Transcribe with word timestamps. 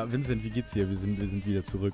Ja, 0.00 0.10
Vincent, 0.10 0.42
wie 0.42 0.48
geht's 0.48 0.72
dir? 0.72 0.88
Wir 0.88 0.96
sind, 0.96 1.20
wir 1.20 1.28
sind 1.28 1.44
wieder 1.46 1.62
zurück. 1.62 1.92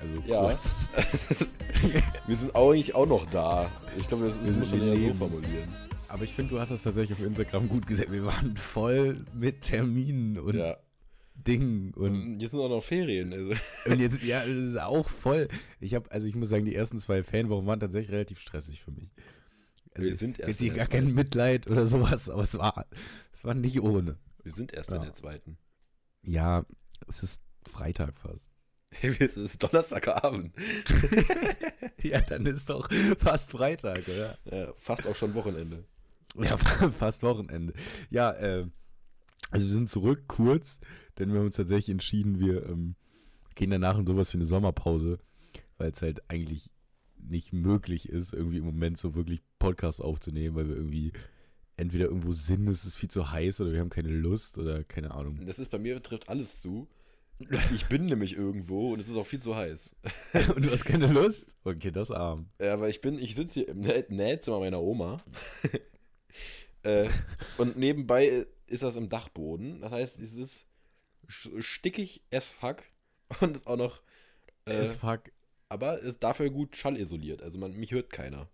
Also 0.00 0.14
Ja. 0.26 0.40
kurz. 0.40 0.88
Wir 2.26 2.36
sind 2.36 2.54
eigentlich 2.56 2.94
auch 2.94 3.06
noch 3.06 3.28
da. 3.28 3.70
Ich 3.98 4.06
glaube, 4.06 4.24
das, 4.24 4.38
das 4.40 4.52
Wir- 4.52 4.56
muss 4.56 4.70
man 4.70 4.88
ja 4.88 4.96
so 4.96 5.14
formulieren. 5.14 5.70
Aber 6.08 6.24
ich 6.24 6.32
finde, 6.32 6.54
du 6.54 6.60
hast 6.60 6.70
das 6.70 6.82
tatsächlich 6.82 7.18
auf 7.18 7.24
Instagram 7.24 7.68
gut 7.68 7.86
gesagt. 7.86 8.10
Wir 8.10 8.24
waren 8.24 8.56
voll 8.56 9.22
mit 9.34 9.60
Terminen 9.62 10.38
und 10.38 10.56
Ja. 10.56 10.78
Dingen 11.34 11.92
und, 11.94 12.40
jetzt 12.40 12.52
sind 12.52 12.60
auch 12.60 12.68
noch 12.70 12.82
Ferien. 12.82 13.32
Also. 13.34 13.52
und 13.86 14.00
jetzt, 14.00 14.22
ja, 14.22 14.40
das 14.40 14.48
ist 14.48 14.80
auch 14.80 15.08
voll. 15.10 15.48
Ich 15.80 15.94
habe, 15.94 16.10
also 16.10 16.26
ich 16.26 16.34
muss 16.36 16.48
sagen, 16.48 16.64
die 16.64 16.74
ersten 16.74 16.98
zwei 16.98 17.22
Fanwochen 17.22 17.66
waren 17.66 17.80
tatsächlich 17.80 18.12
relativ 18.12 18.38
stressig 18.38 18.80
für 18.82 18.92
mich. 18.92 19.10
Also 19.94 20.08
Wir 20.08 20.16
sind 20.16 20.38
erst 20.38 20.60
jetzt 20.60 20.70
in 20.70 20.74
gar 20.76 20.86
kein. 20.86 21.12
Mitleid 21.12 21.66
oder 21.68 21.86
sowas, 21.86 22.30
aber 22.30 22.42
es 22.44 22.56
war, 22.58 22.86
es 23.32 23.44
war 23.44 23.54
nicht 23.54 23.80
ohne. 23.82 24.16
Wir 24.42 24.52
sind 24.52 24.72
erst 24.72 24.90
in 24.90 24.96
Ja. 24.96 25.02
der 25.04 25.12
zweiten. 25.12 25.58
Ja, 26.22 26.64
es 27.08 27.22
ist 27.22 27.42
Freitag 27.64 28.18
fast. 28.18 28.50
Es 29.00 29.36
ist 29.36 29.62
Donnerstagabend. 29.62 30.54
Ja, 32.02 32.20
dann 32.20 32.46
ist 32.46 32.68
doch 32.68 32.90
fast 33.18 33.52
Freitag, 33.52 34.08
oder? 34.08 34.36
Ja, 34.44 34.72
fast 34.76 35.06
auch 35.06 35.14
schon 35.14 35.34
Wochenende. 35.34 35.84
Ja, 36.36 36.56
fast 36.98 37.22
Wochenende. 37.22 37.74
Ja, 38.10 38.32
äh, 38.32 38.66
also 39.52 39.68
wir 39.68 39.72
sind 39.72 39.88
zurück, 39.88 40.24
kurz, 40.26 40.80
denn 41.18 41.30
wir 41.30 41.38
haben 41.38 41.46
uns 41.46 41.56
tatsächlich 41.56 41.90
entschieden, 41.90 42.40
wir 42.40 42.66
ähm, 42.66 42.96
gehen 43.54 43.70
danach 43.70 43.98
in 43.98 44.06
sowas 44.06 44.32
wie 44.32 44.38
eine 44.38 44.46
Sommerpause, 44.46 45.20
weil 45.78 45.92
es 45.92 46.02
halt 46.02 46.28
eigentlich 46.28 46.70
nicht 47.18 47.52
möglich 47.52 48.08
ist, 48.08 48.32
irgendwie 48.32 48.58
im 48.58 48.64
Moment 48.64 48.98
so 48.98 49.14
wirklich 49.14 49.42
Podcasts 49.60 50.00
aufzunehmen, 50.00 50.56
weil 50.56 50.68
wir 50.68 50.76
irgendwie 50.76 51.12
entweder 51.76 52.06
irgendwo 52.06 52.32
sind, 52.32 52.68
es 52.68 52.84
ist 52.84 52.96
viel 52.96 53.10
zu 53.10 53.30
heiß 53.30 53.60
oder 53.60 53.72
wir 53.72 53.80
haben 53.80 53.90
keine 53.90 54.10
Lust 54.10 54.58
oder 54.58 54.82
keine 54.84 55.12
Ahnung. 55.12 55.40
Das 55.44 55.58
ist 55.58 55.70
bei 55.70 55.78
mir 55.78 56.02
trifft 56.02 56.28
alles 56.28 56.60
zu. 56.60 56.88
Ich 57.74 57.86
bin 57.86 58.06
nämlich 58.06 58.34
irgendwo 58.36 58.92
und 58.92 59.00
es 59.00 59.08
ist 59.08 59.16
auch 59.16 59.26
viel 59.26 59.40
zu 59.40 59.56
heiß. 59.56 59.94
Und 60.56 60.64
du 60.64 60.70
hast 60.70 60.84
keine 60.84 61.06
Lust? 61.06 61.56
Okay, 61.64 61.90
das 61.90 62.10
arm. 62.10 62.48
Ja, 62.60 62.80
weil 62.80 62.90
ich 62.90 63.00
bin, 63.00 63.18
ich 63.18 63.34
sitze 63.34 63.60
hier 63.60 63.68
im 63.68 63.80
Nä- 63.82 64.04
Nähzimmer 64.08 64.60
meiner 64.60 64.80
Oma. 64.80 65.18
äh, 66.82 67.08
und 67.58 67.76
nebenbei 67.76 68.46
ist 68.66 68.82
das 68.82 68.96
im 68.96 69.08
Dachboden. 69.08 69.80
Das 69.80 69.92
heißt, 69.92 70.18
es 70.20 70.34
ist 70.34 70.66
stickig 71.28 72.22
as 72.32 72.50
fuck 72.50 72.82
und 73.40 73.56
ist 73.56 73.66
auch 73.66 73.76
noch. 73.76 74.02
Äh, 74.64 74.72
Es 74.74 74.94
fuck. 74.94 75.22
aber 75.68 75.98
ist 76.00 76.22
dafür 76.22 76.50
gut 76.50 76.76
schallisoliert. 76.76 77.42
Also 77.42 77.58
man, 77.58 77.72
mich 77.76 77.92
hört 77.92 78.10
keiner. 78.12 78.48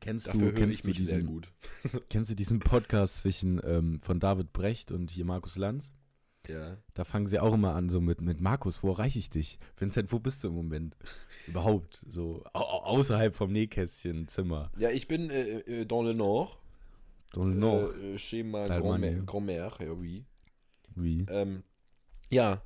Kennst 0.00 0.26
Dafür 0.26 0.50
du, 0.50 0.54
kennst 0.54 0.78
ich 0.78 0.82
du 0.82 0.88
mich 0.88 0.98
sehr 0.98 1.18
diesen, 1.20 1.28
gut. 1.28 1.48
kennst 2.08 2.28
du 2.30 2.34
diesen 2.34 2.58
Podcast 2.58 3.18
zwischen 3.18 3.60
ähm, 3.64 4.00
von 4.00 4.18
David 4.18 4.52
Brecht 4.52 4.90
und 4.90 5.12
hier 5.12 5.24
Markus 5.24 5.54
Lanz? 5.56 5.92
Ja. 6.48 6.76
Da 6.94 7.04
fangen 7.04 7.26
sie 7.26 7.38
auch 7.38 7.54
immer 7.54 7.74
an, 7.74 7.88
so 7.88 8.00
mit, 8.00 8.20
mit 8.20 8.40
Markus, 8.40 8.82
wo 8.82 8.90
erreiche 8.90 9.18
ich 9.18 9.30
dich? 9.30 9.58
Vincent, 9.76 10.12
wo 10.12 10.18
bist 10.18 10.42
du 10.42 10.48
im 10.48 10.54
Moment? 10.54 10.96
Überhaupt, 11.46 12.04
so 12.08 12.42
au 12.52 12.60
au- 12.60 12.82
außerhalb 12.84 13.34
vom 13.34 13.52
Nähkästchen 13.52 14.26
Zimmer. 14.28 14.70
Ja, 14.78 14.90
ich 14.90 15.06
bin 15.08 15.30
äh, 15.30 15.58
äh, 15.60 15.84
dans 15.86 16.04
le 16.04 16.14
Nord. 16.14 16.58
Und 17.34 17.58
noch, 17.58 17.92
Äh, 17.94 18.14
äh, 18.14 18.18
chez 18.18 18.44
ma 18.44 18.64
grand-mère, 18.66 19.24
grand 19.24 19.48
ja, 19.48 19.92
oui. 19.92 20.24
wie? 20.96 21.24
Ähm, 21.30 21.62
ja, 22.30 22.60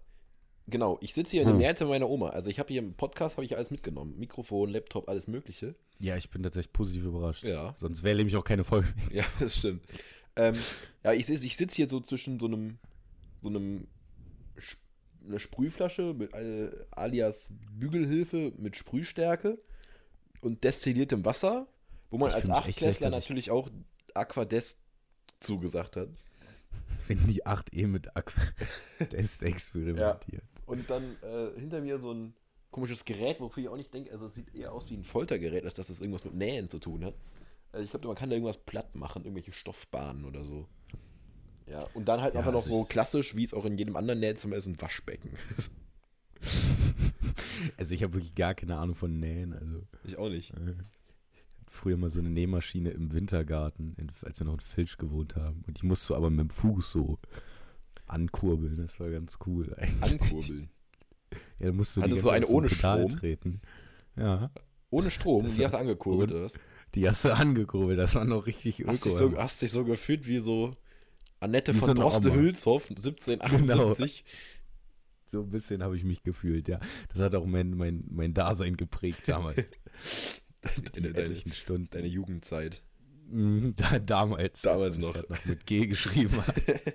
genau. 0.67 0.99
Ich 1.01 1.15
sitze 1.15 1.33
hier 1.33 1.43
in 1.43 1.49
dem 1.49 1.55
Wo? 1.57 1.61
Nähzimmer 1.61 1.91
meiner 1.91 2.09
Oma. 2.09 2.31
Also 2.31 2.51
ich 2.51 2.59
habe 2.59 2.69
hier 2.73 2.81
im 2.83 2.95
Podcast 2.95 3.37
habe 3.37 3.45
ich 3.45 3.55
alles 3.57 3.71
mitgenommen. 3.71 4.19
Mikrofon, 4.19 4.71
Laptop, 4.71 5.09
alles 5.09 5.29
mögliche. 5.29 5.75
Ja, 6.01 6.17
ich 6.17 6.31
bin 6.31 6.43
tatsächlich 6.43 6.73
positiv 6.73 7.05
überrascht. 7.05 7.45
Ja, 7.45 7.75
Sonst 7.79 8.03
wäre 8.03 8.17
nämlich 8.17 8.37
auch 8.37 8.45
keine 8.45 8.65
Folge. 8.65 8.89
ja, 9.13 9.25
das 9.39 9.57
stimmt. 9.57 9.83
ähm, 10.35 10.55
ja, 11.05 11.13
ich, 11.13 11.29
ich 11.31 11.57
sitze 11.57 11.77
hier 11.77 11.89
so 11.89 12.01
zwischen 12.01 12.41
so 12.41 12.47
einem, 12.47 12.79
so 13.47 13.59
einem, 13.59 13.87
eine 15.25 15.39
Sprühflasche 15.39 16.15
mit 16.15 16.33
äh, 16.35 16.71
alias 16.91 17.53
Bügelhilfe 17.73 18.53
mit 18.57 18.77
Sprühstärke 18.77 19.59
und 20.41 20.65
destilliertem 20.65 21.25
Wasser, 21.25 21.69
wo 22.11 22.19
man 22.19 22.31
Ich 22.31 22.35
als 22.35 22.51
Achtklässler 22.51 23.11
natürlich 23.11 23.51
auch 23.51 23.69
Aquadest 24.15 24.83
zugesagt 25.41 25.97
hat. 25.97 26.09
Wenn 27.09 27.25
die 27.27 27.47
8 27.47 27.73
eh 27.75 27.87
mit 27.87 28.17
Aquatest 28.17 29.43
experimentiert. 29.43 30.43
Und 30.67 30.91
dann 30.91 31.17
äh, 31.23 31.59
hinter 31.59 31.81
mir 31.81 32.01
so 32.01 32.13
ein 32.13 32.35
komisches 32.73 33.05
Gerät, 33.05 33.41
wofür 33.41 33.63
ich 33.63 33.69
auch 33.69 33.77
nicht 33.77 33.95
denke, 33.95 34.11
also 34.11 34.27
es 34.27 34.35
sieht 34.35 34.55
eher 34.55 34.73
aus 34.73 34.91
wie 34.91 34.97
ein 34.97 35.05
Foltergerät, 35.05 35.65
als 35.65 35.75
dass 35.75 35.87
das 35.87 36.01
irgendwas 36.01 36.25
mit 36.25 36.35
Nähen 36.35 36.69
zu 36.69 36.81
tun 36.81 37.05
hat. 37.05 37.15
Also 37.73 37.85
ich 37.85 37.91
glaube, 37.91 38.09
man 38.09 38.17
kann 38.17 38.29
da 38.29 38.35
irgendwas 38.35 38.59
platt 38.59 38.95
machen, 38.97 39.23
irgendwelche 39.23 39.53
Stoffbahnen 39.53 40.25
oder 40.25 40.45
so. 40.45 40.67
Ja, 41.69 41.83
und 41.95 42.07
dann 42.07 42.21
halt 42.21 42.35
Ja, 42.35 42.41
einfach 42.41 42.53
noch 42.53 42.61
also 42.63 42.71
so 42.71 42.83
ich- 42.85 42.89
klassisch, 42.89 43.35
wie 43.37 43.45
es 43.45 43.53
auch 43.55 43.65
in 43.65 43.77
jedem 43.77 43.97
anderen 43.97 44.21
Nähzimmer 44.21 44.57
ist, 44.57 44.67
ein 44.67 44.81
Waschbecken. 44.81 45.31
Also 47.77 47.95
ich 47.95 48.03
habe 48.03 48.15
wirklich 48.15 48.35
gar 48.35 48.55
keine 48.55 48.77
Ahnung 48.77 48.95
von 48.95 49.19
Nähen. 49.19 49.53
Also 49.53 49.83
ich 50.05 50.19
auch 50.19 50.29
nicht. 50.29 50.53
äh, 50.53 50.75
früher 51.67 51.97
mal 51.97 52.11
so 52.11 52.21
eine 52.21 52.31
Nähmaschine 52.31 52.91
im 52.91 53.13
Wintergarten, 53.13 53.95
in, 53.99 54.11
als 54.23 54.39
wir 54.41 54.45
noch 54.47 54.55
in 54.55 54.61
Filch 54.61 54.99
gewohnt 54.99 55.37
haben. 55.37 55.65
Und 55.67 55.81
die 55.81 55.87
musst 55.87 56.09
du 56.09 56.15
aber 56.15 56.31
mit 56.31 56.41
dem 56.41 56.51
Fuß 56.51 56.93
so 56.93 57.19
ankurbeln. 58.07 58.77
Das 58.77 59.01
war 59.01 59.11
ganz 59.11 59.39
cool 59.47 59.75
eigentlich. 59.79 60.21
Ankurbeln. 60.21 60.71
Ja, 61.59 61.67
dann 61.69 61.77
musst 61.77 61.97
du 61.97 62.03
du 62.03 62.09
ganze 62.09 62.31
eine 62.31 62.47
ohne 62.47 62.69
so 62.69 62.75
Pedal 62.77 62.99
Strom? 63.09 63.19
treten. 63.19 63.61
Ja, 64.17 64.51
Ohne 64.91 65.11
Strom, 65.11 65.43
Das 65.45 65.57
die 65.57 65.65
hast 65.65 65.73
du 65.73 65.79
angekurbelt, 65.79 66.31
oder 66.31 66.45
was? 66.45 66.55
die 66.95 67.09
hast 67.09 67.25
du 67.25 67.35
angekurbelt. 67.35 67.99
Das 67.99 68.15
war 68.15 68.25
noch 68.25 68.47
richtig 68.47 68.81
öko. 68.81 68.91
Hast 68.91 69.05
dich, 69.07 69.13
so, 69.15 69.37
hast 69.37 69.61
dich 69.61 69.71
so 69.73 69.85
gefühlt 69.85 70.27
wie 70.29 70.39
so 70.39 70.71
Annette 71.41 71.73
von 71.75 71.81
so 71.81 71.87
eine 71.87 71.95
Droste 72.01 72.29
Oma. 72.31 72.37
Hülshoff, 72.39 72.91
1778. 72.91 74.25
So 75.27 75.43
ein 75.43 75.51
bisschen 75.51 75.83
habe 75.83 75.97
ich 75.97 76.05
mich 76.05 76.23
gefühlt, 76.23 76.69
ja. 76.69 76.79
Das 77.13 77.21
hat 77.21 77.35
auch 77.35 77.47
mein, 77.47 77.71
mein, 77.77 78.05
mein 78.09 78.33
Dasein 78.33 78.77
geprägt 78.77 79.23
damals. 79.27 79.71
Deine, 80.95 81.13
deine, 81.13 81.37
Stunden. 81.53 81.89
deine 81.91 82.09
Jugendzeit. 82.09 82.83
Mhm, 83.29 83.75
da, 83.77 83.99
damals. 83.99 84.63
Damals 84.63 84.85
als 84.87 84.99
noch. 84.99 85.29
Noch 85.29 85.45
mit 85.45 85.67
G 85.67 85.87
geschrieben 85.87 86.45
hat. 86.47 86.55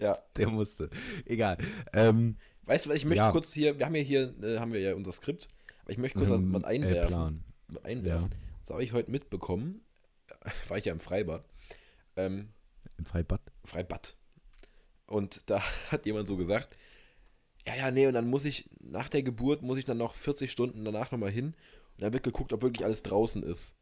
Ja, 0.00 0.16
Der 0.36 0.48
musste. 0.48 0.90
Egal. 1.24 1.58
Ähm, 1.92 2.36
Weißt 2.66 2.86
du, 2.86 2.90
was 2.90 2.98
ich 2.98 3.04
möchte 3.04 3.16
Ja. 3.22 3.32
kurz 3.32 3.52
hier, 3.52 3.78
wir 3.78 3.86
haben 3.86 3.94
ja 3.94 4.02
hier, 4.02 4.32
äh, 4.42 4.58
haben 4.58 4.72
wir 4.72 4.80
ja 4.80 4.94
unser 4.94 5.10
Skript, 5.10 5.48
aber 5.82 5.90
ich 5.90 5.98
möchte 5.98 6.18
kurz 6.18 6.30
was, 6.30 6.38
ähm, 6.40 6.52
was 6.52 6.62
äh, 6.62 6.66
einwerfen. 6.66 7.42
Was 7.66 7.84
einwerfen. 7.84 8.30
Das 8.60 8.70
habe 8.70 8.84
ich 8.84 8.92
heute 8.92 9.10
mitbekommen, 9.10 9.80
war 10.68 10.78
ich 10.78 10.84
ja 10.84 10.92
im 10.92 11.00
Freibad, 11.00 11.44
ähm, 12.14 12.50
Im 12.98 13.04
Freibad. 13.04 13.40
Freibad. 13.64 14.16
Und 15.06 15.48
da 15.50 15.60
hat 15.90 16.06
jemand 16.06 16.28
so 16.28 16.36
gesagt, 16.36 16.76
ja, 17.66 17.74
ja, 17.74 17.90
nee, 17.90 18.06
und 18.06 18.14
dann 18.14 18.28
muss 18.28 18.44
ich, 18.44 18.64
nach 18.80 19.08
der 19.08 19.22
Geburt 19.22 19.62
muss 19.62 19.78
ich 19.78 19.84
dann 19.84 19.98
noch 19.98 20.14
40 20.14 20.50
Stunden 20.50 20.84
danach 20.84 21.10
nochmal 21.10 21.30
hin 21.30 21.46
und 21.46 22.02
dann 22.02 22.12
wird 22.12 22.22
geguckt, 22.22 22.52
ob 22.52 22.62
wirklich 22.62 22.84
alles 22.84 23.02
draußen 23.02 23.42
ist. 23.42 23.76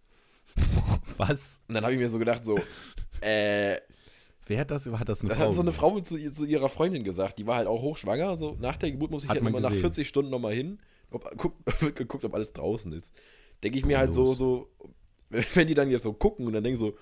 Was? 1.16 1.60
Und 1.68 1.74
dann 1.74 1.84
habe 1.84 1.94
ich 1.94 2.00
mir 2.00 2.08
so 2.08 2.18
gedacht, 2.18 2.44
so, 2.44 2.58
äh, 3.20 3.78
Wer 4.46 4.60
hat 4.60 4.70
das? 4.70 4.86
Hat 4.86 5.08
das 5.08 5.22
eine 5.22 5.34
Frau? 5.34 5.48
hat 5.48 5.54
so 5.54 5.60
eine? 5.60 5.72
Frau 5.72 6.00
zu, 6.00 6.32
zu 6.32 6.44
ihrer 6.44 6.68
Freundin 6.68 7.02
gesagt, 7.02 7.38
die 7.38 7.46
war 7.46 7.56
halt 7.56 7.66
auch 7.66 7.82
hochschwanger. 7.82 8.36
So 8.36 8.56
nach 8.60 8.76
der 8.76 8.92
Geburt 8.92 9.10
muss 9.10 9.24
ich 9.24 9.28
halt 9.28 9.40
immer 9.40 9.50
nach 9.50 9.70
gesehen. 9.70 9.80
40 9.80 10.08
Stunden 10.08 10.30
nochmal 10.30 10.54
hin. 10.54 10.78
Ob, 11.10 11.28
guck, 11.36 11.54
wird 11.80 11.96
geguckt, 11.96 12.24
ob 12.24 12.34
alles 12.34 12.52
draußen 12.52 12.92
ist. 12.92 13.10
Denke 13.64 13.78
ich 13.78 13.84
mir 13.84 13.98
halt 13.98 14.14
so, 14.14 14.34
so, 14.34 14.70
wenn 15.54 15.66
die 15.66 15.74
dann 15.74 15.90
jetzt 15.90 16.02
so 16.04 16.12
gucken 16.12 16.46
und 16.46 16.52
dann 16.52 16.62
denken 16.64 16.78
so, 16.78 16.96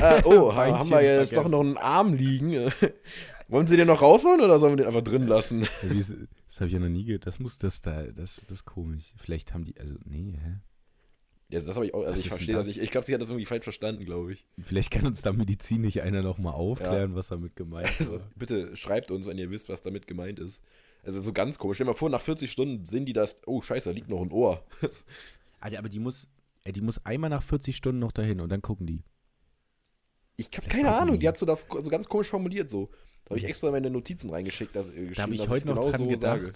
ah, 0.00 0.20
oh, 0.24 0.54
ha, 0.54 0.78
haben 0.78 0.90
wir 0.90 1.02
jetzt 1.02 1.32
doch 1.32 1.42
vergessen. 1.42 1.50
noch 1.52 1.60
einen 1.60 1.76
Arm 1.76 2.14
liegen. 2.14 2.70
Wollen 3.48 3.66
sie 3.66 3.76
den 3.76 3.86
noch 3.86 4.00
rausholen 4.00 4.40
oder 4.40 4.58
sollen 4.58 4.72
wir 4.72 4.76
den 4.78 4.86
einfach 4.86 5.02
drin 5.02 5.26
lassen? 5.26 5.62
Ja, 5.82 5.90
ist- 6.00 6.12
Das 6.48 6.60
habe 6.60 6.68
ich 6.68 6.72
ja 6.72 6.78
noch 6.80 6.88
nie 6.88 7.04
gehört. 7.04 7.26
Das 7.26 7.38
muss 7.38 7.58
das 7.58 7.82
da, 7.82 8.04
das, 8.04 8.36
das 8.36 8.50
ist 8.50 8.64
komisch. 8.64 9.12
Vielleicht 9.16 9.52
haben 9.52 9.64
die, 9.64 9.78
also, 9.78 9.96
nee, 10.04 10.38
hä? 10.42 10.56
Ja, 11.50 11.60
das 11.60 11.76
habe 11.76 11.84
ich 11.86 11.92
auch, 11.92 11.98
also 12.00 12.10
Was 12.12 12.18
ich 12.20 12.26
ist 12.26 12.32
verstehe 12.32 12.54
das 12.56 12.66
nicht. 12.66 12.80
Ich 12.80 12.90
glaube, 12.90 13.04
sie 13.06 13.12
hat 13.14 13.20
das 13.20 13.28
irgendwie 13.28 13.44
falsch 13.44 13.64
verstanden, 13.64 14.06
glaube 14.06 14.32
ich. 14.32 14.46
Vielleicht 14.58 14.90
kann 14.90 15.06
uns 15.06 15.20
da 15.20 15.30
medizinisch 15.32 15.98
einer 16.00 16.22
nochmal 16.22 16.54
aufklären, 16.54 17.14
was 17.14 17.28
damit 17.28 17.54
gemeint 17.54 17.90
Also, 17.98 18.14
war. 18.14 18.20
bitte 18.34 18.74
schreibt 18.76 19.10
uns, 19.10 19.26
wenn 19.26 19.36
ihr 19.36 19.50
wisst, 19.50 19.68
was 19.68 19.82
damit 19.82 20.06
gemeint 20.06 20.40
ist. 20.40 20.62
Also 21.04 21.20
so 21.20 21.34
ganz 21.34 21.58
komisch. 21.58 21.76
Stell 21.76 21.84
dir 21.84 21.90
mal 21.92 21.96
vor, 21.98 22.08
nach 22.08 22.22
40 22.22 22.50
Stunden 22.50 22.84
sehen 22.86 23.04
die 23.04 23.12
das, 23.12 23.42
oh 23.46 23.60
scheiße, 23.60 23.90
da 23.90 23.94
liegt 23.94 24.08
noch 24.08 24.22
ein 24.22 24.32
Ohr. 24.32 24.64
Alter, 25.60 25.78
aber 25.78 25.90
die 25.90 25.98
muss, 25.98 26.28
äh, 26.64 26.72
die 26.72 26.80
muss 26.80 27.04
einmal 27.04 27.30
nach 27.30 27.42
40 27.42 27.76
Stunden 27.76 28.00
noch 28.00 28.12
dahin 28.12 28.40
und 28.40 28.50
dann 28.50 28.62
gucken 28.62 28.86
die. 28.86 29.04
Ich 30.36 30.48
habe 30.56 30.66
keine 30.66 30.94
Ahnung, 30.94 31.14
die. 31.14 31.20
die 31.20 31.28
hat 31.28 31.36
so 31.36 31.46
das 31.46 31.66
so 31.70 31.90
ganz 31.90 32.08
komisch 32.08 32.28
formuliert 32.28 32.68
so. 32.68 32.90
Da 33.24 33.30
habe 33.30 33.38
ich 33.38 33.44
extra 33.44 33.70
meine 33.70 33.90
Notizen 33.90 34.30
reingeschickt, 34.30 34.74
dass, 34.74 34.88
äh, 34.88 35.12
Da 35.12 35.22
habe 35.22 35.34
ich 35.34 35.40
dass 35.40 35.50
heute 35.50 35.66
noch 35.68 35.76
genau 35.76 35.90
dran 35.90 35.98
so 36.00 36.08
gedacht. 36.08 36.40
sage. 36.40 36.52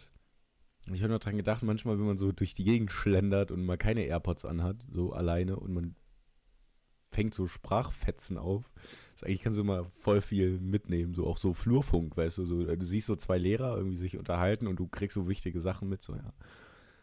Ich 0.92 1.02
habe 1.02 1.12
noch 1.12 1.20
dran 1.20 1.36
gedacht, 1.36 1.62
manchmal, 1.62 1.98
wenn 1.98 2.06
man 2.06 2.16
so 2.16 2.32
durch 2.32 2.54
die 2.54 2.64
Gegend 2.64 2.90
schlendert 2.90 3.50
und 3.50 3.64
mal 3.64 3.76
keine 3.76 4.04
AirPods 4.04 4.44
anhat, 4.44 4.76
so 4.90 5.12
alleine 5.12 5.56
und 5.56 5.72
man 5.72 5.94
fängt 7.10 7.34
so 7.34 7.46
Sprachfetzen 7.46 8.38
auf. 8.38 8.70
Das 9.12 9.24
eigentlich 9.24 9.42
kannst 9.42 9.58
du 9.58 9.62
immer 9.62 9.84
voll 9.86 10.20
viel 10.20 10.58
mitnehmen, 10.60 11.14
so 11.14 11.26
auch 11.26 11.38
so 11.38 11.52
Flurfunk, 11.52 12.16
weißt 12.16 12.38
du, 12.38 12.44
so 12.44 12.64
du 12.64 12.86
siehst 12.86 13.06
so 13.06 13.16
zwei 13.16 13.38
Lehrer 13.38 13.76
irgendwie 13.76 13.96
sich 13.96 14.16
unterhalten 14.16 14.66
und 14.66 14.76
du 14.76 14.86
kriegst 14.86 15.14
so 15.14 15.28
wichtige 15.28 15.60
Sachen 15.60 15.88
mit, 15.88 16.02
so 16.02 16.14
ja. 16.14 16.32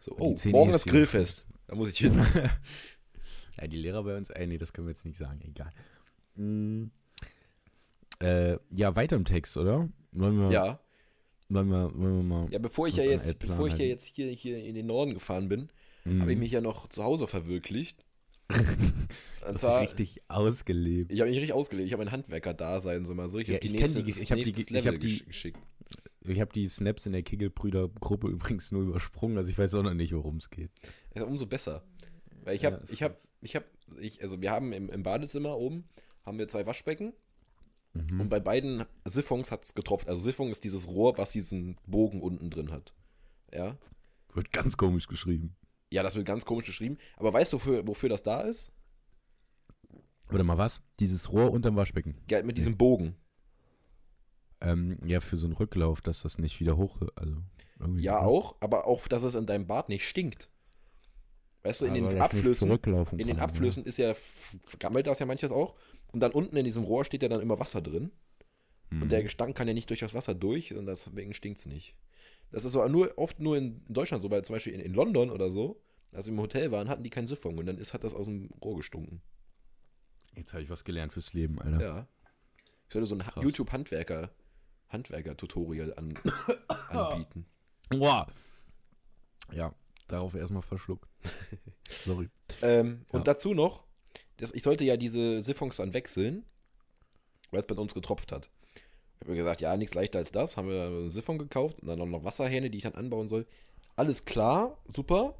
So, 0.05 0.15
oh, 0.19 0.35
morgen 0.45 0.71
ist. 0.71 0.85
Grillfest. 0.85 1.47
Da 1.67 1.73
muss 1.75 1.89
ich 1.91 1.97
hin. 1.97 2.13
Ja, 3.59 3.67
die 3.67 3.77
Lehrer 3.77 4.03
bei 4.03 4.17
uns, 4.17 4.29
ey, 4.31 4.45
nee, 4.47 4.57
das 4.57 4.73
können 4.73 4.85
wir 4.85 4.91
jetzt 4.91 5.05
nicht 5.05 5.17
sagen, 5.17 5.39
egal. 5.41 5.71
Mm, 6.35 6.87
äh, 8.21 8.57
ja, 8.69 8.93
weiter 8.97 9.15
im 9.15 9.23
Text, 9.23 9.55
oder? 9.55 9.87
Wollen 10.11 10.37
wir, 10.37 10.51
ja. 10.51 10.79
wollen 11.47 11.69
wir, 11.69 11.89
wollen 11.95 12.17
wir 12.17 12.23
mal. 12.23 12.51
Ja, 12.51 12.59
bevor 12.59 12.87
ich 12.89 12.97
ja 12.97 13.03
jetzt, 13.05 13.39
bevor 13.39 13.67
ich 13.67 13.77
ja 13.77 13.85
jetzt 13.85 14.03
hier, 14.13 14.29
hier 14.31 14.57
in 14.61 14.75
den 14.75 14.87
Norden 14.87 15.13
gefahren 15.13 15.47
bin, 15.47 15.69
Mhm. 16.03 16.21
habe 16.21 16.33
ich 16.33 16.37
mich 16.37 16.51
ja 16.51 16.59
noch 16.61 16.87
zu 16.89 17.03
Hause 17.05 17.27
verwirklicht. 17.27 18.03
Das 19.41 19.61
zwar, 19.61 19.81
richtig 19.81 20.21
ausgelebt. 20.27 21.11
ich 21.11 21.19
habe 21.21 21.29
mich 21.29 21.37
richtig 21.39 21.53
ausgelegt. 21.53 21.87
Ich 21.87 21.93
habe 21.93 22.03
ein 22.03 22.11
Handwerker-Dasein 22.11 23.05
so 23.05 23.13
mal 23.15 23.29
so 23.29 23.37
richtig 23.37 23.53
Ja, 23.53 23.57
auf 23.57 23.61
die 23.61 23.67
ich 23.67 23.73
nächste, 23.73 24.03
die 24.03 24.11
ich 24.11 24.31
hab 24.31 24.37
die 24.37 24.49
ich 24.75 24.87
hab 24.87 24.99
die- 24.99 25.07
gesch- 25.19 25.25
geschickt. 25.27 25.59
Ich 26.27 26.39
habe 26.41 26.51
die 26.53 26.65
Snaps 26.67 27.05
in 27.05 27.11
der 27.13 27.23
Kickelbrüder-Gruppe 27.23 28.27
übrigens 28.29 28.71
nur 28.71 28.83
übersprungen, 28.83 29.37
also 29.37 29.49
ich 29.49 29.57
weiß 29.57 29.75
auch 29.75 29.83
noch 29.83 29.93
nicht, 29.93 30.13
worum 30.13 30.37
es 30.37 30.49
geht. 30.49 30.71
Ja, 31.15 31.23
umso 31.23 31.45
besser. 31.45 31.83
Weil 32.43 32.55
ich 32.55 32.61
Ja, 32.63 32.71
habe, 32.71 32.83
ist 32.83 32.91
ich 32.93 33.03
habe, 33.03 33.15
ich 33.41 33.55
habe, 33.55 33.65
ich, 33.99 34.21
also 34.21 34.41
wir 34.41 34.51
haben 34.51 34.71
im, 34.73 34.89
im 34.89 35.03
Badezimmer 35.03 35.57
oben, 35.57 35.85
haben 36.23 36.37
wir 36.39 36.47
zwei 36.47 36.65
Waschbecken 36.65 37.13
Mhm. 37.93 38.19
und 38.19 38.29
bei 38.29 38.41
beiden 38.41 38.83
Siphons 39.05 39.51
hat 39.51 39.63
es 39.63 39.73
getropft. 39.73 40.09
Also 40.09 40.21
Siphon 40.21 40.49
ist 40.49 40.65
dieses 40.65 40.89
Rohr, 40.89 41.17
was 41.17 41.31
diesen 41.31 41.77
Bogen 41.87 42.21
unten 42.21 42.49
drin 42.49 42.71
hat. 42.73 42.93
Ja. 43.53 43.77
Wird 44.33 44.51
ganz 44.51 44.75
komisch 44.75 45.07
geschrieben. 45.07 45.55
Ja, 45.93 46.03
das 46.03 46.13
wird 46.15 46.25
ganz 46.25 46.43
komisch 46.43 46.65
geschrieben. 46.65 46.97
Aber 47.15 47.31
weißt 47.31 47.53
du, 47.53 47.57
wofür, 47.57 47.87
wofür 47.87 48.09
das 48.09 48.21
da 48.21 48.41
ist? 48.41 48.73
Oder 50.29 50.43
mal 50.43 50.57
was? 50.57 50.81
Dieses 50.99 51.31
Rohr 51.31 51.51
unterm 51.51 51.77
Waschbecken. 51.77 52.15
Ja, 52.29 52.43
mit 52.43 52.57
diesem 52.57 52.75
Bogen. 52.75 53.15
Ähm, 54.61 54.97
ja, 55.05 55.19
für 55.21 55.37
so 55.37 55.47
einen 55.47 55.55
Rücklauf, 55.55 56.01
dass 56.01 56.21
das 56.23 56.37
nicht 56.37 56.59
wieder 56.59 56.77
hoch. 56.77 57.01
Also 57.15 57.35
irgendwie 57.79 58.03
Ja, 58.03 58.19
auch, 58.19 58.55
aber 58.61 58.87
auch, 58.87 59.07
dass 59.07 59.23
es 59.23 59.35
in 59.35 59.45
deinem 59.45 59.67
Bad 59.67 59.89
nicht 59.89 60.07
stinkt. 60.07 60.49
Weißt 61.63 61.81
du, 61.81 61.85
in 61.85 62.03
Aber 62.03 62.09
den 62.13 62.21
Abflüssen, 62.21 62.69
in 62.71 63.17
den 63.17 63.37
kann, 63.37 63.39
Abflüssen 63.39 63.85
ist 63.85 63.97
ja, 63.97 64.13
gammelt 64.79 65.07
das 65.07 65.19
ja 65.19 65.25
manches 65.25 65.51
auch. 65.51 65.75
Und 66.11 66.19
dann 66.19 66.31
unten 66.31 66.55
in 66.57 66.63
diesem 66.63 66.83
Rohr 66.83 67.03
steht 67.05 67.23
ja 67.23 67.29
dann 67.29 67.41
immer 67.41 67.59
Wasser 67.59 67.81
drin. 67.81 68.11
Ne? 68.91 69.01
Und 69.01 69.09
der 69.11 69.23
Gestank 69.23 69.57
kann 69.57 69.67
ja 69.67 69.73
nicht 69.73 69.89
durch 69.89 69.99
das 70.01 70.13
Wasser 70.13 70.35
durch 70.35 70.73
und 70.75 70.85
deswegen 70.85 71.33
stinkt 71.33 71.57
es 71.59 71.65
nicht. 71.65 71.95
Das 72.51 72.63
ist 72.63 72.75
aber 72.75 72.87
nur, 72.87 73.17
oft 73.17 73.39
nur 73.39 73.57
in 73.57 73.83
Deutschland 73.89 74.21
so, 74.21 74.29
weil 74.29 74.43
zum 74.45 74.53
Beispiel 74.55 74.73
in, 74.73 74.79
in 74.79 74.93
London 74.93 75.31
oder 75.31 75.51
so, 75.51 75.81
als 76.13 76.27
wir 76.27 76.33
im 76.33 76.39
Hotel 76.39 76.71
waren, 76.71 76.87
hatten 76.87 77.03
die 77.03 77.09
keinen 77.09 77.27
Siphon 77.27 77.57
und 77.57 77.65
dann 77.65 77.77
ist, 77.79 77.93
hat 77.93 78.03
das 78.03 78.13
aus 78.13 78.25
dem 78.27 78.49
Rohr 78.63 78.77
gestunken. 78.77 79.21
Jetzt 80.37 80.53
habe 80.53 80.63
ich 80.63 80.69
was 80.69 80.83
gelernt 80.83 81.13
fürs 81.13 81.33
Leben, 81.33 81.59
Alter. 81.59 81.81
Ja. 81.81 82.07
Ich 82.87 82.93
sollte 82.93 83.07
so 83.07 83.15
ein 83.15 83.25
Ha- 83.25 83.31
Krass. 83.31 83.43
YouTube-Handwerker, 83.43 84.29
Handwerker-Tutorial 84.95 85.93
an, 85.95 86.13
anbieten. 86.89 87.45
Boah. 87.89 88.27
Ja, 89.53 89.73
darauf 90.07 90.33
erstmal 90.33 90.61
verschluckt. 90.63 91.07
Sorry. 92.03 92.29
Ähm, 92.61 93.05
Ja. 93.11 93.19
Und 93.19 93.27
dazu 93.27 93.53
noch, 93.53 93.83
das, 94.37 94.51
ich 94.53 94.63
sollte 94.63 94.83
ja 94.83 94.97
diese 94.97 95.41
Siphons 95.41 95.77
dann 95.77 95.93
wechseln, 95.93 96.45
weil 97.51 97.59
es 97.59 97.67
bei 97.67 97.75
uns 97.75 97.93
getropft 97.93 98.31
hat. 98.31 98.49
Ich 99.15 99.21
habe 99.21 99.31
mir 99.31 99.37
gesagt, 99.37 99.61
ja, 99.61 99.77
nichts 99.77 99.93
leichter 99.93 100.19
als 100.19 100.31
das. 100.31 100.57
Haben 100.57 100.67
wir 100.69 100.83
einen 100.87 101.11
Siphon 101.11 101.37
gekauft 101.37 101.79
und 101.79 101.87
dann 101.87 102.01
auch 102.01 102.05
noch 102.05 102.23
Wasserhähne, 102.23 102.69
die 102.69 102.77
ich 102.79 102.83
dann 102.83 102.95
anbauen 102.95 103.27
soll. 103.27 103.45
Alles 103.95 104.25
klar, 104.25 104.77
super. 104.87 105.35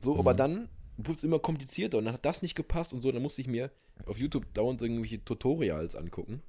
So, 0.00 0.14
Mhm. 0.14 0.20
aber 0.20 0.34
dann 0.34 0.68
wurde 0.96 1.14
es 1.14 1.24
immer 1.24 1.38
komplizierter 1.38 1.98
und 1.98 2.04
dann 2.06 2.14
hat 2.14 2.24
das 2.24 2.42
nicht 2.42 2.54
gepasst 2.54 2.94
und 2.94 3.00
so. 3.00 3.10
Dann 3.12 3.22
musste 3.22 3.40
ich 3.42 3.48
mir 3.48 3.70
auf 4.06 4.18
YouTube 4.18 4.52
dauernd 4.54 4.80
irgendwelche 4.82 5.22
Tutorials 5.24 5.94
angucken. 5.94 6.42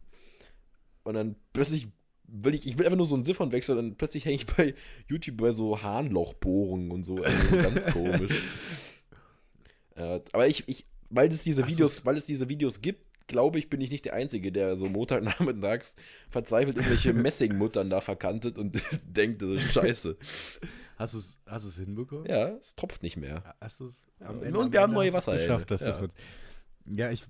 Und 1.04 1.16
dann 1.16 1.36
plötzlich 1.52 1.88
will 2.28 2.56
ich, 2.56 2.66
ich 2.68 2.78
will 2.78 2.86
einfach 2.86 2.98
nur 2.98 3.06
so 3.06 3.16
einen 3.16 3.26
Siphon 3.26 3.52
wechseln 3.52 3.78
und 3.78 3.98
plötzlich 3.98 4.26
hänge 4.26 4.36
ich 4.36 4.46
bei 4.46 4.74
YouTube 5.08 5.38
bei 5.38 5.52
so 5.52 5.82
Harnlochbohrungen 5.82 6.92
und 6.92 7.04
so. 7.04 7.18
Also 7.24 7.58
ganz 7.58 7.86
komisch. 7.88 8.42
Äh, 9.96 10.22
aber 10.34 10.48
ich, 10.48 10.68
ich, 10.68 10.86
weil 11.12 11.32
es 11.32 11.44
diese 11.44 11.62
so, 11.62 11.68
Videos, 11.68 11.98
es- 12.00 12.06
weil 12.06 12.18
es 12.18 12.26
diese 12.26 12.50
Videos 12.50 12.82
gibt, 12.82 13.28
glaube 13.28 13.60
ich, 13.60 13.70
bin 13.70 13.80
ich 13.80 13.92
nicht 13.92 14.06
der 14.06 14.14
Einzige, 14.14 14.52
der 14.52 14.76
so 14.76 14.88
Montagnachmittags 14.88 15.96
verzweifelt 16.30 16.78
irgendwelche 16.78 17.14
Messingmuttern 17.14 17.90
da 17.92 18.02
verkantet 18.02 18.58
und 18.58 18.82
denkt, 19.06 19.42
das 19.44 19.50
ist 19.52 19.72
scheiße. 19.74 20.18
Hast 20.98 21.14
du 21.14 21.20
es 21.20 21.38
hast 21.46 21.66
du's 21.66 21.76
hinbekommen? 21.78 22.26
Ja, 22.26 22.50
es 22.50 22.76
tropft 22.76 23.04
nicht 23.04 23.18
mehr. 23.18 23.56
Hast 23.62 23.80
du 23.82 23.86
es? 23.86 24.04
Ja, 24.20 24.30
und 24.30 24.74
wir 24.74 24.82
haben 24.82 24.94
neue 24.94 25.14
Wasserhähne. 25.14 25.44
geschafft, 25.44 25.70
dass 25.72 25.82
Ja. 25.86 26.08
ja, 26.86 27.12
ich 27.12 27.24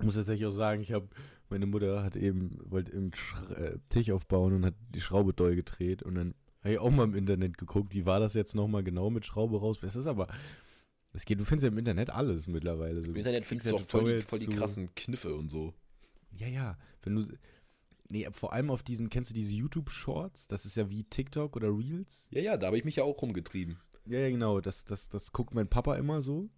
muss 0.00 0.14
tatsächlich 0.14 0.46
auch 0.46 0.52
sagen, 0.52 0.82
ich 0.82 0.92
habe 0.92 1.08
meine 1.50 1.66
Mutter 1.66 2.02
hat 2.02 2.16
eben 2.16 2.58
wollte 2.64 2.92
Sch 3.14 3.34
äh, 3.56 3.78
Tisch 3.88 4.10
aufbauen 4.10 4.54
und 4.54 4.66
hat 4.66 4.74
die 4.94 5.00
Schraube 5.00 5.32
doll 5.32 5.56
gedreht 5.56 6.02
und 6.02 6.14
dann 6.14 6.34
habe 6.62 6.74
ich 6.74 6.78
auch 6.80 6.90
mal 6.90 7.04
im 7.04 7.14
Internet 7.14 7.58
geguckt, 7.58 7.94
wie 7.94 8.06
war 8.06 8.20
das 8.20 8.34
jetzt 8.34 8.54
nochmal 8.54 8.82
genau 8.82 9.10
mit 9.10 9.24
Schraube 9.24 9.60
raus. 9.60 9.78
Es 9.82 9.96
ist 9.96 10.06
aber 10.06 10.28
es 11.16 11.24
geht, 11.24 11.40
du 11.40 11.44
findest 11.44 11.62
ja 11.62 11.68
im 11.68 11.78
Internet 11.78 12.10
alles 12.10 12.46
mittlerweile. 12.46 13.00
So. 13.00 13.08
Im 13.08 13.16
Internet 13.16 13.46
findest 13.46 13.70
du 13.70 13.76
auch 13.76 13.86
voll 13.86 14.18
die, 14.18 14.20
voll 14.20 14.38
die 14.38 14.48
krassen 14.48 14.94
Kniffe 14.94 15.34
und 15.34 15.48
so. 15.48 15.72
Ja, 16.36 16.46
ja. 16.46 16.78
Wenn 17.02 17.14
du. 17.16 17.26
Nee, 18.08 18.28
vor 18.32 18.52
allem 18.52 18.70
auf 18.70 18.82
diesen, 18.82 19.08
kennst 19.08 19.30
du 19.30 19.34
diese 19.34 19.54
YouTube-Shorts? 19.54 20.46
Das 20.46 20.64
ist 20.64 20.76
ja 20.76 20.90
wie 20.90 21.04
TikTok 21.04 21.56
oder 21.56 21.68
Reels. 21.68 22.28
Ja, 22.30 22.40
ja, 22.40 22.56
da 22.56 22.68
habe 22.68 22.78
ich 22.78 22.84
mich 22.84 22.96
ja 22.96 23.04
auch 23.04 23.20
rumgetrieben. 23.20 23.78
Ja, 24.04 24.20
ja, 24.20 24.30
genau. 24.30 24.60
Das, 24.60 24.84
das, 24.84 25.08
das 25.08 25.32
guckt 25.32 25.54
mein 25.54 25.68
Papa 25.68 25.96
immer 25.96 26.22
so. 26.22 26.48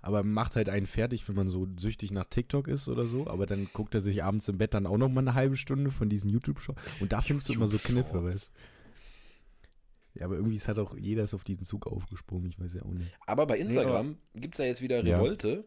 Aber 0.00 0.22
macht 0.22 0.54
halt 0.56 0.68
einen 0.68 0.86
fertig, 0.86 1.28
wenn 1.28 1.34
man 1.34 1.48
so 1.48 1.66
süchtig 1.78 2.12
nach 2.12 2.26
TikTok 2.26 2.68
ist 2.68 2.88
oder 2.88 3.06
so. 3.06 3.26
Aber 3.26 3.46
dann 3.46 3.68
guckt 3.72 3.94
er 3.94 4.00
sich 4.00 4.22
abends 4.22 4.48
im 4.48 4.56
Bett 4.58 4.72
dann 4.74 4.86
auch 4.86 4.96
noch 4.96 5.08
mal 5.08 5.20
eine 5.22 5.34
halbe 5.34 5.56
Stunde 5.56 5.90
von 5.90 6.08
diesen 6.08 6.30
YouTube-Shorts. 6.30 6.80
Und 7.00 7.12
da 7.12 7.20
findest 7.20 7.48
du 7.48 7.54
immer 7.54 7.66
so 7.66 7.78
Kniffe, 7.78 8.22
weißt 8.22 8.52
du? 8.54 10.20
Ja, 10.20 10.26
aber 10.26 10.36
irgendwie 10.36 10.56
ist 10.56 10.66
halt 10.68 10.78
auch 10.78 10.96
jeder 10.96 11.24
ist 11.24 11.34
auf 11.34 11.44
diesen 11.44 11.64
Zug 11.64 11.86
aufgesprungen. 11.86 12.48
Ich 12.48 12.58
weiß 12.58 12.74
ja 12.74 12.82
auch 12.82 12.92
nicht. 12.92 13.12
Aber 13.26 13.46
bei 13.46 13.58
Instagram 13.58 14.16
gibt 14.34 14.54
es 14.54 14.58
ja 14.58 14.64
jetzt 14.66 14.82
wieder 14.82 15.04
Ja. 15.04 15.16
Revolte, 15.16 15.64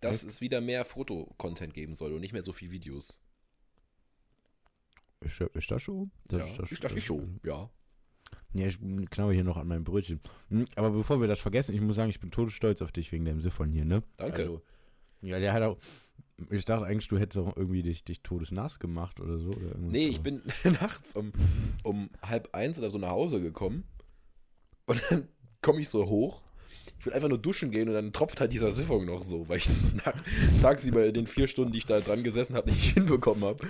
dass 0.00 0.22
Echt? 0.22 0.30
es 0.32 0.40
wieder 0.40 0.60
mehr 0.60 0.84
Fotocontent 0.84 1.74
geben 1.74 1.94
soll 1.94 2.12
und 2.12 2.20
nicht 2.20 2.32
mehr 2.32 2.42
so 2.42 2.52
viel 2.52 2.70
Videos. 2.70 3.20
Ist, 5.20 5.40
da- 5.40 5.46
ist 5.54 5.70
das 5.70 5.82
schon? 5.82 6.10
Das 6.26 6.38
ja, 6.40 6.44
ist 6.46 6.58
das 6.58 6.72
ich 6.72 6.80
dachte 6.80 7.00
schon, 7.00 7.40
ja. 7.44 7.68
Ja, 8.54 8.66
ich 8.66 8.78
knabbere 9.10 9.34
hier 9.34 9.44
noch 9.44 9.56
an 9.56 9.68
meinem 9.68 9.84
Brötchen. 9.84 10.20
Hm, 10.48 10.66
Aber 10.76 10.90
bevor 10.90 11.20
wir 11.20 11.28
das 11.28 11.40
vergessen, 11.40 11.74
ich 11.74 11.80
muss 11.80 11.96
sagen, 11.96 12.10
ich 12.10 12.20
bin 12.20 12.30
todesstolz 12.30 12.80
auf 12.82 12.92
dich 12.92 13.12
wegen 13.12 13.24
deinem 13.24 13.40
Siphon 13.40 13.70
hier, 13.70 13.84
ne? 13.84 14.02
Danke. 14.16 14.42
Also, 14.42 14.62
ja, 15.20 15.38
der 15.38 15.52
hat 15.52 15.62
auch. 15.62 15.76
Ich 16.50 16.64
dachte 16.64 16.86
eigentlich, 16.86 17.08
du 17.08 17.18
hättest 17.18 17.38
auch 17.44 17.56
irgendwie 17.56 17.82
dich, 17.82 18.04
dich 18.04 18.22
todesnass 18.22 18.78
gemacht 18.78 19.18
oder 19.20 19.38
so. 19.38 19.50
Oder 19.50 19.76
Nee, 19.78 20.06
ich 20.06 20.20
bin 20.20 20.42
nachts 20.64 21.14
um, 21.16 21.32
um 21.82 22.10
halb 22.22 22.54
eins 22.54 22.78
oder 22.78 22.90
so 22.90 22.98
nach 22.98 23.10
Hause 23.10 23.40
gekommen 23.40 23.84
und 24.86 25.02
dann 25.10 25.28
komme 25.62 25.80
ich 25.80 25.88
so 25.88 26.06
hoch. 26.06 26.42
Ich 27.00 27.06
will 27.06 27.12
einfach 27.12 27.28
nur 27.28 27.38
duschen 27.38 27.70
gehen 27.70 27.88
und 27.88 27.94
dann 27.94 28.12
tropft 28.12 28.40
halt 28.40 28.52
dieser 28.52 28.72
Siphon 28.72 29.04
noch 29.04 29.22
so, 29.22 29.48
weil 29.48 29.58
ich 29.58 29.66
das 29.66 29.86
nach, 30.06 30.14
tagsüber 30.62 31.04
in 31.06 31.14
den 31.14 31.26
vier 31.26 31.46
Stunden, 31.48 31.72
die 31.72 31.78
ich 31.78 31.86
da 31.86 32.00
dran 32.00 32.22
gesessen 32.22 32.54
habe, 32.56 32.70
nicht 32.70 32.82
hinbekommen 32.94 33.44
habe. 33.44 33.66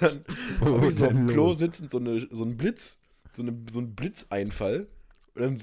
dann 0.00 0.24
habe 0.60 0.88
ich 0.88 0.94
so 0.96 1.06
am 1.06 1.26
Klo 1.28 1.54
sitzend 1.54 1.90
so, 1.92 1.98
eine, 1.98 2.20
so 2.30 2.44
ein 2.44 2.56
Blitz, 2.56 2.98
so, 3.36 3.42
eine, 3.42 3.56
so 3.70 3.80
ein 3.80 3.94
Blitzeinfall. 3.94 4.86
Und 5.34 5.42
dann 5.42 5.60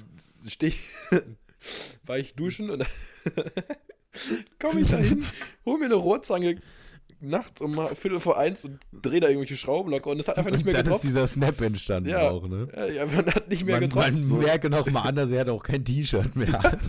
stehe 0.49 0.71
ich, 0.71 0.79
war 2.05 2.17
ich 2.17 2.35
duschen 2.35 2.69
und 2.69 2.79
dann 2.79 2.87
komme 4.59 4.81
ich 4.81 4.89
da 4.89 4.97
hin, 4.97 5.23
hol 5.65 5.79
mir 5.79 5.85
eine 5.85 5.95
Rohrzange 5.95 6.59
nachts 7.19 7.61
um 7.61 7.75
Viertel 7.95 8.19
vor 8.19 8.37
eins 8.37 8.65
und 8.65 8.79
drehe 8.91 9.21
da 9.21 9.27
irgendwelche 9.29 9.55
Schrauben 9.55 9.89
locker 9.91 10.09
und 10.09 10.19
es 10.19 10.27
hat 10.27 10.37
einfach 10.37 10.51
nicht 10.51 10.65
mehr 10.65 10.73
Dann 10.73 10.81
ist 10.83 10.87
getroffen. 10.89 11.07
dieser 11.07 11.25
Snap 11.25 11.61
entstanden 11.61 12.09
Ja. 12.09 12.29
auch, 12.29 12.45
ne? 12.47 12.67
Ja, 12.75 12.85
ja, 12.85 13.05
man 13.05 13.25
hat 13.27 13.47
nicht 13.47 13.65
mehr 13.65 13.75
Man, 13.79 13.89
getroffen. 13.89 14.13
man 14.15 14.23
so. 14.23 14.35
merke 14.35 14.69
noch 14.69 14.85
mal 14.91 15.03
anders, 15.03 15.31
er 15.31 15.39
hat 15.41 15.49
auch 15.49 15.63
kein 15.63 15.83
T-Shirt 15.85 16.35
mehr. 16.35 16.79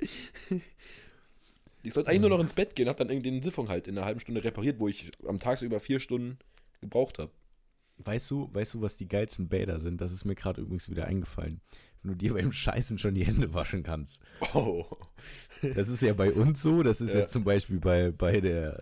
Ich 1.84 1.94
sollte 1.94 2.10
eigentlich 2.10 2.20
nur 2.20 2.30
noch 2.30 2.38
ins 2.40 2.52
Bett 2.52 2.76
gehen, 2.76 2.88
habe 2.88 2.98
dann 2.98 3.10
irgendwie 3.10 3.30
den 3.32 3.42
Siphon 3.42 3.68
halt 3.68 3.88
in 3.88 3.98
einer 3.98 4.06
halben 4.06 4.20
Stunde 4.20 4.44
repariert, 4.44 4.78
wo 4.78 4.86
ich 4.86 5.10
am 5.26 5.40
Tag 5.40 5.58
so 5.58 5.66
über 5.66 5.80
vier 5.80 5.98
Stunden 5.98 6.38
gebraucht 6.80 7.18
habe. 7.18 7.32
Weißt 8.04 8.30
du, 8.30 8.50
weißt 8.52 8.74
du, 8.74 8.80
was 8.82 8.96
die 8.96 9.08
geilsten 9.08 9.48
Bäder 9.48 9.80
sind? 9.80 10.00
Das 10.00 10.12
ist 10.12 10.24
mir 10.24 10.34
gerade 10.34 10.60
übrigens 10.60 10.88
wieder 10.90 11.06
eingefallen. 11.06 11.60
Wenn 12.02 12.12
du 12.12 12.16
dir 12.18 12.34
beim 12.34 12.50
Scheißen 12.52 12.98
schon 12.98 13.14
die 13.14 13.24
Hände 13.24 13.54
waschen 13.54 13.82
kannst. 13.82 14.20
Oh. 14.54 14.84
Das 15.74 15.88
ist 15.88 16.02
ja 16.02 16.12
bei 16.14 16.32
uns 16.32 16.60
so. 16.62 16.82
Das 16.82 17.00
ist 17.00 17.14
Ja. 17.14 17.20
jetzt 17.20 17.32
zum 17.32 17.44
Beispiel 17.44 17.78
bei, 17.78 18.10
bei 18.10 18.40
der, 18.40 18.78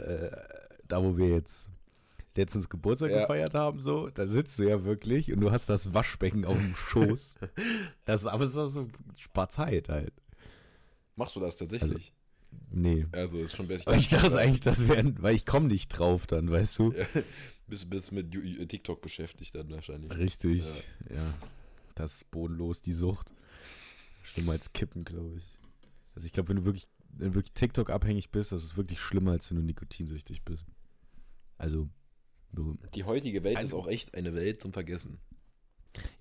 äh, 0.70 0.76
da 0.88 1.02
wo 1.02 1.16
wir 1.18 1.28
jetzt 1.28 1.68
letztens 2.36 2.70
Geburtstag 2.70 3.10
Ja. 3.10 3.20
gefeiert 3.22 3.54
haben, 3.54 3.82
so, 3.82 4.08
da 4.08 4.26
sitzt 4.26 4.58
du 4.58 4.62
ja 4.68 4.84
wirklich 4.84 5.30
und 5.32 5.40
du 5.40 5.50
hast 5.50 5.68
das 5.68 5.92
Waschbecken 5.92 6.44
auf 6.46 6.56
dem 6.56 6.74
Schoß. 6.74 7.34
Das, 8.06 8.24
aber 8.24 8.44
es 8.44 8.50
ist 8.50 8.56
auch 8.58 8.66
so, 8.68 8.88
spart 9.18 9.52
Zeit 9.52 9.88
halt. 9.90 10.12
Machst 11.16 11.36
du 11.36 11.40
das 11.40 11.56
tatsächlich? 11.58 12.14
Nee. 12.72 13.06
Also, 13.12 13.38
ist 13.38 13.54
schon 13.54 13.68
besser. 13.68 13.88
Aber 13.88 13.96
ich 13.98 14.08
dachte 14.08 14.38
eigentlich, 14.38 14.60
das 14.60 14.88
wäre, 14.88 15.12
weil 15.22 15.34
ich 15.34 15.44
komme 15.44 15.66
nicht 15.68 15.88
drauf 15.88 16.26
dann, 16.26 16.50
weißt 16.50 16.78
du? 16.78 16.92
Ja, 16.92 17.04
bist, 17.70 17.88
bist 17.88 18.12
mit 18.12 18.30
TikTok 18.68 19.00
beschäftigt 19.00 19.54
dann 19.54 19.70
wahrscheinlich. 19.70 20.14
Richtig, 20.16 20.62
ja. 21.08 21.34
Das 21.94 22.14
ist 22.14 22.30
bodenlos, 22.30 22.82
die 22.82 22.92
Sucht. 22.92 23.32
Schlimmer 24.22 24.52
als 24.52 24.72
Kippen, 24.72 25.04
glaube 25.04 25.38
ich. 25.38 25.58
Also 26.14 26.26
ich 26.26 26.32
glaube, 26.32 26.50
wenn 26.50 26.56
du 26.56 26.64
wirklich, 26.64 26.86
wenn 27.12 27.28
du 27.28 27.34
wirklich 27.36 27.54
TikTok 27.54 27.90
abhängig 27.90 28.30
bist, 28.30 28.52
das 28.52 28.64
ist 28.64 28.76
wirklich 28.76 29.00
schlimmer, 29.00 29.32
als 29.32 29.50
wenn 29.50 29.56
du 29.56 29.62
nikotinsüchtig 29.64 30.42
bist. 30.44 30.64
Also, 31.58 31.88
Die 32.94 33.04
heutige 33.04 33.42
Welt 33.44 33.54
ist 33.56 33.62
Also- 33.64 33.78
auch 33.78 33.86
echt 33.88 34.14
eine 34.14 34.34
Welt 34.34 34.60
zum 34.60 34.72
Vergessen. 34.72 35.18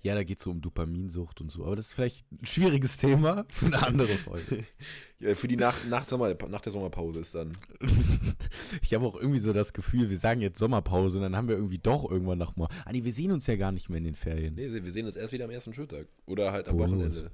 Ja, 0.02 0.14
da 0.14 0.24
geht 0.24 0.38
es 0.38 0.44
so 0.44 0.50
um 0.50 0.60
Dopaminsucht 0.60 1.40
und 1.40 1.50
so, 1.50 1.64
aber 1.64 1.76
das 1.76 1.88
ist 1.88 1.94
vielleicht 1.94 2.24
ein 2.32 2.46
schwieriges 2.46 2.96
Thema 2.96 3.44
für 3.48 3.66
eine 3.66 3.86
andere 3.86 4.16
Folge. 4.16 4.64
Ja, 5.22 5.34
für 5.34 5.48
die 5.48 5.56
nach, 5.56 5.76
nach, 5.84 6.08
Sommer, 6.08 6.34
nach 6.48 6.62
der 6.62 6.72
Sommerpause 6.72 7.20
ist 7.20 7.34
dann. 7.34 7.52
ich 8.80 8.94
habe 8.94 9.04
auch 9.04 9.16
irgendwie 9.16 9.38
so 9.38 9.52
das 9.52 9.74
Gefühl, 9.74 10.08
wir 10.08 10.16
sagen 10.16 10.40
jetzt 10.40 10.58
Sommerpause 10.58 11.18
und 11.18 11.24
dann 11.24 11.36
haben 11.36 11.46
wir 11.46 11.56
irgendwie 11.56 11.76
doch 11.76 12.10
irgendwann 12.10 12.38
nochmal. 12.38 12.68
Ah 12.86 12.92
nee, 12.92 13.04
wir 13.04 13.12
sehen 13.12 13.30
uns 13.30 13.46
ja 13.46 13.56
gar 13.56 13.70
nicht 13.70 13.90
mehr 13.90 13.98
in 13.98 14.04
den 14.04 14.14
Ferien. 14.14 14.54
Nee, 14.54 14.72
wir 14.82 14.90
sehen 14.90 15.04
uns 15.04 15.16
erst 15.16 15.34
wieder 15.34 15.44
am 15.44 15.50
ersten 15.50 15.74
Schultag. 15.74 16.08
Oder 16.24 16.52
halt 16.52 16.68
am 16.68 16.78
Bonus. 16.78 16.92
Wochenende. 16.92 17.30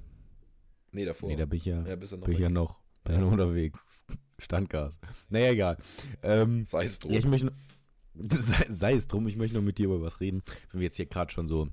Nee, 0.91 1.05
davor. 1.05 1.29
Nee, 1.29 1.37
da 1.37 1.45
bin 1.45 1.57
ich 1.57 1.65
ja, 1.65 1.81
ja, 1.87 1.95
bist 1.95 2.11
noch 2.11 2.25
bin 2.25 2.33
ich 2.33 2.39
ja 2.39 2.49
noch, 2.49 2.77
bin 3.05 3.23
unterwegs. 3.23 4.05
Standgas. 4.37 4.99
Naja, 5.29 5.51
egal. 5.51 5.77
Ähm, 6.23 6.65
Sei 6.65 6.83
es 6.83 6.99
drum. 6.99 7.13
Ja, 7.13 7.19
ich 7.19 7.25
möchte, 7.25 7.53
sei, 8.15 8.65
sei 8.69 8.93
es 8.93 9.07
drum, 9.07 9.27
ich 9.27 9.37
möchte 9.37 9.55
noch 9.55 9.63
mit 9.63 9.77
dir 9.77 9.85
über 9.85 10.01
was 10.01 10.19
reden, 10.19 10.43
wenn 10.71 10.81
wir 10.81 10.85
jetzt 10.85 10.97
hier 10.97 11.05
gerade 11.05 11.31
schon 11.31 11.47
so 11.47 11.69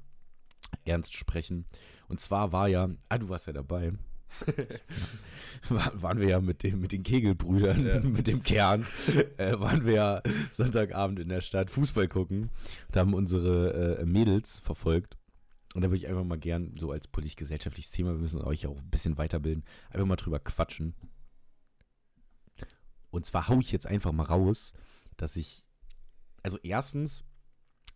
ernst 0.85 1.15
sprechen. 1.15 1.65
Und 2.09 2.21
zwar 2.21 2.53
war 2.53 2.69
ja, 2.69 2.89
ah, 3.09 3.19
du 3.19 3.29
warst 3.29 3.47
ja 3.47 3.53
dabei. 3.53 3.93
War- 5.69 6.03
waren 6.03 6.19
wir 6.19 6.29
ja 6.29 6.41
mit, 6.41 6.63
dem, 6.65 6.81
mit 6.81 6.91
den 6.93 7.05
Kegelbrüdern, 7.05 7.87
Ja. 7.87 8.01
mit 8.03 8.27
dem 8.27 8.43
Kern, 8.43 8.85
äh, 9.37 9.59
waren 9.61 9.85
wir 9.87 9.93
ja 9.95 10.23
Sonntagabend 10.51 11.21
in 11.21 11.29
der 11.29 11.41
Stadt 11.41 11.71
Fußball 11.71 12.09
gucken 12.09 12.51
und 12.89 12.97
haben 12.97 13.15
unsere 13.15 13.99
äh, 14.01 14.05
Mädels 14.05 14.59
verfolgt. 14.59 15.17
Und 15.75 15.83
da 15.83 15.89
würde 15.89 15.99
ich 15.99 16.09
einfach 16.09 16.25
mal 16.25 16.39
gern, 16.39 16.73
so 16.79 16.91
als 16.91 17.07
politisch-gesellschaftliches 17.09 17.93
Thema, 17.93 18.11
wir 18.13 18.19
müssen 18.21 18.43
euch 18.43 18.67
auch 18.67 18.77
ein 18.77 18.91
bisschen 18.91 19.17
weiterbilden, 19.19 19.65
einfach 19.91 20.07
mal 20.07 20.17
drüber 20.17 20.41
quatschen. 20.41 20.95
Und 23.11 23.25
zwar 23.27 23.49
hau 23.49 23.59
ich 23.61 23.71
jetzt 23.73 23.87
einfach 23.87 24.13
mal 24.13 24.25
raus, 24.25 24.73
dass 25.17 25.37
ich, 25.37 25.65
also 26.43 26.59
erstens 26.63 27.23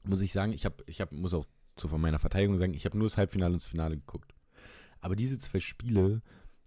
muss 0.05 0.21
ich 0.21 0.33
sagen, 0.33 0.53
ich 0.53 0.65
habe, 0.65 0.83
ich 0.87 1.01
habe, 1.01 1.15
muss 1.17 1.35
auch 1.35 1.47
zu 1.79 1.89
von 1.89 2.01
meiner 2.01 2.19
Verteidigung 2.19 2.57
sagen, 2.57 2.75
ich 2.75 2.85
habe 2.85 2.99
nur 2.99 3.09
das 3.09 3.17
Halbfinale 3.17 3.53
und 3.53 3.63
das 3.63 3.69
Finale 3.69 3.97
geguckt. 3.97 4.35
Aber 5.01 5.17
diese 5.17 5.39
zwei 5.39 5.61
Spiele 5.61 6.23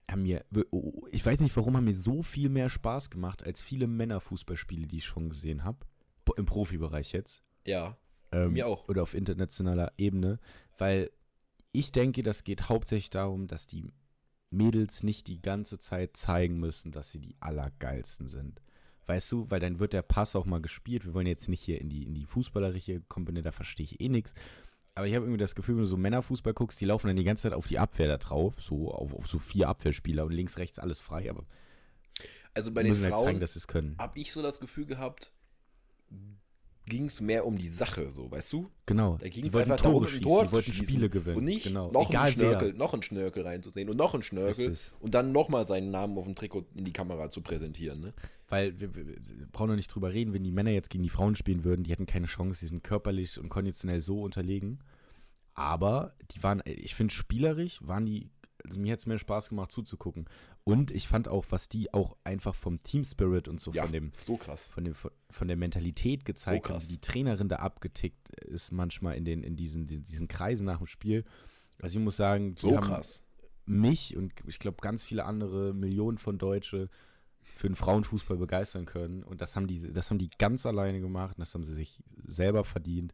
haben 0.10 0.24
mir, 0.24 0.46
oh, 0.72 1.06
ich 1.12 1.25
weiß 1.25 1.39
nicht 1.39 1.56
warum, 1.56 1.77
haben 1.77 1.86
mir 1.86 1.96
so 1.96 2.22
viel 2.22 2.50
mehr 2.50 2.70
Spaß 2.70 3.10
gemacht 3.10 3.46
als 3.46 3.62
viele 3.62 3.88
Männerfußballspiele, 3.88 4.88
die 4.88 4.98
ich 4.98 5.06
schon 5.06 5.30
gesehen 5.30 5.63
habe. 5.63 5.80
Im 6.38 6.46
Profibereich 6.46 7.12
jetzt. 7.12 7.44
ja, 7.65 7.98
Ähm, 8.32 8.53
Mir 8.53 8.68
auch. 8.68 8.88
Oder 8.88 9.03
auf 9.03 9.13
internationaler 9.13 9.91
Ebene, 9.98 10.39
weil 10.77 11.12
ich 11.74 11.91
denke, 11.91 12.24
das 12.24 12.44
geht 12.44 12.70
hauptsächlich 12.70 13.10
darum, 13.10 13.48
dass 13.48 13.68
die 13.68 13.91
Mädels 14.50 15.03
nicht 15.03 15.27
die 15.27 15.41
ganze 15.41 15.80
Zeit 15.80 16.18
zeigen 16.18 16.60
müssen, 16.60 16.91
dass 16.91 17.12
sie 17.12 17.20
die 17.20 17.36
Allergeilsten 17.39 18.27
sind. 18.27 18.62
Weißt 19.08 19.32
du, 19.32 19.50
weil 19.50 19.60
dann 19.60 19.80
wird 19.80 19.94
der 19.94 20.03
Pass 20.03 20.36
auch 20.36 20.46
mal 20.46 20.62
gespielt. 20.62 21.06
Wir 21.06 21.13
wollen 21.13 21.27
jetzt 21.27 21.50
nicht 21.50 21.62
hier 21.62 21.82
in 21.82 21.89
die, 21.89 22.03
in 22.03 22.13
die 22.13 22.25
fußballerische 22.25 23.01
Komponente, 23.01 23.50
da 23.50 23.51
verstehe 23.51 23.86
ich 23.86 24.00
eh 24.00 24.10
nichts. 24.10 24.34
Aber 24.95 25.07
ich 25.07 25.15
habe 25.15 25.25
irgendwie 25.25 25.39
das 25.39 25.55
Gefühl, 25.55 25.75
wenn 25.75 25.83
du 25.83 25.88
so 25.88 25.98
Männerfußball 25.98 26.53
guckst, 26.53 26.81
die 26.81 26.86
laufen 26.86 27.07
dann 27.07 27.15
die 27.15 27.24
ganze 27.24 27.43
Zeit 27.43 27.53
auf 27.53 27.67
die 27.67 27.79
Abwehr 27.79 28.07
da 28.07 28.17
drauf, 28.17 28.55
so 28.60 28.91
auf, 28.91 29.13
auf 29.13 29.27
so 29.27 29.39
vier 29.39 29.69
Abwehrspieler 29.69 30.25
und 30.25 30.31
links, 30.33 30.57
rechts 30.57 30.79
alles 30.79 31.00
frei, 31.00 31.29
aber 31.29 31.45
Also 32.53 32.71
bei 32.74 32.83
den 32.83 32.89
müssen 32.89 33.03
halt 33.03 33.13
zeigen, 33.13 33.25
Frauen 33.25 33.39
dass 33.39 33.53
sie 33.53 33.60
es 33.60 33.67
können. 33.67 33.95
habe 34.00 34.19
ich 34.19 34.33
so 34.33 34.41
das 34.41 34.60
Gefühl 34.60 34.86
gehabt, 34.86 35.31
ging 36.91 37.05
es 37.05 37.21
mehr 37.21 37.45
um 37.45 37.57
die 37.57 37.69
Sache, 37.69 38.12
so, 38.12 38.29
weißt 38.29 38.51
du? 38.51 38.69
Genau. 38.86 39.17
Da 39.17 39.29
ging 39.29 39.45
es 39.45 39.55
einfach 39.55 39.77
Tore 39.77 39.93
darum, 39.93 40.03
ein 40.03 40.07
schießen, 40.07 40.24
Tor 40.24 40.45
die 40.45 40.51
wollten 40.51 40.74
Spiele 40.74 41.10
gewinnen. 41.10 41.38
Und 41.38 41.45
nicht 41.45 41.63
genau. 41.63 41.89
noch, 41.89 42.10
Egal 42.10 42.24
einen 42.24 42.33
Schnörkel, 42.33 42.67
wer. 42.74 42.77
noch 42.77 42.93
einen 42.93 43.03
Schnörkel 43.03 43.43
reinzusehen 43.43 43.89
und 43.89 43.95
noch 43.95 44.13
einen 44.13 44.24
Schnörkel 44.24 44.77
und 45.00 45.13
dann 45.13 45.31
nochmal 45.31 45.65
seinen 45.65 45.89
Namen 45.89 46.17
auf 46.17 46.25
dem 46.25 46.36
Trikot 46.36 46.65
in 46.75 46.83
die 46.83 46.91
Kamera 46.91 47.29
zu 47.29 47.41
präsentieren. 47.41 48.01
Ne? 48.01 48.13
Weil 48.50 48.77
wir, 48.77 48.93
wir, 48.93 49.07
wir 49.07 49.15
brauchen 49.53 49.69
noch 49.69 49.77
nicht 49.77 49.88
drüber 49.88 50.12
reden, 50.13 50.33
wenn 50.33 50.43
die 50.43 50.51
Männer 50.51 50.71
jetzt 50.71 50.89
gegen 50.89 51.03
die 51.03 51.10
Frauen 51.10 51.36
spielen 51.36 51.63
würden, 51.63 51.83
die 51.83 51.91
hätten 51.91 52.05
keine 52.05 52.27
Chance, 52.27 52.60
die 52.60 52.67
sind 52.67 52.83
körperlich 52.83 53.39
und 53.39 53.48
konditionell 53.48 54.01
so 54.01 54.21
unterlegen. 54.21 54.79
Aber 55.53 56.13
die 56.31 56.43
waren, 56.43 56.62
ich 56.65 56.95
finde, 56.95 57.13
spielerisch 57.13 57.79
waren 57.81 58.05
die, 58.05 58.29
also 58.65 58.80
mir 58.80 58.94
hat 58.94 59.00
es 59.00 59.06
mehr 59.06 59.18
Spaß 59.20 59.50
gemacht 59.50 59.72
zuzugucken. 59.72 60.25
Und 60.63 60.91
ich 60.91 61.08
fand 61.08 61.27
auch, 61.27 61.46
was 61.50 61.68
die 61.70 61.94
auch 61.94 62.15
einfach 62.24 62.53
vom 62.56 62.82
Team 62.84 63.03
Spirit 63.03 63.48
und 63.48 63.60
so 63.60 63.72
Ja, 63.74 63.84
von 63.84 63.91
dem, 63.91 64.12
so 64.25 64.38
krass. 64.38 64.70
von 64.70 64.84
dem, 64.84 64.94
von 64.96 65.48
der 65.48 65.58
Mentalität 65.58 66.25
gezeigt 66.25 66.65
haben, 66.70 66.74
krass. 66.75 66.88
wie 66.89 66.94
die 66.94 67.01
Trainerin 67.01 67.50
da 67.50 67.58
abgetickt 67.58 68.30
ist 68.46 68.72
manchmal 68.72 69.15
in 69.18 69.25
den, 69.25 69.44
in 69.44 69.56
diesen, 69.56 69.88
diesen 69.88 70.27
Kreisen 70.27 70.65
nach 70.65 70.77
dem 70.77 70.88
Spiel. 70.88 71.25
Also 71.82 71.98
ich 71.98 72.03
muss 72.03 72.18
sagen, 72.18 72.56
So 72.58 72.75
haben, 72.75 72.86
krass. 72.86 73.25
mich 73.65 74.15
und 74.15 74.34
ich 74.48 74.60
glaube 74.60 74.77
ganz 74.82 75.03
viele 75.03 75.25
andere 75.25 75.74
Millionen 75.74 76.18
von 76.20 76.38
Deutsche 76.38 76.89
für 77.56 77.68
den 77.68 77.75
Frauenfußball 77.75 78.38
begeistern 78.38 78.86
können. 78.86 79.24
Und 79.24 79.41
das 79.41 79.56
haben 79.56 79.68
die, 79.68 79.91
das 79.91 80.10
haben 80.10 80.18
die 80.20 80.30
ganz 80.38 80.65
alleine 80.65 81.00
gemacht 81.01 81.38
und 81.38 81.41
das 81.41 81.53
haben 81.53 81.63
sie 81.63 81.74
sich 81.74 82.01
selber 82.25 82.63
verdient. 82.63 83.13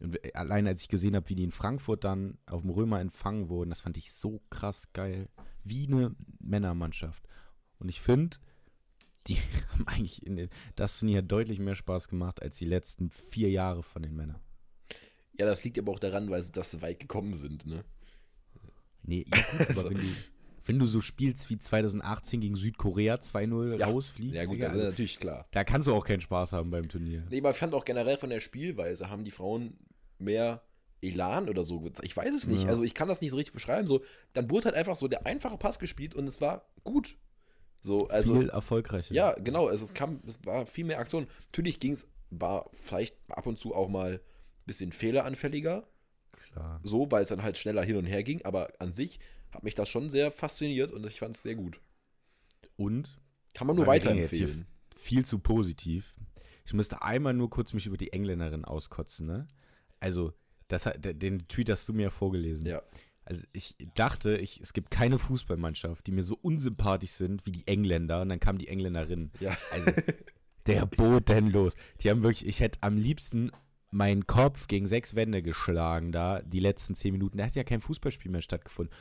Und 0.00 0.18
allein 0.36 0.66
als 0.66 0.82
ich 0.82 0.88
gesehen 0.88 1.16
habe, 1.16 1.28
wie 1.28 1.34
die 1.34 1.44
in 1.44 1.50
Frankfurt 1.52 2.04
dann 2.04 2.38
auf 2.46 2.62
dem 2.62 2.70
Römer 2.70 3.00
empfangen 3.00 3.48
wurden, 3.48 3.70
das 3.70 3.80
fand 3.82 3.96
ich 3.96 4.12
so 4.12 4.40
krass 4.50 4.92
geil. 4.92 5.28
Wie 5.64 5.86
eine 5.86 6.14
Männermannschaft. 6.40 7.24
Und 7.78 7.88
ich 7.88 8.00
finde, 8.00 8.36
die 9.26 9.36
haben 9.72 9.86
eigentlich 9.88 10.24
in 10.24 10.36
den, 10.36 10.50
das 10.76 10.98
Turnier 10.98 11.22
deutlich 11.22 11.58
mehr 11.58 11.74
Spaß 11.74 12.08
gemacht 12.08 12.42
als 12.42 12.58
die 12.58 12.64
letzten 12.66 13.10
vier 13.10 13.50
Jahre 13.50 13.82
von 13.82 14.02
den 14.02 14.14
Männern. 14.14 14.40
Ja, 15.38 15.46
das 15.46 15.62
liegt 15.64 15.78
aber 15.78 15.92
auch 15.92 16.00
daran, 16.00 16.30
weil 16.30 16.42
sie 16.42 16.52
das 16.52 16.70
so 16.70 16.82
weit 16.82 16.98
gekommen 17.00 17.34
sind. 17.34 17.66
Ne? 17.66 17.84
Nee, 19.02 19.26
ja 19.32 19.36
gut, 19.36 19.60
aber 19.60 19.68
Also- 19.68 19.90
wenn, 19.90 19.98
du, 19.98 20.06
wenn 20.64 20.78
du 20.78 20.84
so 20.86 21.00
spielst 21.00 21.48
wie 21.48 21.58
2018 21.58 22.40
gegen 22.40 22.56
Südkorea 22.56 23.14
2-0 23.14 23.78
Ja. 23.78 23.86
rausfliegst, 23.86 24.34
Ja, 24.36 24.44
gut, 24.44 24.58
ist 24.58 24.64
also, 24.64 24.84
natürlich 24.86 25.18
klar. 25.18 25.46
da 25.52 25.64
kannst 25.64 25.88
du 25.88 25.94
auch 25.94 26.04
keinen 26.04 26.20
Spaß 26.20 26.52
haben 26.52 26.70
beim 26.70 26.88
Turnier. 26.88 27.24
Nee, 27.30 27.38
aber 27.38 27.50
ich 27.52 27.56
fand 27.56 27.72
auch 27.74 27.84
generell 27.84 28.16
von 28.18 28.30
der 28.30 28.40
Spielweise 28.40 29.08
haben 29.08 29.24
die 29.24 29.30
Frauen 29.30 29.78
mehr 30.18 30.62
Elan 31.00 31.48
oder 31.48 31.64
so 31.64 31.80
gezeigt. 31.80 32.06
Ich 32.06 32.16
weiß 32.16 32.34
es 32.34 32.46
nicht. 32.46 32.64
Ja. 32.64 32.68
Also 32.68 32.82
ich 32.82 32.94
kann 32.94 33.08
das 33.08 33.20
nicht 33.20 33.30
so 33.30 33.36
richtig 33.36 33.54
beschreiben. 33.54 33.86
So, 33.86 34.02
dann 34.32 34.50
wurde 34.50 34.66
halt 34.66 34.74
einfach 34.74 34.96
so 34.96 35.08
der 35.08 35.26
einfache 35.26 35.58
Pass 35.58 35.78
gespielt 35.78 36.14
und 36.14 36.26
es 36.26 36.40
war 36.40 36.68
gut. 36.84 37.16
So, 37.80 38.08
also. 38.08 38.34
Viel 38.34 38.48
erfolgreicher. 38.48 39.14
Ja, 39.14 39.32
genau. 39.34 39.68
Also 39.68 39.84
es 39.84 39.94
kam, 39.94 40.20
es 40.26 40.38
war 40.44 40.66
viel 40.66 40.84
mehr 40.84 40.98
Aktion. 40.98 41.28
Natürlich 41.46 41.78
ging 41.78 41.92
es, 41.92 42.10
war 42.30 42.68
vielleicht 42.72 43.16
ab 43.28 43.46
und 43.46 43.58
zu 43.58 43.74
auch 43.74 43.88
mal 43.88 44.14
ein 44.14 44.20
bisschen 44.66 44.92
fehleranfälliger, 44.92 45.86
klar. 46.52 46.80
so, 46.82 47.10
weil 47.10 47.22
es 47.22 47.28
dann 47.28 47.42
halt 47.42 47.56
schneller 47.56 47.82
hin 47.82 47.96
und 47.96 48.04
her 48.04 48.22
ging, 48.22 48.44
aber 48.44 48.72
an 48.80 48.92
sich 48.92 49.18
hat 49.50 49.62
mich 49.62 49.74
das 49.74 49.88
schon 49.88 50.10
sehr 50.10 50.30
fasziniert 50.30 50.92
und 50.92 51.06
ich 51.06 51.20
fand 51.20 51.34
es 51.34 51.42
sehr 51.42 51.54
gut. 51.54 51.80
Und 52.76 53.08
Kann 53.54 53.66
man 53.66 53.76
nur 53.76 53.86
weiterempfehlen. 53.86 54.66
viel 54.94 55.24
zu 55.24 55.38
positiv. 55.38 56.16
Ich 56.66 56.74
müsste 56.74 57.00
einmal 57.02 57.32
nur 57.32 57.48
kurz 57.48 57.72
mich 57.72 57.86
über 57.86 57.96
die 57.96 58.12
Engländerin 58.12 58.64
auskotzen, 58.66 59.26
ne? 59.26 59.48
Also, 60.00 60.32
das, 60.68 60.86
hat- 60.86 61.04
der- 61.04 61.14
den 61.14 61.46
Tweet 61.48 61.70
hast 61.70 61.88
du 61.88 61.92
mir 61.92 62.02
ja 62.04 62.10
vorgelesen. 62.10 62.66
Ja. 62.66 62.82
Also 63.24 63.44
ich 63.52 63.76
dachte, 63.94 64.36
ich, 64.38 64.58
es 64.60 64.72
gibt 64.72 64.90
keine 64.90 65.18
Fußballmannschaft, 65.18 66.06
die 66.06 66.12
mir 66.12 66.24
so 66.24 66.38
unsympathisch 66.40 67.10
sind 67.10 67.44
wie 67.44 67.52
die 67.52 67.66
Engländer. 67.66 68.22
Und 68.22 68.30
dann 68.30 68.40
kam 68.40 68.56
die 68.56 68.68
Engländerin. 68.68 69.30
Ja. 69.40 69.54
Also, 69.70 69.92
der 70.66 70.86
bodenlos. 70.86 71.74
Die 72.00 72.10
haben 72.10 72.22
wirklich, 72.22 72.46
ich 72.48 72.60
hätte 72.60 72.78
am 72.82 72.96
liebsten 72.96 73.50
meinen 73.90 74.26
Kopf 74.26 74.66
gegen 74.66 74.86
sechs 74.86 75.14
Wände 75.14 75.42
geschlagen 75.42 76.10
da, 76.12 76.40
die 76.42 76.60
letzten 76.60 76.94
zehn 76.94 77.12
Minuten. 77.12 77.38
Da 77.38 77.44
hat 77.44 77.54
ja 77.54 77.64
kein 77.64 77.80
Fußballspiel 77.80 78.30
mehr 78.30 78.42
stattgefunden. 78.42 78.94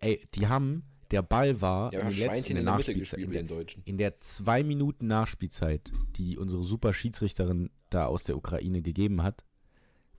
Ey, 0.00 0.26
die 0.34 0.46
haben, 0.46 0.84
der 1.10 1.22
Ball 1.22 1.60
war 1.60 1.92
Ja, 1.92 2.00
in, 2.00 2.08
den 2.10 2.18
letzten, 2.18 2.48
in 2.50 2.54
der 2.56 2.64
der 2.64 2.72
Nachspielzeit. 2.74 3.20
In 3.20 3.30
der, 3.30 3.44
in 3.84 3.98
der 3.98 4.20
zwei 4.20 4.62
Minuten 4.62 5.06
Nachspielzeit, 5.06 5.92
die 6.16 6.36
unsere 6.38 6.62
super 6.62 6.92
Schiedsrichterin 6.92 7.70
da 7.90 8.06
aus 8.06 8.24
der 8.24 8.36
Ukraine 8.36 8.80
gegeben 8.82 9.22
hat, 9.22 9.44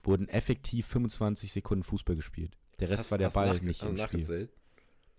wurden 0.02 0.28
effektiv 0.28 0.86
25 0.86 1.52
Sekunden 1.52 1.84
Fußball 1.84 2.16
gespielt. 2.16 2.56
Der 2.78 2.90
Rest 2.90 3.00
Hast- 3.04 3.10
war 3.10 3.18
der 3.18 3.30
Ball 3.30 3.58
nicht 3.60 3.82
im 3.82 3.96
du 3.96 4.02
Spiel. 4.02 4.48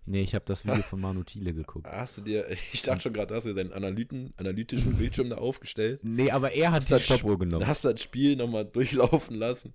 Nee, 0.04 0.22
ich 0.22 0.34
habe 0.34 0.44
das 0.46 0.64
Video 0.64 0.82
von 0.82 1.00
Manu 1.00 1.22
Thiele 1.22 1.54
geguckt. 1.54 1.86
Hast 1.86 2.18
du 2.18 2.22
dir, 2.22 2.50
ich 2.72 2.82
dachte 2.82 3.02
schon 3.02 3.12
gerade, 3.12 3.34
hast 3.36 3.44
du 3.44 3.54
deinen 3.54 3.72
Analyten, 3.72 4.34
analytischen 4.36 4.94
Bildschirm 4.96 5.30
da 5.30 5.36
aufgestellt? 5.36 6.00
Nee, 6.02 6.32
aber 6.32 6.52
er 6.52 6.72
hat 6.72 6.90
das 6.90 7.04
Stoppuhr 7.04 7.38
genommen. 7.38 7.66
hast 7.66 7.84
du 7.84 7.92
das 7.92 8.02
Spiel 8.02 8.34
nochmal 8.36 8.64
durchlaufen 8.64 9.36
lassen. 9.36 9.72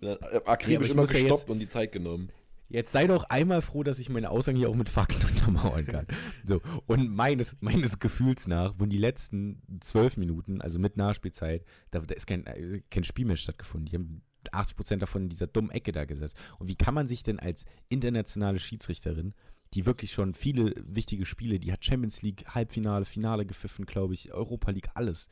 Dann 0.00 0.18
aber 0.18 0.48
akribisch 0.48 0.86
ich 0.86 0.92
immer 0.92 1.02
muss 1.02 1.10
ja 1.12 1.18
gestoppt 1.18 1.40
jetzt- 1.42 1.50
und 1.50 1.58
die 1.58 1.68
Zeit 1.68 1.90
genommen. 1.92 2.30
Jetzt 2.68 2.92
sei 2.92 3.08
doch 3.08 3.24
einmal 3.24 3.60
froh, 3.62 3.82
dass 3.82 3.98
ich 3.98 4.08
meine 4.08 4.30
Aussagen 4.30 4.56
hier 4.56 4.68
auch 4.70 4.76
mit 4.76 4.88
Fakten 4.88 5.20
untermauern 5.40 5.86
kann. 5.86 6.06
So, 6.44 6.60
und 6.86 7.14
meines, 7.14 7.56
meines 7.60 7.98
Gefühls 7.98 8.46
nach 8.46 8.78
wurden 8.78 8.90
die 8.90 8.98
letzten 8.98 9.62
zwölf 9.80 10.16
Minuten, 10.16 10.60
also 10.60 10.78
mit 10.78 10.96
Nachspielzeit, 10.96 11.64
da, 11.90 12.00
da 12.00 12.14
ist 12.14 12.26
kein, 12.26 12.44
kein 12.90 13.04
Spiel 13.04 13.26
mehr 13.26 13.36
stattgefunden. 13.36 13.86
Die 13.86 13.96
haben 13.96 14.22
80% 14.52 14.96
davon 14.96 15.22
in 15.22 15.28
dieser 15.28 15.46
dummen 15.46 15.70
Ecke 15.70 15.92
da 15.92 16.04
gesetzt. 16.04 16.36
Und 16.58 16.68
wie 16.68 16.76
kann 16.76 16.94
man 16.94 17.08
sich 17.08 17.22
denn 17.22 17.38
als 17.38 17.64
internationale 17.88 18.58
Schiedsrichterin, 18.58 19.34
die 19.74 19.86
wirklich 19.86 20.12
schon 20.12 20.34
viele 20.34 20.74
wichtige 20.84 21.26
Spiele, 21.26 21.58
die 21.60 21.72
hat 21.72 21.84
Champions 21.84 22.22
League, 22.22 22.44
Halbfinale, 22.48 23.04
Finale 23.04 23.46
gepfiffen, 23.46 23.86
glaube 23.86 24.14
ich, 24.14 24.32
Europa 24.32 24.70
League, 24.70 24.90
alles. 24.94 25.28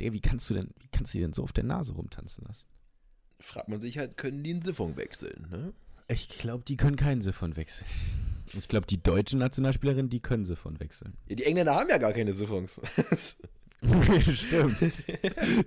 Der, 0.00 0.12
wie 0.12 0.20
kannst 0.20 0.48
du 0.50 0.54
denn, 0.54 0.70
wie 0.80 0.88
kannst 0.88 1.12
du 1.12 1.18
die 1.18 1.22
denn 1.22 1.32
so 1.32 1.42
auf 1.42 1.52
der 1.52 1.64
Nase 1.64 1.92
rumtanzen 1.92 2.44
lassen? 2.46 2.64
Fragt 3.40 3.68
man 3.68 3.80
sich 3.80 3.98
halt, 3.98 4.16
können 4.16 4.42
die 4.42 4.52
einen 4.52 4.62
Siphon 4.62 4.96
wechseln, 4.96 5.48
ne? 5.50 5.74
Ich 6.08 6.28
glaube, 6.28 6.64
die 6.64 6.76
können 6.76 6.96
keinen 6.96 7.22
Siphon 7.22 7.56
wechseln. 7.56 7.88
Ich 8.52 8.68
glaube, 8.68 8.86
die 8.86 9.02
deutschen 9.02 9.38
Nationalspielerinnen, 9.38 10.10
die 10.10 10.20
können 10.20 10.44
Siphon 10.44 10.78
wechseln. 10.80 11.16
Ja, 11.28 11.36
die 11.36 11.44
Engländer 11.44 11.74
haben 11.74 11.88
ja 11.88 11.98
gar 11.98 12.12
keine 12.12 12.34
Siphons. 12.34 12.80
Stimmt. 14.34 14.76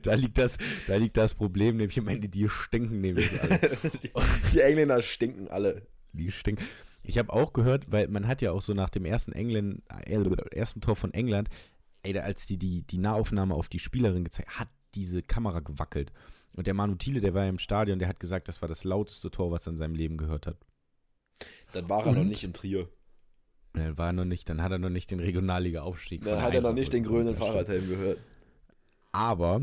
da, 0.02 0.14
liegt 0.16 0.38
das, 0.38 0.58
da 0.88 0.96
liegt 0.96 1.18
das 1.18 1.36
Problem, 1.36 1.78
nämlich 1.78 2.00
am 2.00 2.08
Ende, 2.08 2.30
die 2.30 2.50
stinken 2.50 3.02
nämlich 3.02 3.30
alle. 3.42 3.60
die, 4.02 4.12
die 4.54 4.60
Engländer 4.62 5.02
stinken 5.02 5.48
alle. 5.50 5.86
Die 6.14 6.32
stinken. 6.32 6.66
Ich 7.04 7.18
habe 7.18 7.32
auch 7.32 7.54
gehört, 7.54 7.92
weil 7.92 8.08
man 8.08 8.28
hat 8.28 8.42
ja 8.42 8.52
auch 8.52 8.62
so 8.62 8.74
nach 8.74 8.90
dem 8.90 9.06
ersten 9.06 9.32
England, 9.34 9.82
äh, 10.06 10.56
ersten 10.56 10.82
Tor 10.82 10.96
von 10.96 11.14
England, 11.14 11.50
ey, 12.04 12.18
als 12.18 12.48
die, 12.48 12.58
die 12.58 12.82
die 12.82 12.98
Nahaufnahme 12.98 13.54
auf 13.54 13.70
die 13.70 13.80
Spielerin 13.80 14.24
gezeigt 14.24 14.60
hat, 14.60 14.68
diese 14.96 15.22
Kamera 15.22 15.60
gewackelt. 15.60 16.12
Und 16.54 16.68
der 16.68 16.74
Manu 16.74 16.96
Thiele, 16.96 17.22
der 17.22 17.34
war 17.34 17.44
ja 17.44 17.50
im 17.50 17.60
Stadion, 17.60 18.00
der 18.00 18.08
hat 18.08 18.20
gesagt, 18.20 18.48
das 18.48 18.62
war 18.62 18.70
das 18.70 18.84
lauteste 18.84 19.30
Tor, 19.30 19.52
was 19.52 19.68
er 19.68 19.72
in 19.72 19.78
seinem 19.78 19.96
Leben 19.96 20.18
gehört 20.18 20.48
hat. 20.48 20.58
Dann 21.74 21.90
war 21.90 22.06
er 22.06 22.14
noch 22.14 22.22
Und? 22.22 22.28
nicht 22.30 22.44
in 22.44 22.54
Trier. 22.54 22.90
Dann 23.74 23.98
war 23.98 24.08
er 24.08 24.14
noch 24.14 24.26
nicht, 24.26 24.50
dann 24.50 24.62
hat 24.62 24.72
er 24.72 24.80
noch 24.80 24.90
nicht 24.90 25.12
den 25.12 25.20
Regionalliga-Aufstieg. 25.20 26.24
Dann 26.24 26.42
hat 26.42 26.54
er 26.54 26.62
noch 26.62 26.74
nicht 26.74 26.94
den 26.94 27.04
grünen. 27.04 27.36
Fahrradhelm 27.36 27.88
gehört. 27.88 28.20
Aber, 29.12 29.62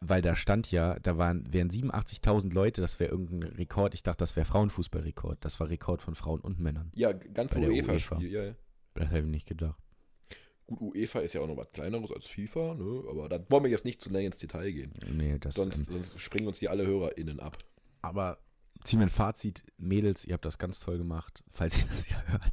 weil 0.00 0.22
da 0.22 0.34
stand 0.34 0.70
ja, 0.70 0.98
da 1.00 1.18
waren, 1.18 1.52
wären 1.52 1.70
87.000 1.70 2.52
Leute, 2.52 2.80
das 2.80 3.00
wäre 3.00 3.10
irgendein 3.10 3.42
Rekord. 3.54 3.94
Ich 3.94 4.02
dachte, 4.02 4.18
das 4.18 4.36
wäre 4.36 4.46
Frauenfußballrekord. 4.46 5.44
Das 5.44 5.60
war 5.60 5.68
Rekord 5.68 6.02
von 6.02 6.14
Frauen 6.14 6.40
und 6.40 6.58
Männern. 6.58 6.90
Ja, 6.94 7.12
ganz 7.12 7.54
UEFA-Spiel. 7.56 8.30
Ja, 8.30 8.44
ja. 8.44 8.54
Das 8.94 9.10
hätte 9.10 9.20
ich 9.20 9.26
nicht 9.26 9.46
gedacht. 9.46 9.78
Gut, 10.66 10.80
UEFA 10.80 11.20
ist 11.20 11.34
ja 11.34 11.42
auch 11.42 11.46
noch 11.46 11.58
was 11.58 11.70
kleineres 11.72 12.10
als 12.10 12.24
FIFA, 12.26 12.74
ne? 12.74 13.02
aber 13.10 13.28
da 13.28 13.38
wollen 13.50 13.64
wir 13.64 13.70
jetzt 13.70 13.84
nicht 13.84 14.00
zu 14.00 14.10
näher 14.10 14.26
ins 14.26 14.38
Detail 14.38 14.70
gehen. 14.72 14.94
Nee, 15.12 15.38
das 15.38 15.54
Sonst, 15.54 15.88
ähm, 15.88 15.94
sonst 16.00 16.18
springen 16.18 16.46
uns 16.46 16.58
hier 16.58 16.70
alle 16.70 16.86
HörerInnen 16.86 17.38
ab. 17.40 17.58
Aber 18.00 18.38
ziehen 18.82 18.98
wir 19.00 19.06
ein 19.06 19.10
Fazit. 19.10 19.62
Mädels, 19.78 20.24
ihr 20.24 20.34
habt 20.34 20.44
das 20.44 20.58
ganz 20.58 20.80
toll 20.80 20.98
gemacht, 20.98 21.42
falls 21.52 21.78
ihr 21.78 21.84
das 21.88 22.08
ja 22.08 22.22
hört. 22.26 22.52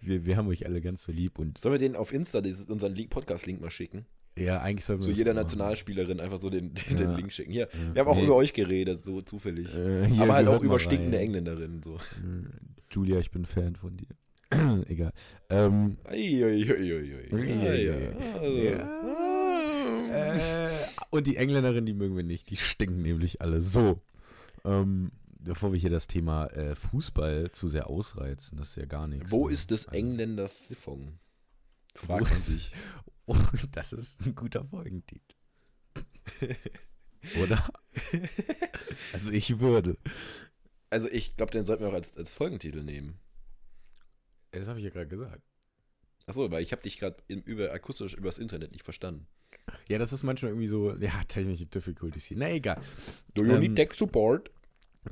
Wir, 0.00 0.24
wir 0.26 0.36
haben 0.36 0.48
euch 0.48 0.66
alle 0.66 0.80
ganz 0.80 1.04
so 1.04 1.12
lieb 1.12 1.38
und 1.38 1.58
Sollen 1.58 1.74
wir 1.74 1.78
den 1.78 1.96
auf 1.96 2.12
Insta 2.12 2.40
dieses, 2.40 2.66
unseren 2.68 2.94
Link- 2.94 3.10
Podcast-Link 3.10 3.60
mal 3.60 3.70
schicken? 3.70 4.06
ja, 4.36 4.60
eigentlich 4.60 4.84
sollten 4.84 5.02
wir 5.02 5.04
So 5.04 5.10
das 5.10 5.18
jeder 5.18 5.32
machen. 5.32 5.44
Nationalspielerin 5.44 6.18
einfach 6.20 6.38
so 6.38 6.50
den, 6.50 6.74
den, 6.74 6.82
Ja. 6.90 6.96
den 6.96 7.14
Link 7.16 7.32
schicken. 7.32 7.52
Hier, 7.52 7.68
Ja. 7.72 7.94
wir 7.94 8.00
haben 8.00 8.08
auch 8.08 8.16
Nee. 8.16 8.24
über 8.24 8.34
euch 8.34 8.52
geredet, 8.52 9.02
so 9.04 9.22
zufällig. 9.22 9.72
Äh, 9.74 10.10
aber 10.18 10.34
halt 10.34 10.48
auch 10.48 10.62
über 10.62 10.78
stinkende. 10.80 11.18
Engländerinnen. 11.18 11.82
So. 11.82 11.94
Äh, 11.94 11.98
Julia, 12.92 13.20
ich 13.20 13.30
bin 13.30 13.44
Fan 13.46 13.76
von 13.76 13.96
dir. 13.96 14.08
Egal. 14.88 15.12
Ähm. 15.50 15.96
Also. 16.04 16.18
äh, 20.12 20.70
und 21.10 21.26
die 21.26 21.36
Engländerin, 21.36 21.86
die 21.86 21.94
mögen 21.94 22.16
wir 22.16 22.24
nicht. 22.24 22.50
Die 22.50 22.56
stinken 22.56 23.02
nämlich 23.02 23.40
alle 23.40 23.60
so. 23.60 24.00
Ähm, 24.64 25.12
bevor 25.38 25.72
wir 25.72 25.78
hier 25.78 25.90
das 25.90 26.06
Thema 26.06 26.46
äh, 26.48 26.74
Fußball 26.74 27.50
zu 27.52 27.68
sehr 27.68 27.88
ausreizen, 27.88 28.56
das 28.58 28.70
ist 28.70 28.76
ja 28.76 28.86
gar 28.86 29.06
nichts. 29.06 29.30
Wo 29.30 29.46
ne? 29.48 29.52
ist 29.52 29.70
des 29.70 29.86
Also, 29.86 29.96
Engländers 29.98 30.68
Siphon? 30.68 31.18
Fragt 31.94 32.30
man 32.30 32.42
sich. 32.42 32.72
Oh, 33.26 33.38
das 33.72 33.94
ist 33.94 34.20
ein 34.26 34.34
guter 34.34 34.66
Folgentitel. 34.66 35.34
Oder? 37.42 37.66
also 39.14 39.30
ich 39.30 39.60
würde. 39.60 39.96
Also 40.90 41.08
ich 41.08 41.34
glaube, 41.34 41.50
den 41.50 41.64
sollten 41.64 41.84
wir 41.84 41.88
auch 41.88 41.94
als, 41.94 42.18
als 42.18 42.34
Folgentitel 42.34 42.82
nehmen. 42.82 43.18
Das 44.50 44.68
habe 44.68 44.78
ich 44.78 44.84
ja 44.84 44.90
gerade 44.90 45.08
gesagt. 45.08 45.42
Achso, 46.26 46.50
weil 46.50 46.62
ich 46.62 46.72
habe 46.72 46.82
dich 46.82 46.98
gerade 46.98 47.16
über 47.28 47.72
akustisch 47.72 48.12
übers 48.12 48.38
Internet 48.38 48.72
nicht 48.72 48.84
verstanden. 48.84 49.26
Ja, 49.88 49.96
das 49.96 50.12
ist 50.12 50.22
manchmal 50.22 50.50
irgendwie 50.50 50.66
so, 50.66 50.94
ja, 50.96 51.22
technische 51.26 51.64
Difficulties 51.64 52.26
hier. 52.26 52.36
Na 52.36 52.50
egal. 52.50 52.82
Do 53.34 53.44
you 53.44 53.52
Ähm, 53.52 53.60
need 53.60 53.76
tech 53.76 53.94
support? 53.94 54.50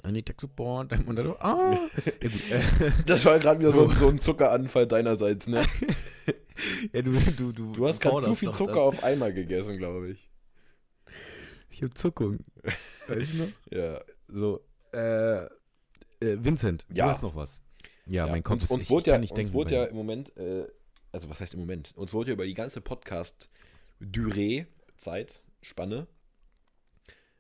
I 0.07 0.11
need 0.13 0.27
tech 0.27 0.37
support. 0.41 0.93
Und 1.07 1.17
dann 1.17 1.35
ah. 1.41 1.79
ja, 2.51 2.61
Das 3.07 3.25
war 3.25 3.39
gerade 3.39 3.61
wieder 3.61 3.73
so, 3.73 3.89
So. 3.91 4.09
ein 4.09 4.21
Zuckeranfall 4.21 4.87
deinerseits, 4.87 5.47
ne? 5.47 5.65
ja, 6.93 7.03
du, 7.03 7.13
du, 7.13 7.53
du, 7.53 7.73
Du 7.73 7.87
hast 7.87 8.01
gerade 8.01 8.23
zu 8.23 8.35
viel 8.35 8.51
Zucker 8.53 8.73
das. 8.75 8.83
auf 8.83 9.03
einmal 9.05 9.33
gegessen, 9.33 9.79
glaube 9.79 10.11
ich. 10.13 10.31
Ich 11.71 11.83
habe 11.83 11.95
Zuckung. 11.95 12.39
Weißt 13.09 13.33
du 13.33 13.37
noch? 13.39 13.49
Ja. 13.71 14.01
So, 14.29 14.61
äh, 14.93 15.45
äh, 15.45 15.49
Vincent, 16.21 16.85
Ja. 16.93 17.05
du 17.07 17.11
hast 17.11 17.23
noch 17.23 17.35
was. 17.35 17.61
Ja, 18.07 18.27
mein 18.27 18.43
Kopf 18.43 18.55
uns, 18.55 18.65
ist 18.65 18.71
uns 18.71 18.85
ich, 18.85 18.91
wurde 18.91 19.03
ich 19.03 19.07
ja, 19.09 19.19
nicht 19.19 19.31
uns 19.33 19.37
denken. 19.39 19.55
wurde 19.55 19.75
ja 19.75 19.85
im 19.85 19.95
Moment, 19.97 20.37
äh, 20.37 20.67
also 21.13 21.29
was 21.31 21.41
heißt 21.41 21.55
im 21.55 21.61
Moment? 21.61 21.93
Uns 21.97 22.13
wurde 22.13 22.29
ja 22.31 22.35
über 22.35 22.45
die 22.47 22.55
ganze 22.55 22.81
Podcast-Durée, 22.81 24.67
Zeit, 24.97 25.43
Spanne, 25.61 26.07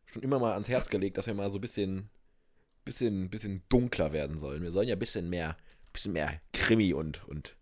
schon 0.06 0.22
immer 0.22 0.38
mal 0.38 0.52
ans 0.52 0.68
Herz 0.68 0.88
gelegt, 0.88 1.18
dass 1.18 1.26
wir 1.26 1.34
mal 1.34 1.50
so 1.50 1.58
ein 1.58 1.60
bisschen, 1.60 2.08
bisschen, 2.84 3.30
bisschen 3.30 3.62
dunkler 3.68 4.12
werden 4.12 4.38
sollen. 4.38 4.62
Wir 4.62 4.70
sollen 4.72 4.88
ja 4.88 4.96
ein 4.96 4.98
bisschen 4.98 5.28
mehr, 5.30 5.56
bisschen 5.92 6.12
mehr 6.12 6.40
Krimi 6.52 6.92
und, 6.94 7.26
und 7.28 7.56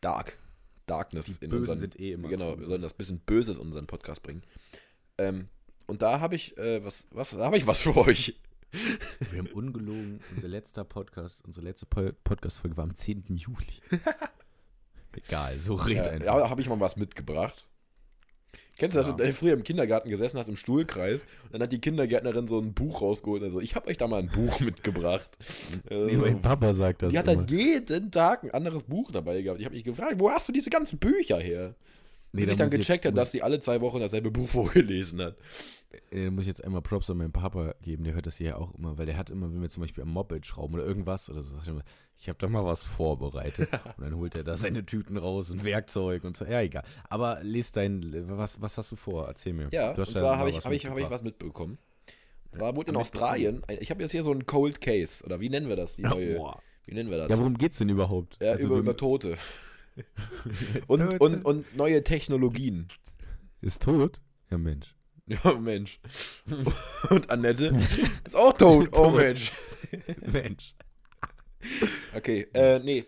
Dark, 0.00 0.38
Darkness 0.86 1.38
Die 1.38 1.44
in 1.44 1.50
Bösen 1.50 1.60
unseren, 1.60 1.78
sind 1.80 2.00
eh 2.00 2.12
immer 2.12 2.28
genau, 2.28 2.58
wir 2.58 2.66
sollen 2.66 2.82
das 2.82 2.94
bisschen 2.94 3.18
Böses 3.20 3.56
in 3.56 3.62
unseren 3.62 3.86
Podcast 3.86 4.22
bringen. 4.22 4.42
Ähm, 5.18 5.48
und 5.86 6.02
da 6.02 6.20
habe 6.20 6.34
ich, 6.34 6.56
äh, 6.58 6.84
was, 6.84 7.06
was, 7.10 7.30
da 7.30 7.44
habe 7.44 7.56
ich 7.56 7.66
was 7.66 7.80
für 7.82 7.96
euch. 7.96 8.38
Wir 9.30 9.38
haben 9.38 9.52
ungelogen, 9.52 10.18
unser 10.34 10.48
letzter 10.48 10.82
Podcast, 10.82 11.44
unsere 11.44 11.64
letzte 11.64 11.86
Po- 11.86 12.10
Podcast-Folge 12.24 12.76
war 12.76 12.82
am 12.82 12.96
10. 12.96 13.24
Juli. 13.28 13.80
Egal, 15.12 15.60
so 15.60 15.74
red 15.74 15.96
Ja, 15.98 16.02
einfach. 16.06 16.26
ja, 16.26 16.50
habe 16.50 16.60
ich 16.60 16.68
mal 16.68 16.80
was 16.80 16.96
mitgebracht. 16.96 17.68
Kennst 18.78 18.96
du 18.96 18.98
das, 18.98 19.06
Ja. 19.06 19.18
wenn 19.18 19.26
du 19.28 19.32
früher 19.32 19.52
im 19.52 19.62
Kindergarten 19.62 20.08
gesessen 20.10 20.36
hast, 20.38 20.48
im 20.48 20.56
Stuhlkreis, 20.56 21.24
und 21.44 21.52
dann 21.54 21.62
hat 21.62 21.70
die 21.72 21.80
Kindergärtnerin 21.80 22.48
so 22.48 22.58
ein 22.58 22.72
Buch 22.72 23.02
rausgeholt 23.02 23.42
und 23.42 23.52
so, 23.52 23.60
ich 23.60 23.76
habe 23.76 23.86
euch 23.88 23.96
da 23.98 24.08
mal 24.08 24.18
ein 24.20 24.28
Buch 24.28 24.58
mitgebracht. 24.60 25.30
Nee, 25.90 26.12
Äh, 26.14 26.16
mein 26.16 26.40
Papa 26.42 26.74
sagt 26.74 27.02
das 27.02 27.12
die 27.12 27.18
hat 27.18 27.28
immer. 27.28 27.44
dann 27.44 27.56
jeden 27.56 28.10
Tag 28.10 28.42
ein 28.42 28.50
anderes 28.50 28.82
Buch 28.82 29.10
dabei 29.12 29.40
gehabt. 29.42 29.60
Ich 29.60 29.66
habe 29.66 29.76
mich 29.76 29.84
gefragt, 29.84 30.14
wo 30.18 30.30
hast 30.30 30.48
du 30.48 30.52
diese 30.52 30.70
ganzen 30.70 30.98
Bücher 30.98 31.38
her? 31.38 31.74
Nee, 32.34 32.42
Bis 32.42 32.50
ich 32.50 32.56
dann 32.56 32.70
gecheckt 32.70 33.06
habe, 33.06 33.16
dass 33.16 33.32
sie 33.32 33.42
alle 33.42 33.60
zwei 33.60 33.80
Wochen 33.80 34.00
dasselbe 34.00 34.30
Buch 34.30 34.48
vorgelesen 34.48 35.20
hat. 35.22 35.36
äh, 36.10 36.28
muss 36.30 36.42
ich 36.42 36.48
jetzt 36.48 36.64
einmal 36.64 36.82
Props 36.82 37.08
an 37.10 37.16
meinen 37.18 37.32
Papa 37.32 37.74
geben, 37.82 38.04
der 38.04 38.14
hört 38.14 38.26
das 38.26 38.36
hier 38.36 38.48
ja 38.48 38.56
auch 38.56 38.74
immer, 38.74 38.98
weil 38.98 39.06
der 39.06 39.16
hat 39.16 39.30
immer, 39.30 39.52
wenn 39.52 39.62
wir 39.62 39.68
zum 39.68 39.82
Beispiel 39.82 40.02
am 40.02 40.10
Moped 40.10 40.44
schrauben 40.44 40.74
oder 40.74 40.84
irgendwas 40.84 41.30
oder 41.30 41.42
so, 41.42 41.54
sagt 41.54 41.68
immer, 41.68 41.82
ich 42.18 42.28
habe 42.28 42.38
da 42.38 42.48
mal 42.48 42.64
was 42.64 42.84
vorbereitet. 42.84 43.68
und 43.96 44.04
dann 44.04 44.16
holt 44.16 44.34
er 44.34 44.42
da 44.44 44.56
seine 44.56 44.84
Tüten 44.84 45.16
raus 45.16 45.50
und 45.50 45.64
Werkzeug 45.64 46.24
und 46.24 46.36
so. 46.36 46.44
Ja, 46.44 46.60
egal. 46.60 46.84
Aber 47.08 47.38
lest 47.42 47.76
dein, 47.76 48.28
was, 48.28 48.60
was 48.60 48.76
hast 48.78 48.92
du 48.92 48.96
vor? 48.96 49.26
Erzähl 49.28 49.52
mir. 49.52 49.68
Ja, 49.72 49.92
und 49.92 50.06
zwar 50.06 50.38
habe 50.38 50.50
ich, 50.50 50.56
was 50.56 50.64
hab 50.64 50.72
ich, 50.72 50.86
hab 50.86 50.98
ich 50.98 51.10
was 51.10 51.22
mitbekommen. 51.22 51.78
Und 52.52 52.58
zwar 52.58 52.76
wurde 52.76 52.90
in? 52.92 52.96
Australien, 52.96 53.62
ich 53.80 53.90
habe 53.90 54.00
jetzt 54.02 54.12
hier 54.12 54.22
so 54.22 54.32
ein 54.32 54.46
Cold 54.46 54.80
Case, 54.80 55.24
oder 55.24 55.40
wie 55.40 55.48
nennen 55.48 55.68
wir 55.68 55.76
das? 55.76 55.96
Die 55.96 56.02
Ja, 56.02 56.10
neue, 56.14 56.36
boah. 56.36 56.62
wie 56.86 56.94
nennen 56.94 57.10
wir 57.10 57.18
das? 57.18 57.28
Ja, 57.30 57.38
worum 57.38 57.58
geht's 57.58 57.78
denn 57.78 57.88
überhaupt? 57.88 58.36
Ja, 58.40 58.52
Also, 58.52 58.66
über, 58.68 58.76
über 58.76 58.96
Tote. 58.96 59.36
und, 60.86 61.20
und, 61.20 61.44
und 61.44 61.76
neue 61.76 62.02
Technologien. 62.02 62.88
Ist 63.60 63.82
tot? 63.82 64.20
Ja, 64.50 64.58
Mensch. 64.58 64.94
Ja, 65.26 65.54
Mensch. 65.58 66.00
Und 67.10 67.30
Annette 67.30 67.74
ist 68.26 68.36
auch 68.36 68.52
tot. 68.52 68.88
Oh, 68.92 69.10
Tot. 69.10 69.16
Mensch. 69.16 69.52
Mensch. 70.30 70.74
Okay, 72.14 72.46
äh, 72.52 72.78
nee. 72.80 73.06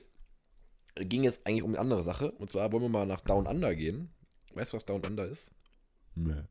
Ging 0.95 1.25
jetzt 1.25 1.47
eigentlich 1.47 1.63
um 1.63 1.73
eine 1.73 1.79
andere 1.79 2.03
Sache. 2.03 2.31
Und 2.33 2.49
zwar 2.51 2.73
wollen 2.73 2.85
wir 2.85 2.89
mal 2.89 3.05
nach 3.05 3.21
Down 3.21 3.47
Under 3.47 3.75
gehen. 3.75 4.09
Weißt 4.55 4.73
du, 4.73 4.77
was 4.77 4.87
Down 4.87 5.05
Under 5.05 5.27
ist? 5.27 5.51
Nee. 6.15 6.43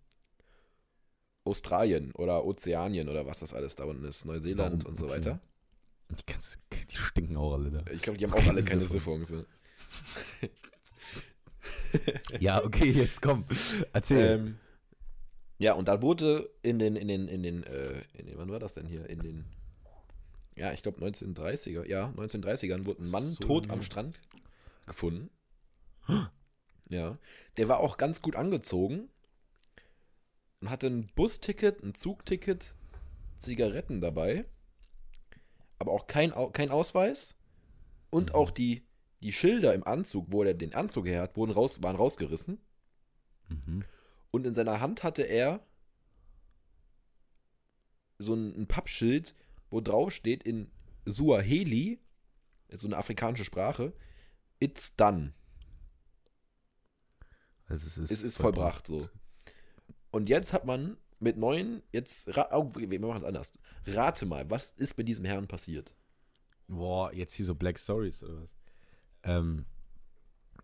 Australien 1.45 2.11
oder 2.13 2.45
Ozeanien 2.45 3.09
oder 3.09 3.25
was 3.25 3.39
das 3.39 3.53
alles 3.53 3.75
da 3.75 3.85
unten 3.85 4.05
ist. 4.05 4.25
Neuseeland 4.25 4.83
Warum? 4.83 4.89
und 4.91 4.95
so 4.95 5.05
Okay. 5.05 5.13
weiter. 5.15 5.39
Die, 6.11 6.23
kannst, 6.27 6.59
die 6.91 6.95
stinken 6.95 7.37
auch 7.37 7.53
alle 7.53 7.71
da. 7.71 7.83
Ich 7.91 8.03
glaube, 8.03 8.19
die 8.19 8.25
haben 8.25 8.33
auch 8.33 8.45
alle 8.47 8.63
keine 8.63 8.87
Siphons. 8.87 9.33
Ja, 12.39 12.63
okay, 12.63 12.91
jetzt 12.91 13.21
komm. 13.21 13.45
Erzähl. 13.93 14.31
Ähm, 14.33 14.57
ja, 15.57 15.73
und 15.73 15.87
da 15.87 16.01
wurde 16.01 16.49
in 16.61 16.79
den, 16.79 16.95
in 16.95 17.07
den, 17.07 17.27
in 17.27 17.43
den, 17.43 17.63
äh, 17.63 18.01
in 18.13 18.27
den, 18.27 18.37
wann 18.37 18.49
war 18.49 18.59
das 18.59 18.73
denn 18.73 18.85
hier? 18.85 19.09
In 19.09 19.19
den, 19.19 19.45
ja, 20.55 20.73
ich 20.73 20.83
glaube 20.83 20.99
1930er, 20.99 21.85
ja, 21.87 22.13
1930ern 22.17 22.85
wurde 22.85 23.03
ein 23.03 23.09
Mann 23.09 23.33
So 23.33 23.43
tot 23.45 23.69
am 23.69 23.81
Strand 23.81 24.19
gefunden. 24.85 25.29
Ja, 26.89 27.17
der 27.57 27.67
war 27.67 27.79
auch 27.79 27.97
ganz 27.97 28.21
gut 28.21 28.35
angezogen 28.35 29.09
und 30.61 30.69
hatte 30.69 30.87
ein 30.87 31.09
Busticket, 31.15 31.81
ein 31.83 31.95
Zugticket, 31.95 32.75
Zigaretten 33.37 34.01
dabei, 34.01 34.45
aber 35.79 35.91
auch 35.91 36.07
kein, 36.07 36.31
kein 36.53 36.69
Ausweis 36.69 37.35
und 38.11 38.31
Mhm. 38.31 38.35
auch 38.35 38.51
die, 38.51 38.85
die 39.25 39.33
Schilder 39.33 39.73
im 39.73 39.83
Anzug, 39.83 40.27
wo 40.29 40.43
er 40.43 40.53
den 40.53 40.75
Anzug 40.75 41.07
her 41.07 41.23
hat, 41.23 41.35
wurden 41.35 41.51
raus, 41.51 41.81
waren 41.81 41.95
rausgerissen. 41.95 42.59
mhm. 43.49 43.83
Und 44.29 44.45
in 44.45 44.53
seiner 44.53 44.81
Hand 44.81 45.03
hatte 45.03 45.23
er 45.23 45.65
so 48.19 48.35
ein, 48.35 48.55
ein 48.55 48.67
Pappschild, 48.67 49.33
wo 49.71 49.81
drauf 49.81 50.13
steht 50.13 50.43
in 50.43 50.69
Suaheli, 51.05 51.99
so 52.71 52.87
eine 52.87 52.97
afrikanische 52.97 53.45
Sprache, 53.45 53.93
It's 54.59 54.95
done. 54.95 55.33
Also 57.67 57.87
es 57.87 57.97
ist, 57.97 58.11
Es 58.11 58.21
ist 58.21 58.37
vollbracht 58.37 58.85
so. 58.85 59.09
Und 60.11 60.29
jetzt 60.29 60.53
hat 60.53 60.65
man 60.65 60.97
mit 61.19 61.37
neuen, 61.37 61.81
jetzt, 61.91 62.29
oh, 62.51 62.71
wir 62.75 62.99
machen 62.99 63.17
es 63.17 63.23
anders. 63.23 63.53
Rate 63.87 64.27
mal, 64.27 64.47
was 64.51 64.73
ist 64.77 64.97
mit 64.99 65.07
diesem 65.07 65.25
Herrn 65.25 65.47
passiert? 65.47 65.95
Boah, 66.67 67.11
jetzt 67.11 67.33
hier 67.33 67.45
so 67.45 67.55
Black 67.55 67.79
Stories 67.79 68.21
oder 68.21 68.43
was? 68.43 68.55
Ähm, 69.25 69.65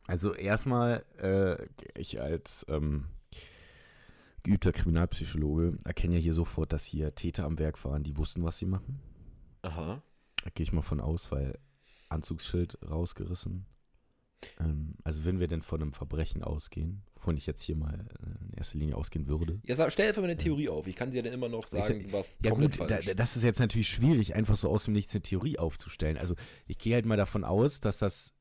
also 0.08 0.34
erstmal, 0.34 1.06
äh, 1.20 1.68
ich 2.00 2.22
als 2.22 2.66
ähm, 2.70 3.06
geübter 4.44 4.72
Kriminalpsychologe 4.72 5.78
erkenne 5.84 6.16
ja 6.16 6.22
hier 6.22 6.34
sofort, 6.34 6.74
dass 6.74 6.86
hier 6.86 7.14
Täter 7.16 7.46
am 7.46 7.60
Werk 7.60 7.84
waren, 7.86 8.04
die 8.04 8.18
wussten, 8.18 8.44
was 8.44 8.58
sie 8.58 8.66
machen. 8.66 9.00
Aha. 9.62 10.02
Da 10.44 10.50
gehe 10.54 10.64
ich 10.64 10.74
mal 10.74 10.82
von 10.82 11.00
aus, 11.00 11.32
weil 11.32 11.60
Anzugsschild 12.10 12.78
rausgerissen. 12.90 13.66
Ähm, 14.60 14.96
also 15.04 15.24
wenn 15.24 15.40
wir 15.40 15.48
denn 15.48 15.62
von 15.62 15.82
einem 15.82 15.94
Verbrechen 15.94 16.44
ausgehen, 16.44 17.04
wovon 17.16 17.38
ich 17.38 17.46
jetzt 17.46 17.62
hier 17.62 17.76
mal 17.76 17.94
äh, 17.94 18.44
in 18.46 18.54
erster 18.54 18.80
Linie 18.80 18.96
ausgehen 18.96 19.28
würde. 19.28 19.62
Ja, 19.64 19.76
sag, 19.76 19.92
stell 19.92 20.08
einfach 20.08 20.22
mal 20.22 20.30
eine 20.30 20.38
Theorie 20.38 20.70
auf. 20.70 20.88
Ich 20.88 20.96
kann 20.96 21.12
dir 21.12 21.22
dann 21.22 21.34
immer 21.34 21.50
noch 21.50 21.68
sagen, 21.68 22.02
Ich 22.02 22.12
was 22.12 22.34
Ja 22.44 22.52
gut, 22.52 22.80
da, 22.80 23.00
das 23.00 23.36
ist 23.36 23.44
jetzt 23.44 23.60
natürlich 23.60 23.90
schwierig, 23.90 24.36
einfach 24.36 24.56
so 24.56 24.70
aus 24.70 24.86
dem 24.86 24.94
Nichts 24.94 25.14
eine 25.14 25.22
Theorie 25.22 25.60
aufzustellen. 25.60 26.18
Also 26.18 26.36
ich 26.66 26.80
gehe 26.80 26.96
halt 26.96 27.06
mal 27.06 27.18
davon 27.18 27.44
aus, 27.44 27.80
dass 27.80 28.00
das 28.00 28.34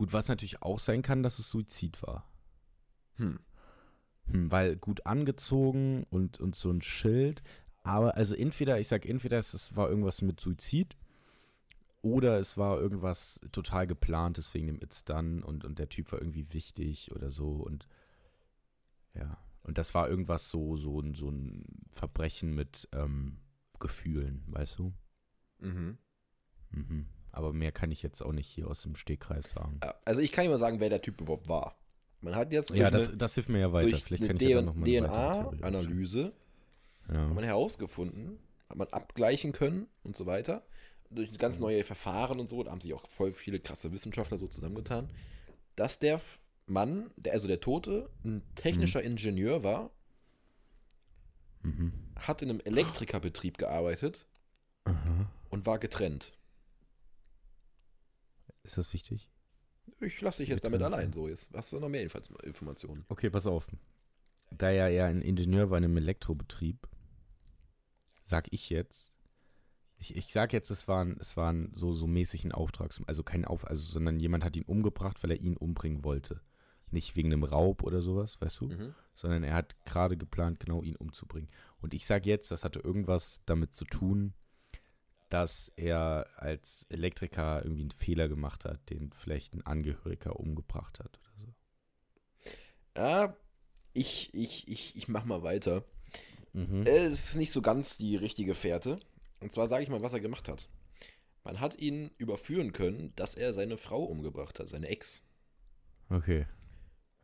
gut, 0.00 0.14
was 0.14 0.28
natürlich 0.28 0.62
auch 0.62 0.78
sein 0.78 1.02
kann, 1.02 1.22
dass 1.22 1.38
es 1.38 1.50
Suizid 1.50 2.00
war. 2.02 2.26
Hm. 3.16 3.38
Hm, 4.30 4.50
weil 4.50 4.76
gut 4.76 5.04
angezogen 5.04 6.04
und, 6.08 6.40
und 6.40 6.54
so 6.54 6.70
ein 6.70 6.80
Schild. 6.80 7.42
Aber 7.82 8.16
also 8.16 8.34
entweder, 8.34 8.80
ich 8.80 8.88
sag 8.88 9.04
entweder, 9.04 9.38
es 9.38 9.76
war 9.76 9.90
irgendwas 9.90 10.22
mit 10.22 10.40
Suizid 10.40 10.96
oder 12.00 12.38
es 12.38 12.56
war 12.56 12.80
irgendwas 12.80 13.40
total 13.52 13.86
geplantes 13.86 14.54
wegen 14.54 14.68
dem 14.68 14.80
It's 14.80 15.04
Done 15.04 15.44
und, 15.44 15.66
und 15.66 15.78
der 15.78 15.90
Typ 15.90 16.12
war 16.12 16.18
irgendwie 16.22 16.50
wichtig 16.54 17.12
oder 17.12 17.28
so 17.30 17.50
und 17.50 17.86
ja. 19.12 19.36
Und 19.64 19.76
das 19.76 19.94
war 19.94 20.08
irgendwas 20.08 20.48
so, 20.48 20.78
so, 20.78 20.98
ein- 20.98 21.12
so 21.14 21.28
ein 21.28 21.66
Verbrechen 21.92 22.54
mit 22.54 22.88
ähm, 22.92 23.36
Gefühlen, 23.78 24.44
weißt 24.46 24.78
du? 24.78 24.94
Mhm. 25.58 25.98
Mhm. 26.70 27.06
Aber 27.32 27.52
mehr 27.52 27.72
kann 27.72 27.90
ich 27.90 28.02
jetzt 28.02 28.20
auch 28.22 28.32
nicht 28.32 28.48
hier 28.48 28.66
aus 28.68 28.82
dem 28.82 28.94
Stegreif 28.96 29.48
sagen. 29.50 29.80
Ja, 29.82 29.94
Also 30.04 30.20
ich 30.20 30.32
kann 30.32 30.44
dir 30.44 30.50
mal 30.50 30.58
sagen, 30.58 30.80
wer 30.80 30.88
der 30.88 31.02
Typ 31.02 31.20
überhaupt 31.20 31.48
war. 31.48 31.76
Man 32.20 32.34
hat 32.36 32.52
jetzt 32.52 32.70
Ja, 32.70 32.90
das, 32.90 33.08
eine, 33.08 33.16
das 33.16 33.34
hilft 33.34 33.48
mir 33.48 33.60
ja 33.60 33.72
weiter. 33.72 33.88
durch 33.88 34.04
Vielleicht 34.04 34.26
kann 34.26 34.36
ich 34.36 34.42
ja 34.42 34.56
dann 34.56 34.64
nochmal 34.66 34.88
DNA-Analyse 34.88 36.32
hat 37.08 37.14
Ja. 37.14 37.28
man 37.28 37.42
herausgefunden, 37.44 38.38
hat 38.68 38.76
man 38.76 38.88
abgleichen 38.88 39.52
können 39.52 39.86
und 40.04 40.16
so 40.16 40.26
weiter. 40.26 40.62
Durch 41.10 41.36
ganz 41.38 41.56
Mhm. 41.56 41.62
neue 41.62 41.84
Verfahren 41.84 42.38
und 42.38 42.48
so, 42.48 42.62
da 42.62 42.70
haben 42.70 42.80
sich 42.80 42.94
auch 42.94 43.08
voll 43.08 43.32
viele 43.32 43.58
krasse 43.58 43.90
Wissenschaftler 43.90 44.38
so 44.38 44.46
zusammengetan, 44.46 45.10
dass 45.76 45.98
der 45.98 46.20
Mann, 46.66 47.10
der, 47.16 47.32
also 47.32 47.48
der 47.48 47.60
Tote, 47.60 48.10
ein 48.24 48.42
technischer 48.54 49.02
Ingenieur 49.02 49.64
war, 49.64 49.90
Mhm. 51.62 51.92
hat 52.16 52.42
in 52.42 52.50
einem 52.50 52.60
Elektrikerbetrieb 52.60 53.58
gearbeitet 53.58 54.26
Aha. 54.84 55.26
und 55.50 55.66
war 55.66 55.78
getrennt. 55.78 56.32
Ist 58.62 58.78
das 58.78 58.92
wichtig? 58.92 59.30
Ich 60.00 60.20
lasse 60.20 60.42
dich 60.42 60.50
jetzt 60.50 60.64
damit 60.64 60.82
allein, 60.82 61.08
ja. 61.08 61.12
so 61.12 61.26
ist. 61.26 61.50
Hast 61.54 61.72
du 61.72 61.80
noch 61.80 61.88
mehr 61.88 62.06
Infos- 62.06 62.42
Informationen? 62.44 63.04
Okay, 63.08 63.30
pass 63.30 63.46
auf. 63.46 63.66
Da 64.50 64.70
ja 64.70 64.88
er 64.88 65.06
ein 65.06 65.22
Ingenieur 65.22 65.70
war 65.70 65.78
in 65.78 65.84
einem 65.84 65.96
Elektrobetrieb, 65.96 66.88
sag 68.22 68.52
ich 68.52 68.70
jetzt, 68.70 69.12
ich, 70.00 70.16
ich 70.16 70.32
sag 70.32 70.52
jetzt, 70.52 70.70
es 70.70 70.88
waren, 70.88 71.16
es 71.20 71.36
waren 71.36 71.70
so, 71.74 71.92
so 71.92 72.06
mäßig 72.06 72.44
ein 72.44 72.52
Auftrag, 72.52 72.92
also 73.06 73.22
kein 73.22 73.44
Auf, 73.44 73.66
also, 73.66 73.84
sondern 73.84 74.18
jemand 74.18 74.44
hat 74.44 74.56
ihn 74.56 74.64
umgebracht, 74.64 75.22
weil 75.22 75.32
er 75.32 75.40
ihn 75.40 75.56
umbringen 75.56 76.04
wollte. 76.04 76.40
Nicht 76.90 77.14
wegen 77.14 77.32
einem 77.32 77.44
Raub 77.44 77.82
oder 77.82 78.00
sowas, 78.00 78.40
weißt 78.40 78.60
du? 78.62 78.66
Mhm. 78.68 78.94
Sondern 79.14 79.44
er 79.44 79.54
hat 79.54 79.76
gerade 79.84 80.16
geplant, 80.16 80.58
genau 80.58 80.82
ihn 80.82 80.96
umzubringen. 80.96 81.50
Und 81.80 81.94
ich 81.94 82.06
sag 82.06 82.26
jetzt, 82.26 82.50
das 82.50 82.64
hatte 82.64 82.80
irgendwas 82.80 83.42
damit 83.44 83.74
zu 83.74 83.84
tun, 83.84 84.32
dass 85.30 85.72
er 85.76 86.26
als 86.36 86.84
Elektriker 86.90 87.62
irgendwie 87.62 87.82
einen 87.82 87.92
Fehler 87.92 88.28
gemacht 88.28 88.64
hat, 88.64 88.90
den 88.90 89.12
vielleicht 89.12 89.54
ein 89.54 89.64
Angehöriger 89.64 90.38
umgebracht 90.38 90.98
hat 90.98 91.18
oder 91.18 91.32
so. 91.38 91.54
Ja, 92.96 93.36
ich, 93.92 94.34
ich, 94.34 94.68
ich, 94.68 94.96
ich 94.96 95.08
mach 95.08 95.24
mal 95.24 95.42
weiter. 95.42 95.84
Mhm. 96.52 96.82
Es 96.84 97.30
ist 97.30 97.36
nicht 97.36 97.52
so 97.52 97.62
ganz 97.62 97.96
die 97.96 98.16
richtige 98.16 98.54
Fährte. 98.54 98.98
Und 99.40 99.52
zwar 99.52 99.68
sage 99.68 99.84
ich 99.84 99.88
mal, 99.88 100.02
was 100.02 100.12
er 100.12 100.20
gemacht 100.20 100.48
hat. 100.48 100.68
Man 101.44 101.60
hat 101.60 101.78
ihn 101.78 102.10
überführen 102.18 102.72
können, 102.72 103.14
dass 103.16 103.34
er 103.34 103.52
seine 103.52 103.76
Frau 103.76 104.02
umgebracht 104.02 104.58
hat, 104.58 104.68
seine 104.68 104.88
Ex. 104.88 105.22
Okay. 106.10 106.46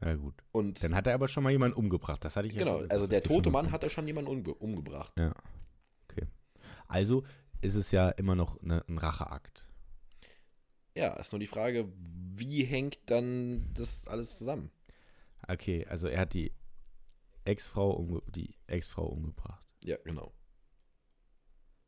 Ja, 0.01 0.14
gut. 0.14 0.35
Und 0.53 0.83
Dann 0.83 0.95
hat 0.95 1.07
er 1.07 1.14
aber 1.14 1.29
schon 1.29 1.42
mal 1.42 1.51
jemanden 1.51 1.77
umgebracht. 1.77 2.25
Das 2.25 2.37
hatte 2.37 2.47
ich 2.47 2.55
ja 2.55 2.61
genau, 2.61 2.75
gesagt. 2.77 2.92
also 2.92 3.07
der 3.07 3.23
tote 3.23 3.51
Mann 3.51 3.73
hat 3.73 3.83
er 3.83 3.90
schon 3.90 4.07
jemanden 4.07 4.31
umge 4.31 4.55
umgebracht. 4.55 5.12
Ja. 5.19 5.35
Okay. 6.09 6.27
Also 6.87 7.25
ist 7.67 7.75
es 7.75 7.91
ja 7.91 8.09
immer 8.11 8.35
noch 8.35 8.61
ne, 8.63 8.85
ein 8.89 8.99
Racheakt. 8.99 9.67
Ja, 10.95 11.13
ist 11.15 11.33
nur 11.33 11.41
die 11.41 11.47
Frage, 11.47 11.93
wie 11.99 12.65
hängt 12.65 12.99
dann 13.07 13.69
das 13.75 14.07
alles 14.09 14.39
zusammen? 14.39 14.71
Okay, 15.47 15.85
also 15.87 16.09
er 16.09 16.21
hat 16.21 16.33
die 16.33 16.53
Ex-Frau 17.45 17.91
umge 17.91 18.23
die 18.35 18.57
Ex-Frau 18.67 19.07
umgebracht. 19.07 19.65
Ja, 19.85 19.97
genau. 20.05 20.33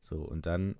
So, 0.01 0.23
und 0.23 0.47
dann 0.47 0.77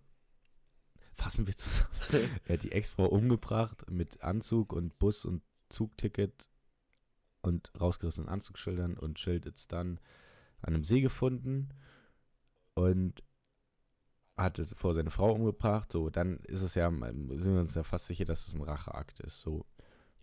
fassen 1.13 1.47
wir 1.47 1.57
zusammen. 1.57 1.91
er 2.45 2.55
hat 2.55 2.63
die 2.63 2.73
Ex-Frau 2.73 3.07
umgebracht 3.07 3.91
mit 3.91 4.23
Anzug 4.23 4.73
und 4.73 4.99
Bus 4.99 5.25
und 5.25 5.43
Zugticket 5.69 6.49
und 7.41 7.71
rausgerissenen 7.81 8.29
Anzugsschildern 8.29 8.97
und 8.97 9.19
Schild 9.19 9.47
It's 9.47 9.69
Done 9.69 9.99
an 10.61 10.75
einem 10.75 10.85
See 10.85 11.01
gefunden 11.01 11.71
und 12.75 13.23
hatte 14.39 14.65
vor 14.77 14.95
seine 14.95 15.11
Frau 15.11 15.33
umgebracht. 15.33 15.93
So, 15.93 16.11
dann 16.11 16.37
ist 16.45 16.63
es 16.63 16.75
ja, 16.75 16.91
sind 16.91 17.29
wir 17.45 17.61
uns 17.61 17.75
ja 17.75 17.83
fast 17.83 18.07
sicher, 18.07 18.25
dass 18.25 18.47
es 18.47 18.55
ein 18.55 18.63
Racheakt 18.63 19.21
ist. 19.21 19.41
So, 19.41 19.67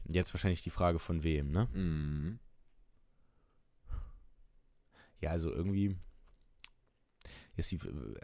jetzt 0.08 0.34
wahrscheinlich 0.34 0.63
die 0.63 0.69
Frage 0.69 0.99
von 0.99 1.23
wem, 1.23 1.51
ne? 1.51 1.67
Mhm. 1.73 2.39
Ja, 5.21 5.32
also 5.32 5.51
irgendwie. 5.51 5.95
Ist 7.56 7.71
die, 7.71 7.82
we- 7.82 8.15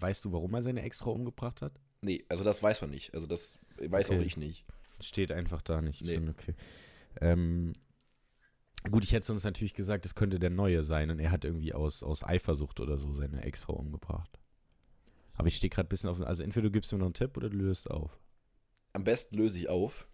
weißt 0.00 0.24
du, 0.24 0.32
warum 0.32 0.54
er 0.54 0.62
seine 0.62 0.82
Ex-Frau 0.82 1.12
umgebracht 1.12 1.60
hat? 1.60 1.72
Nee, 2.02 2.24
also 2.28 2.44
das 2.44 2.62
weiß 2.62 2.80
man 2.82 2.90
nicht. 2.90 3.12
Also 3.14 3.26
das 3.26 3.58
weiß 3.78 4.10
Okay. 4.10 4.20
auch 4.20 4.24
ich 4.24 4.36
nicht. 4.36 4.64
Steht 5.00 5.32
einfach 5.32 5.60
da 5.60 5.82
nicht 5.82 6.02
Nee. 6.02 6.14
drin, 6.14 6.28
okay. 6.28 6.54
Ähm, 7.20 7.72
gut, 8.90 9.02
ich 9.02 9.12
hätte 9.12 9.26
sonst 9.26 9.42
natürlich 9.44 9.74
gesagt, 9.74 10.06
es 10.06 10.14
könnte 10.14 10.38
der 10.38 10.50
Neue 10.50 10.84
sein 10.84 11.10
und 11.10 11.18
er 11.18 11.32
hat 11.32 11.44
irgendwie 11.44 11.74
aus, 11.74 12.02
aus 12.04 12.22
Eifersucht 12.22 12.78
oder 12.78 12.96
so 12.96 13.12
seine 13.12 13.42
Ex-Frau 13.42 13.72
umgebracht. 13.74 14.38
Aber 15.36 15.48
ich 15.48 15.56
stehe 15.56 15.70
gerade 15.70 15.86
ein 15.86 15.90
bisschen 15.90 16.10
auf. 16.10 16.20
Also 16.20 16.42
entweder 16.42 16.64
du 16.64 16.70
gibst 16.72 16.92
mir 16.92 16.98
noch 16.98 17.06
einen 17.06 17.14
Tipp 17.14 17.36
oder 17.36 17.48
du 17.50 17.56
löst 17.56 17.90
auf. 17.90 18.18
Am 18.92 19.04
besten 19.04 19.36
löse 19.36 19.58
ich 19.58 19.68
auf. 19.68 20.08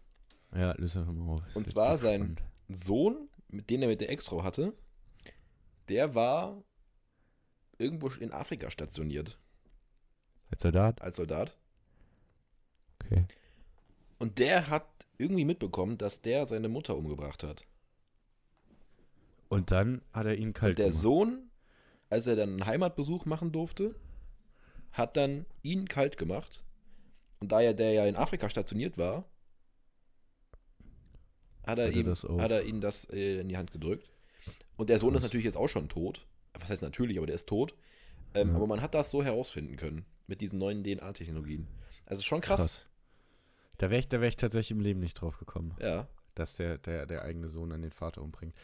Ja, 0.54 0.72
löse 0.72 1.00
einfach 1.00 1.12
mal 1.12 1.34
auf. 1.34 1.56
Und 1.56 1.62
Jetzt 1.64 1.72
zwar 1.72 1.98
sein-. 1.98 2.36
Sohn, 2.68 3.28
mit 3.48 3.70
dem 3.70 3.82
er 3.82 3.88
mit 3.88 4.00
der 4.00 4.10
Ex-Frau 4.10 4.42
hatte, 4.42 4.72
der 5.88 6.14
war 6.14 6.62
irgendwo 7.78 8.08
in 8.08 8.32
Afrika 8.32 8.70
stationiert 8.70 9.38
Als 10.50 10.62
Soldat? 10.62 11.02
als 11.02 11.16
Soldat. 11.16 11.56
Okay. 13.04 13.26
Und 14.18 14.38
der 14.38 14.68
hat 14.68 14.86
irgendwie 15.18 15.44
mitbekommen, 15.44 15.98
dass 15.98 16.22
der 16.22 16.46
seine 16.46 16.68
Mutter 16.68 16.96
umgebracht 16.96 17.42
hat. 17.42 17.64
Und 19.48 19.70
dann 19.70 20.02
hat 20.12 20.26
er 20.26 20.36
ihn 20.36 20.52
kalt 20.52 20.72
Und 20.72 20.78
der 20.78 20.86
gemacht. 20.88 21.02
Sohn, 21.02 21.50
als 22.08 22.26
er 22.26 22.36
dann 22.36 22.50
einen 22.50 22.66
Heimatbesuch 22.66 23.26
machen 23.26 23.52
durfte, 23.52 23.94
hat 24.92 25.16
dann 25.16 25.46
ihn 25.62 25.88
kalt 25.88 26.16
gemacht. 26.16 26.62
Und 27.40 27.50
da 27.52 27.60
ja 27.60 27.72
der 27.72 27.92
ja 27.92 28.06
in 28.06 28.16
Afrika 28.16 28.48
stationiert 28.50 28.98
war, 28.98 29.24
hat 31.66 31.78
er, 31.78 31.90
ihm, 31.92 32.06
hat 32.40 32.50
er 32.50 32.64
ihn 32.64 32.80
das 32.80 33.08
äh, 33.10 33.40
in 33.40 33.48
die 33.48 33.56
Hand 33.56 33.72
gedrückt. 33.72 34.10
Und 34.76 34.90
der 34.90 34.98
Sohn 34.98 35.10
ist 35.14 35.20
Krass. 35.20 35.22
natürlich 35.30 35.44
jetzt 35.44 35.56
auch 35.56 35.68
schon 35.68 35.88
tot. 35.88 36.26
Was 36.58 36.70
heißt 36.70 36.82
natürlich, 36.82 37.18
aber 37.18 37.26
der 37.26 37.36
ist 37.36 37.48
tot. 37.48 37.74
Ähm, 38.34 38.50
Ja. 38.50 38.56
Aber 38.56 38.66
man 38.66 38.80
hat 38.80 38.94
das 38.94 39.10
so 39.10 39.22
herausfinden 39.22 39.76
können 39.76 40.04
mit 40.26 40.40
diesen 40.40 40.58
neuen 40.58 40.82
DNA-Technologien. 40.82 41.68
Also 42.06 42.22
schon 42.22 42.40
krass. 42.40 42.58
Krass. 42.60 42.86
Da 43.78 43.90
wäre 43.90 44.00
ich, 44.00 44.08
da 44.08 44.20
wär 44.20 44.28
ich 44.28 44.36
tatsächlich 44.36 44.72
im 44.72 44.80
Leben 44.80 45.00
nicht 45.00 45.14
drauf 45.14 45.38
gekommen. 45.38 45.74
Ja. 45.80 46.08
dass 46.34 46.56
der, 46.56 46.78
der, 46.78 47.06
der 47.06 47.22
eigene 47.22 47.48
Sohn 47.48 47.72
an 47.72 47.82
den 47.82 47.90
Vater 47.92 48.22
umbringt. 48.22 48.54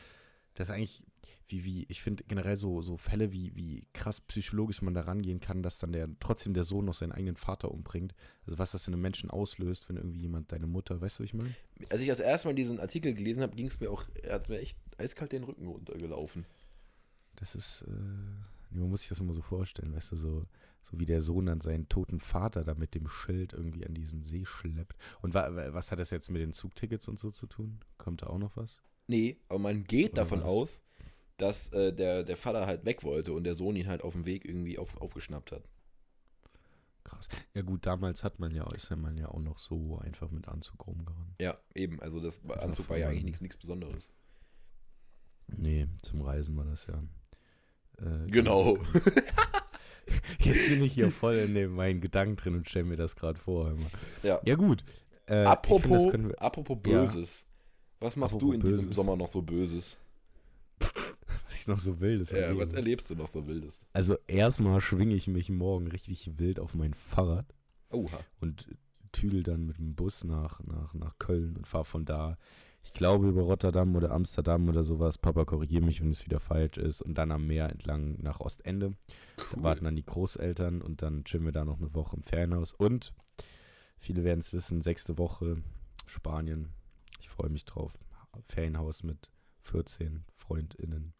Das 0.54 0.68
ist 0.68 0.74
eigentlich, 0.74 1.02
wie, 1.48 1.64
wie, 1.64 1.86
ich 1.88 2.02
finde 2.02 2.24
generell 2.24 2.56
so, 2.56 2.82
so 2.82 2.96
Fälle, 2.96 3.32
wie, 3.32 3.54
wie 3.56 3.86
krass 3.92 4.20
psychologisch 4.20 4.82
man 4.82 4.94
da 4.94 5.00
rangehen 5.02 5.40
kann, 5.40 5.62
dass 5.62 5.78
dann 5.78 5.92
der, 5.92 6.08
trotzdem 6.20 6.54
der 6.54 6.64
Sohn 6.64 6.84
noch 6.84 6.94
seinen 6.94 7.12
eigenen 7.12 7.36
Vater 7.36 7.70
umbringt. 7.70 8.14
Also 8.46 8.58
was 8.58 8.72
das 8.72 8.86
in 8.86 8.94
einem 8.94 9.02
Menschen 9.02 9.30
auslöst, 9.30 9.88
wenn 9.88 9.96
irgendwie 9.96 10.20
jemand 10.20 10.52
deine 10.52 10.66
Mutter, 10.66 11.00
weißt 11.00 11.18
du, 11.18 11.22
ich 11.24 11.34
meine? 11.34 11.54
Als 11.88 12.00
ich 12.00 12.08
das 12.08 12.20
erste 12.20 12.48
Mal 12.48 12.54
diesen 12.54 12.80
Artikel 12.80 13.14
gelesen 13.14 13.42
habe, 13.42 13.56
ging 13.56 13.66
es 13.66 13.80
mir 13.80 13.90
auch, 13.90 14.04
er 14.22 14.34
hat 14.34 14.48
mir 14.48 14.58
echt 14.60 14.78
eiskalt 14.98 15.32
den 15.32 15.44
Rücken 15.44 15.66
runtergelaufen. 15.66 16.44
Das 17.36 17.54
ist, 17.54 17.82
äh, 17.82 17.90
man 18.76 18.90
muss 18.90 19.00
sich 19.00 19.08
das 19.08 19.20
immer 19.20 19.32
so 19.32 19.42
vorstellen, 19.42 19.94
weißt 19.94 20.12
du, 20.12 20.16
so, 20.16 20.46
so 20.82 20.98
wie 20.98 21.06
der 21.06 21.22
Sohn 21.22 21.46
dann 21.46 21.60
seinen 21.60 21.88
toten 21.88 22.20
Vater 22.20 22.64
da 22.64 22.74
mit 22.74 22.94
dem 22.94 23.08
Schild 23.08 23.52
irgendwie 23.52 23.86
an 23.86 23.94
diesen 23.94 24.22
See 24.24 24.44
schleppt. 24.44 24.96
Und 25.22 25.34
wa- 25.34 25.72
was 25.72 25.90
hat 25.92 25.98
das 25.98 26.10
jetzt 26.10 26.30
mit 26.30 26.42
den 26.42 26.52
Zugtickets 26.52 27.08
und 27.08 27.18
so 27.18 27.30
zu 27.30 27.46
tun? 27.46 27.80
Kommt 27.96 28.22
da 28.22 28.26
auch 28.26 28.38
noch 28.38 28.56
was? 28.56 28.82
Nee, 29.06 29.38
aber 29.48 29.58
man 29.60 29.84
geht 29.84 30.12
Oder 30.12 30.22
davon 30.22 30.40
was? 30.40 30.46
aus, 30.46 30.84
dass 31.38 31.72
äh, 31.72 31.92
der, 31.92 32.22
der 32.24 32.36
Vater 32.36 32.66
halt 32.66 32.84
weg 32.84 33.02
wollte 33.04 33.32
und 33.32 33.44
der 33.44 33.54
Sohn 33.54 33.74
ihn 33.76 33.86
halt 33.88 34.02
auf 34.02 34.12
dem 34.12 34.26
Weg 34.26 34.44
irgendwie 34.44 34.78
auf, 34.78 34.96
aufgeschnappt 35.00 35.52
hat. 35.52 35.62
Krass. 37.04 37.28
Ja 37.54 37.62
gut, 37.62 37.86
damals 37.86 38.22
hat 38.22 38.38
man 38.38 38.54
ja, 38.54 38.70
ist 38.74 38.90
ja 38.90 38.96
man 38.96 39.16
ja 39.16 39.28
auch 39.28 39.40
noch 39.40 39.58
so 39.58 39.98
einfach 39.98 40.30
mit 40.30 40.46
Anzug 40.46 40.86
rumgerannt. 40.86 41.34
Ja, 41.40 41.56
eben. 41.74 42.00
Also 42.02 42.20
das 42.20 42.46
war- 42.46 42.56
Ja, 42.56 42.62
Anzug 42.62 42.90
war 42.90 42.98
ja 42.98 43.08
eigentlich 43.08 43.24
nichts 43.24 43.40
nichts 43.40 43.56
Besonderes. 43.56 44.12
Nee, 45.56 45.86
zum 46.02 46.20
Reisen 46.20 46.56
war 46.56 46.66
das 46.66 46.86
ja. 46.86 47.02
Äh, 48.04 48.26
Genau. 48.30 48.74
ganz- 48.74 49.04
ganz- 49.04 49.26
Jetzt 50.40 50.68
bin 50.68 50.82
ich 50.82 50.92
hier 50.94 51.10
voll 51.10 51.36
in 51.36 51.54
dem, 51.54 51.74
meinen 51.74 52.00
Gedanken 52.00 52.36
drin 52.36 52.54
und 52.56 52.68
stelle 52.68 52.84
mir 52.86 52.96
das 52.96 53.16
gerade 53.16 53.38
vor. 53.38 53.70
Immer. 53.70 53.86
Ja. 54.22 54.40
Ja, 54.44 54.54
gut. 54.56 54.84
äh, 55.26 55.44
apropos, 55.44 56.06
find, 56.10 56.28
wir, 56.28 56.42
apropos 56.42 56.78
Ja. 56.86 57.00
Böses. 57.00 57.46
Was 58.00 58.16
machst 58.16 58.36
Apropos 58.36 58.48
du 58.48 58.52
in 58.54 58.60
diesem 58.60 58.84
Böses. 58.86 58.96
Sommer 58.96 59.16
noch 59.16 59.28
so 59.28 59.42
Böses? 59.42 60.00
Noch 61.68 61.78
so 61.78 62.00
will. 62.00 62.18
Das 62.18 62.30
Ja, 62.30 62.56
was 62.56 62.72
erlebst 62.72 63.10
du 63.10 63.14
noch 63.14 63.28
so 63.28 63.46
Wildes? 63.46 63.86
Also 63.92 64.16
erstmal 64.26 64.80
schwinge 64.80 65.14
ich 65.14 65.28
mich 65.28 65.50
morgen 65.50 65.86
richtig 65.88 66.38
wild 66.38 66.58
auf 66.60 66.74
mein 66.74 66.94
Fahrrad 66.94 67.54
Oha. 67.90 68.18
und 68.40 68.68
tüdel 69.12 69.42
dann 69.42 69.66
mit 69.66 69.78
dem 69.78 69.94
Bus 69.94 70.24
nach, 70.24 70.60
nach, 70.64 70.94
nach 70.94 71.18
Köln 71.18 71.56
und 71.56 71.66
fahre 71.66 71.84
von 71.84 72.04
da, 72.04 72.36
ich 72.82 72.92
glaube 72.92 73.28
über 73.28 73.42
Rotterdam 73.42 73.96
oder 73.96 74.12
Amsterdam 74.12 74.68
oder 74.68 74.84
sowas. 74.84 75.18
Papa 75.18 75.44
korrigiert 75.44 75.84
mich, 75.84 76.00
wenn 76.00 76.10
es 76.10 76.24
wieder 76.24 76.40
falsch 76.40 76.78
ist. 76.78 77.02
Und 77.02 77.16
dann 77.16 77.32
am 77.32 77.46
Meer 77.46 77.68
entlang 77.70 78.16
nach 78.22 78.40
Ostende. 78.40 78.94
Da 79.52 79.62
warten 79.62 79.84
dann 79.84 79.96
die 79.96 80.04
Großeltern 80.04 80.80
und 80.80 81.02
dann 81.02 81.24
chillen 81.24 81.44
wir 81.44 81.52
da 81.52 81.64
noch 81.64 81.78
eine 81.78 81.94
Woche 81.94 82.16
im 82.16 82.22
Ferienhaus. 82.22 82.72
Und 82.72 83.12
viele 83.98 84.24
werden 84.24 84.40
es 84.40 84.52
wissen, 84.52 84.80
sechste 84.80 85.18
Woche 85.18 85.62
Spanien. 86.06 86.70
Ich 87.20 87.28
freue 87.28 87.50
mich 87.50 87.64
drauf. 87.64 87.92
Ferienhaus 88.46 89.02
mit 89.02 89.30
14 89.62 90.24
FreundInnen. 90.36 91.12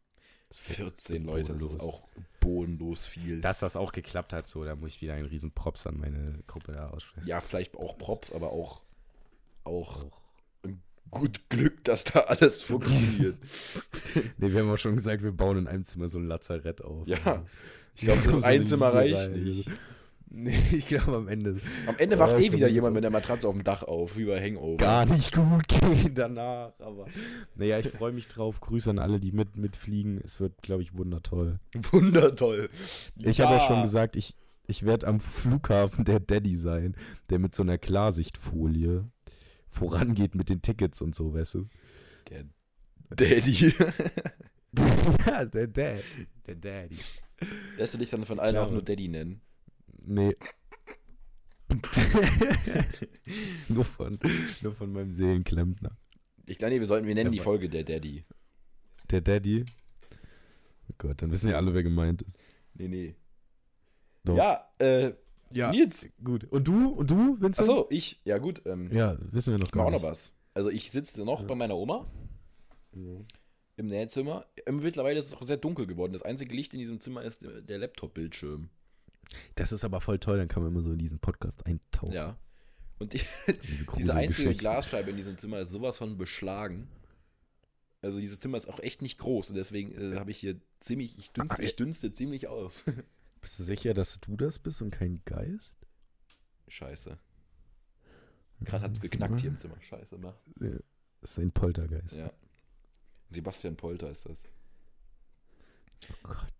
Das 0.48 0.58
wird- 0.68 0.76
14 0.76 1.26
wird 1.26 1.26
Leute, 1.26 1.52
das 1.52 1.62
ist 1.62 1.68
bodenlos. 1.78 1.80
auch 1.94 2.08
bodenlos 2.40 3.06
viel. 3.06 3.40
Dass 3.40 3.58
das 3.60 3.76
auch 3.76 3.92
geklappt 3.92 4.32
hat, 4.32 4.48
so, 4.48 4.64
da 4.64 4.74
muss 4.76 4.90
ich 4.94 5.02
wieder 5.02 5.14
einen 5.14 5.26
riesen 5.26 5.50
Props 5.50 5.86
an 5.86 5.98
meine 5.98 6.42
Gruppe 6.46 6.72
da 6.72 6.88
aussprechen. 6.90 7.26
ja, 7.28 7.40
vielleicht 7.40 7.76
auch 7.76 7.98
Props, 7.98 8.32
aber 8.32 8.50
auch, 8.52 8.82
auch 9.64 10.04
Auch. 10.04 10.06
gut 11.10 11.48
Glück, 11.50 11.84
dass 11.84 12.04
da 12.04 12.20
alles 12.20 12.62
funktioniert. 12.62 13.36
Nee, 14.38 14.52
wir 14.52 14.60
haben 14.60 14.70
auch 14.70 14.78
schon 14.78 14.96
gesagt, 14.96 15.22
wir 15.22 15.32
bauen 15.32 15.58
in 15.58 15.66
einem 15.68 15.84
Zimmer 15.84 16.08
so 16.08 16.18
ein 16.18 16.26
Lazarett 16.26 16.82
auf. 16.82 17.06
Ja. 17.06 17.44
Ich 17.94 18.02
glaube, 18.02 18.22
das 18.26 18.42
ein 18.44 18.66
Zimmer 18.66 18.94
reicht 18.94 19.32
nicht. 19.32 19.68
Nee, 20.30 20.58
ich 20.72 20.86
glaube 20.86 21.16
am 21.16 21.28
Ende 21.28 21.60
Am 21.86 21.96
Ende 21.98 22.16
Ja, 22.16 22.20
wacht 22.20 22.38
ich 22.38 22.48
eh 22.48 22.52
wieder 22.52 22.68
jemand 22.68 22.92
ist 22.92 22.94
mit 22.94 23.04
der 23.04 23.10
Matratze 23.10 23.48
auf 23.48 23.54
dem 23.54 23.64
Dach 23.64 23.82
auf, 23.82 24.16
wie 24.16 24.24
bei 24.26 24.40
Hangover. 24.40 24.76
gar 24.76 25.06
nicht 25.06 25.32
gut 25.32 25.66
gehen 25.68 26.14
danach. 26.14 26.72
Aber 26.78 27.06
naja, 27.54 27.78
ich 27.78 27.88
freue 27.88 28.12
mich 28.12 28.28
drauf. 28.28 28.60
Grüße 28.60 28.90
an 28.90 28.98
alle, 28.98 29.20
die 29.20 29.32
mit, 29.32 29.56
mitfliegen. 29.56 30.20
Es 30.22 30.40
wird, 30.40 30.62
glaube 30.62 30.82
ich, 30.82 30.96
wundertoll. 30.96 31.58
Wundertoll. 31.92 32.68
Ich 33.22 33.40
habe 33.40 33.54
ja 33.54 33.60
schon 33.60 33.82
gesagt, 33.82 34.16
ich, 34.16 34.34
ich 34.66 34.84
werde 34.84 35.06
am 35.06 35.20
Flughafen 35.20 36.04
der 36.04 36.20
Daddy 36.20 36.56
sein, 36.56 36.94
der 37.30 37.38
mit 37.38 37.54
so 37.54 37.62
einer 37.62 37.78
Klarsichtfolie 37.78 39.04
vorangeht 39.70 40.34
mit 40.34 40.48
den 40.48 40.62
Tickets 40.62 41.00
und 41.00 41.14
so, 41.14 41.34
weißt 41.34 41.54
du? 41.54 41.68
Der 42.30 42.44
Daddy. 43.10 43.72
ja, 45.26 45.44
der 45.44 45.66
Dad. 45.66 46.02
Der 46.46 46.54
Daddy. 46.54 46.98
Lässt 47.76 47.94
du 47.94 47.98
dich 47.98 48.10
dann 48.10 48.24
von 48.24 48.40
allen 48.40 48.56
auch 48.56 48.70
nur 48.70 48.82
Daddy 48.82 49.08
nennen? 49.08 49.40
Nee. 50.08 50.34
nur, 53.68 53.84
von, 53.84 54.18
nur 54.62 54.72
von 54.72 54.90
meinem 54.92 55.12
Seelenklempner. 55.12 55.96
Ich 56.46 56.56
glaube, 56.56 56.72
nee, 56.74 56.80
wir 56.80 56.86
sollten, 56.86 57.06
wir 57.06 57.14
nennen 57.14 57.30
Ja, 57.32 57.38
die 57.38 57.44
Folge 57.44 57.68
der 57.68 57.84
Daddy. 57.84 58.24
Der 59.10 59.20
Daddy. 59.20 59.64
Oh 60.90 60.94
Gott, 60.96 61.20
dann 61.20 61.30
wissen 61.30 61.50
ja 61.50 61.56
alle, 61.56 61.74
wer 61.74 61.82
gemeint 61.82 62.22
ist. 62.22 62.38
Nee, 62.74 62.88
nee. 62.88 63.14
Doch. 64.24 64.36
Ja, 64.36 64.66
äh, 64.78 65.12
Ja, 65.50 65.70
Nils. 65.70 66.08
gut. 66.24 66.44
Und 66.44 66.66
du? 66.66 66.88
Und 66.88 67.10
du, 67.10 67.38
Vincent? 67.38 67.68
Achso, 67.68 67.86
ich. 67.90 68.18
Ja, 68.24 68.38
gut. 68.38 68.62
Ähm, 68.64 68.90
Ja, 68.90 69.18
wissen 69.32 69.52
wir 69.52 69.58
noch 69.58 69.70
gar 69.70 69.84
auch 69.84 69.90
noch 69.90 69.98
nicht. 70.00 70.08
was. 70.08 70.32
Also, 70.54 70.70
ich 70.70 70.90
sitze 70.90 71.22
noch 71.24 71.44
bei 71.46 71.54
meiner 71.54 71.76
Oma 71.76 72.06
im 73.76 73.86
Nähzimmer. 73.86 74.46
Ähm, 74.66 74.78
Mittlerweile 74.80 75.18
ist 75.18 75.26
es 75.26 75.34
auch 75.34 75.42
sehr 75.42 75.58
dunkel 75.58 75.86
geworden. 75.86 76.14
Das 76.14 76.22
einzige 76.22 76.54
Licht 76.54 76.72
in 76.72 76.80
diesem 76.80 76.98
Zimmer 76.98 77.22
ist 77.22 77.42
der 77.44 77.78
Laptop-Bildschirm. 77.78 78.70
Das 79.54 79.72
ist 79.72 79.84
aber 79.84 80.00
voll 80.00 80.18
toll, 80.18 80.38
dann 80.38 80.48
kann 80.48 80.62
man 80.62 80.72
immer 80.72 80.82
so 80.82 80.92
in 80.92 80.98
diesen 80.98 81.18
Podcast 81.18 81.66
eintauchen. 81.66 82.12
Ja. 82.12 82.36
Und 82.98 83.12
die, 83.12 83.20
Diese, 83.62 83.86
diese 83.96 84.14
einzige. 84.14 84.54
Glasscheibe 84.54 85.10
in 85.10 85.16
diesem 85.16 85.38
Zimmer 85.38 85.60
ist 85.60 85.70
sowas 85.70 85.98
von 85.98 86.18
beschlagen. 86.18 86.88
Also 88.00 88.20
dieses 88.20 88.38
Zimmer 88.40 88.56
ist 88.56 88.68
auch 88.68 88.78
echt 88.80 89.02
nicht 89.02 89.18
groß 89.18 89.50
und 89.50 89.56
deswegen 89.56 90.12
äh, 90.12 90.16
habe 90.16 90.30
ich 90.30 90.38
hier 90.38 90.60
ziemlich, 90.78 91.18
ich 91.18 91.32
dünste, 91.32 91.60
Ah, 91.60 91.64
ich 91.64 91.74
dünste 91.74 92.12
ziemlich 92.12 92.46
aus. 92.46 92.84
Bist 93.40 93.58
du 93.58 93.64
sicher, 93.64 93.94
dass 93.94 94.20
du 94.20 94.36
das 94.36 94.58
bist 94.58 94.82
und 94.82 94.90
kein 94.90 95.20
Geist? 95.24 95.74
Scheiße. 96.68 97.18
Gerade 98.60 98.84
hat 98.84 98.92
es 98.92 99.00
geknackt 99.00 99.40
hier 99.40 99.50
im 99.50 99.58
Zimmer. 99.58 99.80
Scheiße, 99.80 100.18
mach. 100.18 100.34
Das 101.20 101.30
ist 101.32 101.38
ein 101.38 101.52
Poltergeist. 101.52 102.16
Ja. 102.16 102.32
Sebastian 103.30 103.76
Polter 103.76 104.10
ist 104.10 104.26
das. 104.26 104.48
Oh 106.10 106.14
Gott. 106.22 106.52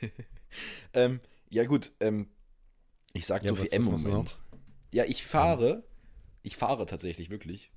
Ähm, 0.92 1.20
ja 1.50 1.64
gut, 1.66 1.92
ähm, 2.00 2.28
ich 3.12 3.26
sag 3.26 3.42
Ja, 3.44 3.50
so 3.50 3.56
viel 3.56 3.64
was- 3.66 3.72
M 3.72 3.84
was 3.84 3.90
machst 3.92 4.04
du 4.06 4.08
Moment. 4.10 4.38
Ja, 4.92 5.04
ich 5.04 5.24
fahre, 5.24 5.84
ich 6.42 6.56
fahre 6.56 6.86
tatsächlich 6.86 7.30
wirklich 7.30 7.70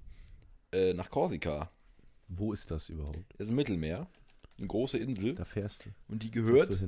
äh, 0.71 0.93
nach 0.93 1.09
Korsika. 1.11 1.71
Wo 2.27 2.53
ist 2.53 2.71
das 2.71 2.89
überhaupt? 2.89 3.19
Das 3.37 3.47
ist 3.47 3.49
ein 3.51 3.55
Mittelmeer, 3.55 4.07
eine 4.57 4.67
große 4.67 4.97
Insel 4.97 5.35
Da 5.35 5.45
fährst 5.45 5.85
du. 5.85 5.89
und 6.07 6.23
die 6.23 6.31
gehört, 6.31 6.83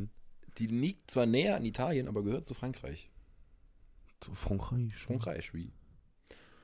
die 0.57 0.67
liegt 0.67 1.11
zwar 1.11 1.25
näher 1.25 1.55
an 1.57 1.65
Italien, 1.65 2.07
aber 2.07 2.23
gehört 2.23 2.45
zu 2.45 2.53
Frankreich. 2.53 3.11
Zu 4.21 4.33
Frankreich. 4.33 4.95
Frankreich, 4.95 5.53
wie? 5.53 5.71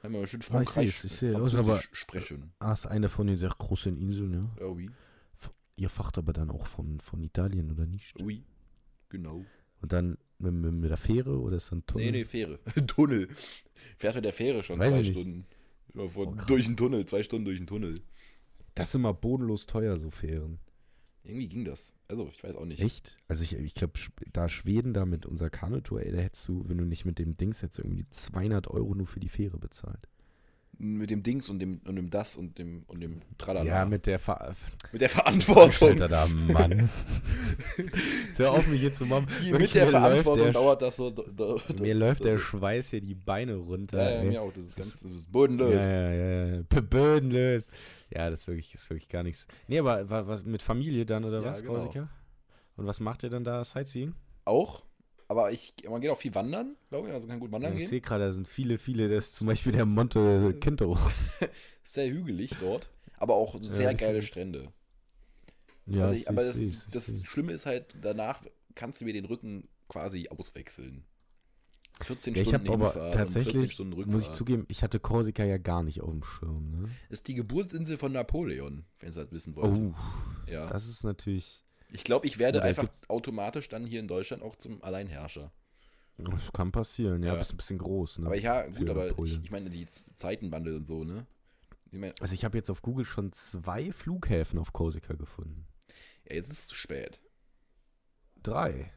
Wir 0.02 0.26
schön 0.26 0.40
ich 0.40 0.46
Frankreich 0.48 0.88
ich 0.88 0.98
sehe. 0.98 1.34
Französisch 1.34 1.58
Also 1.60 1.70
aber- 1.72 1.82
sprechen. 1.92 2.54
Ah, 2.58 2.74
ist 2.74 2.88
eine 2.88 3.08
von 3.10 3.28
den 3.28 3.38
sehr 3.38 3.50
großen 3.56 3.96
Inseln, 3.98 4.34
ja. 4.34 4.50
Ja, 4.66 4.72
oui. 4.72 4.90
Ihr 5.76 5.90
facht 5.90 6.18
aber 6.18 6.34
dann 6.34 6.50
auch 6.50 6.66
von, 6.68 7.00
von 7.00 7.22
Italien, 7.22 7.72
oder 7.72 7.86
nicht? 7.86 8.20
Oui. 8.20 8.44
Genau. 9.10 9.46
Und 9.82 9.92
dann 9.92 10.18
mit, 10.40 10.54
mit, 10.54 10.74
mit 10.74 10.90
der 10.90 10.98
Fähre 10.98 11.40
oder 11.40 11.58
ist 11.58 11.68
das 11.68 11.78
ein 11.80 11.86
Tunnel? 11.86 12.06
Nee, 12.06 12.12
nee, 12.12 12.26
Fähre. 12.26 12.60
Tunnel. 12.88 13.30
Fährst 13.98 14.16
mit 14.16 14.26
der 14.26 14.34
Fähre 14.34 14.64
schon 14.64 14.80
Weiß 14.80 14.94
zwei. 14.94 15.04
Stunden. 15.04 15.46
Von, 16.08 16.28
Oh, 16.28 16.36
durch 16.48 16.66
den 16.66 16.78
Tunnel, 16.78 17.06
zwei 17.06 17.22
Stunden 17.22 17.46
durch 17.46 17.58
den 17.58 17.68
Tunnel. 17.68 17.96
Das 18.76 18.90
ist 18.90 18.96
immer 18.96 19.14
bodenlos 19.14 19.66
teuer, 19.66 19.98
so 19.98 20.10
Fähren. 20.10 20.60
Irgendwie 21.24 21.50
ging 21.50 21.66
das. 21.66 21.94
Also, 22.08 22.30
ich 22.34 22.42
weiß 22.44 22.56
auch 22.56 22.66
nicht. 22.66 22.82
Echt? 22.82 23.18
Also 23.28 23.44
ich, 23.44 23.54
ich 23.54 23.76
glaube, 23.76 23.94
da 24.32 24.50
Schweden 24.50 24.94
da 24.94 25.06
mit 25.06 25.26
unserer 25.26 25.50
Kanutour, 25.50 26.02
ey, 26.02 26.12
da 26.12 26.18
hättest 26.18 26.48
du, 26.48 26.64
wenn 26.68 26.78
du 26.78 26.86
nicht 26.86 27.06
mit 27.06 27.20
dem 27.20 27.38
Dings 27.38 27.62
hättest 27.62 27.80
irgendwie 27.80 28.06
200 28.10 28.70
Euro 28.70 28.96
nur 28.96 29.06
für 29.06 29.20
die 29.20 29.30
Fähre 29.30 29.58
bezahlt. 29.60 30.08
Mit 30.84 31.12
dem 31.12 31.22
Dings 31.22 31.48
und 31.50 31.60
dem, 31.60 31.80
und 31.86 31.96
dem 31.96 32.10
das 32.10 32.36
und 32.36 32.58
dem, 32.58 32.84
und 32.88 33.02
dem 33.02 33.22
Tralala. 33.38 33.66
Ja, 33.66 33.86
mit 33.86 34.08
der 34.08 34.18
Ver 34.18 34.56
mit 34.92 35.00
der 35.02 35.10
Verantwortung. 35.10 35.96
Da, 35.98 36.26
Mann. 36.52 36.90
Auf 38.40 38.68
mich 38.68 38.82
jetzt 38.82 38.98
zu 38.98 39.06
machen. 39.06 39.28
Hier, 39.42 39.58
mit 39.60 39.74
der 39.76 39.86
Verantwortung 39.86 40.46
der- 40.46 40.54
dauert 40.54 40.82
das 40.82 40.96
so. 40.96 41.12
Da, 41.12 41.22
da, 41.36 41.56
Mir 41.80 41.94
läuft 41.94 42.24
der 42.24 42.40
Schweiß 42.40 42.90
hier 42.90 43.02
die 43.02 43.14
Beine 43.14 43.56
runter. 43.58 44.02
Ja, 44.02 44.24
ja, 44.24 44.30
mir 44.30 44.42
auch. 44.42 44.52
Das 44.54 44.64
ist 44.64 44.76
ganz 44.76 45.00
das 45.00 45.12
ist 45.12 45.32
bodenlos. 45.32 45.84
Ja, 45.84 46.12
ja, 46.12 46.46
ja, 46.56 46.62
Bodenlos. 46.64 47.70
Ja, 48.10 48.30
das 48.32 48.40
ist 48.42 48.48
wirklich, 48.48 48.74
ist 48.74 48.90
wirklich 48.90 49.08
gar 49.10 49.22
nichts. 49.24 49.46
Nee, 49.68 49.80
aber 49.80 50.10
wa- 50.10 50.26
was 50.28 50.44
mit 50.44 50.62
Familie 50.64 51.06
dann 51.06 51.24
oder 51.26 51.42
Ja, 51.42 51.46
was, 51.46 51.62
genau. 51.62 51.74
Korsika? 51.76 52.10
Und 52.76 52.88
was 52.88 53.00
macht 53.00 53.22
ihr 53.24 53.30
dann 53.30 53.44
da? 53.44 53.64
Sightseeing? 53.64 54.16
Auch. 54.46 54.84
Aber 55.32 55.50
ich, 55.54 55.74
man 55.90 56.02
geht 56.02 56.10
auch 56.12 56.18
viel 56.18 56.36
wandern, 56.36 56.76
glaube 56.90 57.08
ich. 57.08 57.14
Also 57.14 57.26
kann 57.26 57.40
gut 57.40 57.54
Ja, 57.54 57.54
wandern 57.54 57.72
ich 57.78 57.80
gehen. 57.80 57.88
sehe 57.88 58.02
gerade, 58.02 58.26
da 58.26 58.34
sind 58.34 58.50
viele, 58.50 58.78
viele, 58.78 59.08
das 59.08 59.30
ist 59.30 59.36
zum 59.36 59.48
Beispiel 59.48 59.72
der 59.72 59.86
Monte 59.86 60.54
Quinto. 60.60 60.98
Sehr 61.84 62.10
hügelig 62.12 62.58
dort. 62.60 62.90
Aber 63.16 63.36
auch 63.36 63.56
sehr 63.62 63.94
das 63.94 64.02
geile 64.02 64.22
Strände. 64.24 64.74
Ja, 65.86 66.02
also 66.02 66.16
ich 66.16 66.22
ich, 66.24 66.30
aber 66.30 66.44
das, 66.44 66.58
ich 66.58 66.86
das. 66.88 67.24
Schlimme 67.26 67.54
ist 67.54 67.66
halt, 67.66 67.96
danach 68.02 68.44
kannst 68.76 69.00
du 69.00 69.06
mir 69.06 69.14
den 69.14 69.24
Rücken 69.24 69.70
quasi 69.88 70.28
auswechseln. 70.28 71.06
14 72.04 72.36
Ja, 72.36 72.42
ich 72.42 72.50
Stunden 72.50 72.70
habe 72.70 72.74
aber 72.74 72.92
Hinfahrt 72.92 73.16
und 73.16 73.20
14 73.32 73.44
tatsächlich, 73.44 73.72
Stunden 73.72 74.12
muss 74.12 74.24
ich 74.24 74.34
zugeben, 74.34 74.66
ich 74.68 74.84
hatte 74.84 75.00
Korsika 75.00 75.46
ja 75.46 75.60
gar 75.60 75.82
nicht 75.82 76.02
auf 76.02 76.10
dem 76.10 76.24
Schirm. 76.24 76.72
Ne? 76.72 76.90
ist 77.10 77.30
die 77.30 77.36
Geburtsinsel 77.36 77.98
von 77.98 78.12
Napoleon, 78.12 78.84
wenn 79.00 79.10
ihr 79.10 79.16
das 79.16 79.32
wissen 79.32 79.56
wollt. 79.56 79.78
Oh, 79.78 79.94
ja. 80.52 80.68
das 80.68 80.88
ist 80.88 81.06
natürlich, 81.06 81.64
Ich 81.92 82.04
glaube, 82.04 82.26
ich 82.28 82.40
werde 82.40 82.60
Oder 82.60 82.68
einfach 82.68 82.88
automatisch 83.08 83.68
dann 83.70 83.86
hier 83.86 84.00
in 84.00 84.08
Deutschland 84.08 84.44
auch 84.44 84.56
zum 84.56 84.82
Alleinherrscher. 84.84 85.52
das 86.18 86.52
kann 86.54 86.72
passieren. 86.72 87.24
Ja, 87.24 87.34
Ja. 87.34 87.40
bist 87.40 87.54
ein 87.54 87.58
bisschen 87.58 87.78
groß. 87.80 88.20
Ne? 88.20 88.28
Aber 88.28 88.38
ja, 88.38 88.64
für 88.70 88.80
gut, 88.80 88.90
aber 88.90 89.20
ich, 89.20 89.44
ich 89.44 89.52
meine, 89.52 89.70
die 89.70 89.86
Zeitenwandel 89.88 90.76
und 90.78 90.86
so, 90.86 91.04
ne? 91.04 91.26
Ich 91.92 92.00
meine, 92.00 92.14
Also 92.22 92.34
ich 92.36 92.46
habe 92.46 92.58
jetzt 92.58 92.70
auf 92.70 92.82
Google 92.82 93.06
schon 93.06 93.32
zwei 93.34 93.92
Flughäfen 93.92 94.58
auf 94.60 94.72
Korsika 94.72 95.14
gefunden. 95.14 95.68
ja, 96.30 96.36
jetzt 96.36 96.50
ist 96.52 96.60
es 96.60 96.68
zu 96.68 96.76
spät. 96.76 97.22
Drei. 98.44 98.92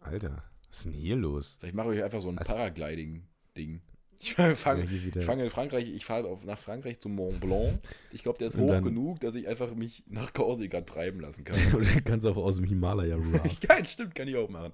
Alter, 0.00 0.44
was 0.68 0.78
ist 0.78 0.84
denn 0.84 0.92
hier 0.92 1.16
los? 1.16 1.56
Vielleicht 1.58 1.74
mache 1.74 1.94
ich 1.96 2.02
einfach 2.04 2.20
so 2.22 2.28
ein 2.28 2.38
Also- 2.38 2.52
Paragliding-Ding. 2.52 3.80
Ich 4.20 4.34
fange 4.34 4.54
fange 4.54 5.44
in 5.44 5.50
Frankreich, 5.50 5.88
ich 5.88 6.04
fahre 6.04 6.38
nach 6.44 6.58
Frankreich 6.58 7.00
zum 7.00 7.14
Mont 7.14 7.40
Blanc. 7.40 7.78
Ich 8.12 8.22
glaube, 8.22 8.38
der 8.38 8.48
ist 8.48 8.56
hoch 8.56 8.82
genug, 8.82 9.20
dass 9.20 9.34
ich 9.34 9.46
einfach 9.46 9.74
mich 9.74 10.04
nach 10.08 10.32
Korsika 10.32 10.80
treiben 10.80 11.20
lassen 11.20 11.44
kann. 11.44 11.56
Oder 11.74 12.00
kannst 12.02 12.26
auch 12.26 12.36
aus 12.36 12.56
dem 12.56 12.64
Himalaya 12.64 13.16
raften. 13.32 13.68
ja, 13.68 13.84
stimmt, 13.84 14.14
kann 14.14 14.28
ich 14.28 14.36
auch 14.36 14.48
machen. 14.48 14.72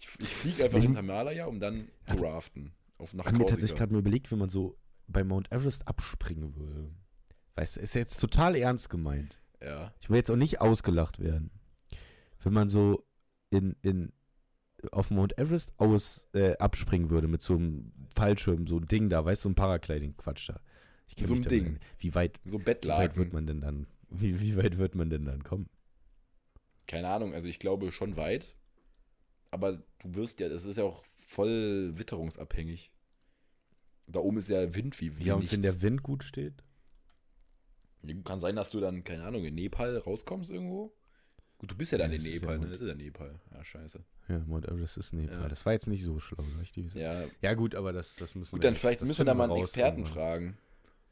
Ich, 0.00 0.08
ich 0.18 0.28
fliege 0.28 0.64
einfach 0.64 0.82
ins 0.82 0.96
Himalaya, 0.96 1.46
um 1.46 1.60
dann 1.60 1.88
zu 2.06 2.16
raften. 2.16 2.72
Auf, 2.98 3.14
nach 3.14 3.24
Ich 3.24 3.28
habe 3.28 3.38
mir 3.38 3.46
tatsächlich 3.46 3.78
gerade 3.78 3.92
mal 3.92 4.00
überlegt, 4.00 4.30
wenn 4.30 4.38
man 4.38 4.48
so 4.48 4.76
bei 5.06 5.24
Mount 5.24 5.50
Everest 5.52 5.86
abspringen 5.86 6.54
würde. 6.56 6.90
Weißt 7.54 7.76
du, 7.76 7.80
ist 7.80 7.94
jetzt 7.94 8.18
total 8.18 8.54
ernst 8.56 8.90
gemeint. 8.90 9.38
Ja. 9.62 9.92
Ich 10.00 10.08
will 10.10 10.16
jetzt 10.16 10.30
auch 10.30 10.36
nicht 10.36 10.60
ausgelacht 10.60 11.18
werden. 11.18 11.50
Wenn 12.42 12.52
man 12.52 12.68
so 12.68 13.04
in, 13.50 13.76
in 13.82 14.12
auf 14.92 15.10
Mount 15.10 15.36
Everest 15.38 15.72
aus, 15.78 16.28
äh, 16.34 16.56
abspringen 16.58 17.10
würde 17.10 17.28
mit 17.28 17.42
so 17.42 17.54
einem 17.54 17.92
Fallschirm, 18.14 18.66
so 18.66 18.78
ein 18.78 18.86
Ding 18.86 19.08
da, 19.10 19.24
weißt 19.24 19.42
du, 19.42 19.48
so 19.48 19.48
ein 19.50 19.54
Paragliding-Quatsch 19.54 20.48
da. 20.50 20.60
So 21.24 21.34
ein 21.34 21.42
Ding. 21.42 21.78
Wie 21.98 22.14
weit, 22.14 22.38
So 22.44 22.60
wie 22.60 22.64
Bettlaken. 22.64 23.02
weit 23.04 23.16
wird 23.16 23.32
man 23.32 23.46
denn 23.46 23.60
dann, 23.60 23.86
wie, 24.10 24.40
wie 24.40 24.56
weit 24.56 24.78
wird 24.78 24.94
man 24.94 25.10
denn 25.10 25.24
dann 25.24 25.42
kommen? 25.42 25.68
Keine 26.86 27.08
Ahnung, 27.08 27.34
also 27.34 27.48
ich 27.48 27.58
glaube 27.58 27.90
schon 27.90 28.16
weit. 28.16 28.54
Aber 29.50 29.82
du 30.00 30.14
wirst 30.14 30.40
ja, 30.40 30.48
das 30.48 30.64
ist 30.64 30.76
ja 30.78 30.84
auch 30.84 31.02
voll 31.26 31.92
witterungsabhängig. 31.98 32.92
Da 34.06 34.20
oben 34.20 34.38
ist 34.38 34.48
ja 34.48 34.74
Wind 34.74 35.00
wie, 35.00 35.18
wie 35.18 35.24
Ja, 35.24 35.34
und 35.34 35.40
nichts. 35.40 35.54
wenn 35.56 35.62
der 35.62 35.82
Wind 35.82 36.02
gut 36.02 36.24
steht? 36.24 36.62
Kann 38.24 38.40
sein, 38.40 38.56
dass 38.56 38.70
du 38.70 38.80
dann, 38.80 39.04
keine 39.04 39.24
Ahnung, 39.24 39.44
in 39.44 39.54
Nepal 39.54 39.96
rauskommst 39.98 40.50
irgendwo. 40.50 40.92
Gut, 41.58 41.72
du 41.72 41.74
bist 41.76 41.90
ja 41.92 41.98
dann 41.98 42.12
Ja, 42.12 42.18
in 42.18 42.22
Nepal, 42.22 42.48
ja 42.50 42.54
ne? 42.54 42.58
gut. 42.64 42.72
Das 42.74 42.80
ist 42.80 42.86
ja 42.88 42.94
Nepal. 42.94 43.34
Ja, 43.52 43.64
scheiße. 43.64 44.00
Ja, 44.28 44.38
Mount 44.46 44.66
Everest 44.68 44.96
ist 44.96 45.12
Nepal. 45.12 45.40
Ja. 45.42 45.48
Das 45.48 45.66
war 45.66 45.72
jetzt 45.72 45.88
nicht 45.88 46.04
so 46.04 46.20
schlau, 46.20 46.44
richtig? 46.60 46.94
Ja, 46.94 47.24
Ja, 47.42 47.54
gut, 47.54 47.74
aber 47.74 47.92
das, 47.92 48.14
das 48.16 48.34
müssen 48.36 48.52
gut, 48.52 48.60
wir 48.60 48.62
dann 48.62 48.74
jetzt- 48.74 48.80
vielleicht 48.80 49.00
müssen 49.04 49.18
wir 49.18 49.24
da 49.24 49.34
mal 49.34 49.50
einen 49.50 49.60
Experten 49.60 49.98
irgendwann. 50.02 50.14
fragen. 50.14 50.58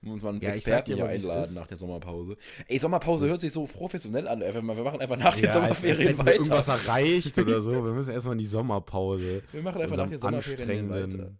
Müssen 0.02 0.12
uns 0.14 0.22
mal 0.22 0.28
einen 0.28 0.40
Ja, 0.42 0.50
Experten 0.50 0.90
dir 0.90 0.96
hier 0.96 1.06
einladen 1.06 1.54
nach 1.54 1.66
der 1.66 1.76
Sommerpause. 1.78 2.36
Ey, 2.68 2.78
Sommerpause 2.78 3.26
hört 3.28 3.40
sich 3.40 3.52
so 3.52 3.64
professionell 3.64 4.28
an. 4.28 4.40
Wir 4.40 4.62
machen 4.62 5.00
einfach 5.00 5.16
nach 5.16 5.34
den 5.34 5.44
Ja, 5.46 5.48
als- 5.50 5.56
als 5.56 5.80
Sommerferien 5.80 6.10
wir 6.10 6.18
weiter. 6.18 6.32
irgendwas 6.34 6.68
erreicht 6.68 7.38
oder 7.38 7.60
so. 7.62 7.70
Wir 7.84 7.92
müssen 7.92 8.10
erstmal 8.12 8.32
in 8.34 8.38
die 8.38 8.46
Sommerpause. 8.46 9.42
Wir 9.50 9.62
machen 9.62 9.80
einfach 9.80 9.96
nach 9.96 10.08
den 10.08 10.18
Sommerferien 10.20 10.90
weiter. 10.90 11.32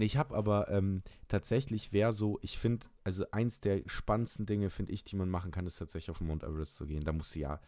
Nee, 0.00 0.06
ich 0.06 0.16
habe 0.16 0.34
aber 0.34 0.70
ähm, 0.70 1.02
tatsächlich 1.28 1.92
wäre 1.92 2.14
so, 2.14 2.38
ich 2.40 2.58
finde, 2.58 2.86
also 3.04 3.26
eins 3.32 3.60
der 3.60 3.82
spannendsten 3.84 4.46
Dinge, 4.46 4.70
finde 4.70 4.92
ich, 4.92 5.04
die 5.04 5.14
man 5.14 5.28
machen 5.28 5.50
kann, 5.50 5.66
ist 5.66 5.76
tatsächlich 5.76 6.10
auf 6.10 6.16
den 6.16 6.28
Mount 6.28 6.42
Everest 6.42 6.78
zu 6.78 6.86
gehen. 6.86 7.04
Da 7.04 7.12
musst 7.12 7.34
du 7.34 7.40
ja 7.40 7.60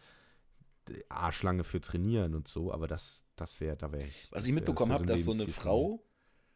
äh, 0.89 0.99
Arschlange 1.09 1.63
für 1.63 1.79
trainieren 1.79 2.33
und 2.33 2.47
so, 2.47 2.73
aber 2.73 2.87
das, 2.87 3.23
das 3.35 3.59
wäre, 3.59 3.77
da 3.77 3.91
wäre 3.91 4.07
ich. 4.07 4.31
Was 4.31 4.47
ich 4.47 4.51
mitbekommen 4.51 4.93
habe, 4.93 5.05
dass 5.05 5.25
so 5.25 5.31
eine. 5.31 5.47
Frau 5.47 6.03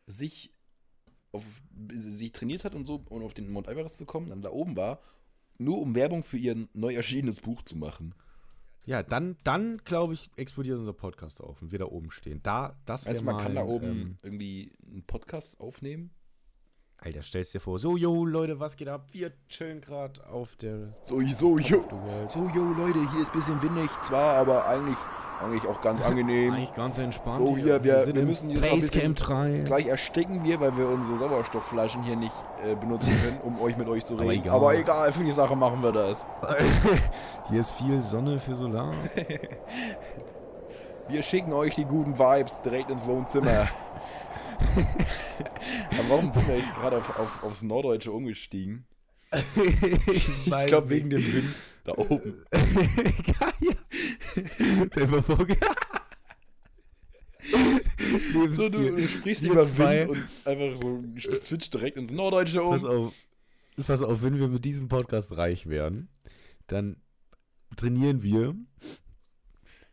sich 0.07 0.51
auf 1.31 1.45
sich 1.93 2.31
trainiert 2.31 2.63
hat 2.63 2.73
und 2.73 2.83
so, 2.83 3.03
um 3.09 3.21
auf 3.21 3.35
den 3.35 3.47
Mount 3.47 3.67
Everest 3.67 3.99
zu 3.99 4.07
kommen, 4.07 4.29
dann 4.29 4.41
da 4.41 4.49
oben 4.49 4.75
war, 4.75 4.99
nur 5.59 5.79
um 5.79 5.93
Werbung 5.93 6.23
für 6.23 6.39
ihr 6.39 6.67
neu 6.73 6.95
erschienenes 6.95 7.39
Buch 7.39 7.61
zu 7.61 7.75
machen. 7.75 8.15
Ja, 8.87 9.03
dann, 9.03 9.35
dann 9.43 9.79
glaube 9.83 10.13
ich, 10.13 10.31
explodiert 10.37 10.79
unser 10.79 10.93
Podcast 10.93 11.41
auf 11.41 11.61
und 11.61 11.73
wir 11.73 11.79
da 11.79 11.85
oben 11.85 12.09
stehen. 12.09 12.39
Da, 12.41 12.79
das 12.85 13.05
Also 13.05 13.21
man 13.25 13.35
mal, 13.35 13.43
kann 13.43 13.53
da 13.53 13.65
oben 13.65 13.85
Ähm, 13.85 14.17
irgendwie 14.23 14.71
einen 14.89 15.03
Podcast 15.03 15.59
aufnehmen. 15.59 16.11
Alter, 16.95 17.21
stellst 17.21 17.53
dir 17.53 17.59
vor, 17.59 17.79
so, 17.79 17.97
yo, 17.97 18.25
Leute, 18.25 18.61
was 18.61 18.77
geht 18.77 18.87
ab? 18.87 19.09
Wir 19.11 19.33
chillen 19.49 19.81
gerade 19.81 20.25
auf 20.29 20.55
der 20.55 20.95
So, 21.01 21.21
so, 21.21 21.57
yo, 21.59 21.85
so, 22.29 22.49
yo, 22.55 22.73
Leute, 22.77 22.99
hier 23.11 23.21
ist 23.21 23.29
ein 23.29 23.33
bisschen 23.33 23.61
windig, 23.61 23.91
zwar, 24.03 24.35
aber 24.35 24.65
eigentlich, 24.65 24.97
eigentlich 25.43 25.67
auch 25.67 25.81
ganz 25.81 26.01
angenehm. 26.03 26.53
Eigentlich 26.53 26.73
ganz 26.73 26.97
entspannt. 26.97 27.37
So, 27.37 27.55
hier, 27.55 27.83
wir- 27.83 28.05
wir 28.07 28.15
im 28.15 28.25
müssen 28.25 28.49
jetzt 28.49 28.63
ein 28.71 28.79
bisschen- 28.79 29.13
Basecamp 29.13 29.15
3. 29.17 29.61
Gleich 29.65 29.87
ersticken 29.87 30.43
wir, 30.43 30.59
weil 30.59 30.77
wir 30.77 30.87
unsere 30.89 31.17
Sauerstoffflaschen 31.19 32.03
hier 32.03 32.15
nicht 32.15 32.33
äh, 32.65 32.75
benutzen 32.75 33.13
können, 33.23 33.39
um 33.43 33.61
euch 33.61 33.77
mit 33.77 33.87
euch 33.87 34.05
zu 34.05 34.15
Aber 34.15 34.23
reden. 34.23 34.41
egal. 34.43 34.55
Aber 34.55 34.75
egal, 34.75 35.11
für 35.13 35.23
die 35.23 35.31
Sache 35.31 35.55
machen 35.55 35.81
wir 35.83 35.91
das. 35.91 36.25
Hier 37.49 37.59
ist 37.61 37.71
viel 37.71 38.01
Sonne 38.01 38.39
für 38.39 38.55
Solar. 38.55 38.93
Wir 41.09 41.21
schicken 41.21 41.53
euch 41.53 41.73
die 41.75 41.85
guten 41.85 42.19
Vibes 42.19 42.61
direkt 42.61 42.89
ins 42.89 43.05
Wohnzimmer. 43.05 43.69
Aber 44.75 46.09
warum 46.09 46.33
sind 46.33 46.47
wir 46.49 46.59
gerade 46.79 46.97
auf, 46.97 47.17
auf, 47.17 47.43
aufs 47.43 47.63
Norddeutsche 47.63 48.11
umgestiegen? 48.11 48.85
Ich 50.13 50.29
Ich 50.29 50.65
glaube 50.67 50.89
wegen 50.89 51.09
dem 51.09 51.33
Wind 51.33 51.49
da 51.83 51.93
oben. 51.97 52.43
ja. 53.61 54.87
Selber 54.91 55.23
vorge... 55.23 55.57
So, 58.49 58.69
du, 58.69 58.95
du 58.95 59.07
sprichst 59.07 59.43
über 59.43 59.65
zwei- 59.65 60.07
Wind 60.07 60.09
und 60.11 60.27
einfach 60.47 60.77
so 60.77 61.03
switch 61.41 61.69
direkt 61.69 61.97
ins 61.97 62.11
Norddeutsche 62.11 62.59
Pass 62.59 62.83
um. 62.83 62.89
auf, 63.07 63.13
pass 63.85 64.01
auf, 64.03 64.21
wenn 64.21 64.37
wir 64.37 64.47
mit 64.47 64.65
diesem 64.65 64.87
Podcast 64.87 65.37
reich 65.37 65.67
werden, 65.67 66.09
dann 66.67 66.97
trainieren 67.75 68.23
wir 68.23 68.55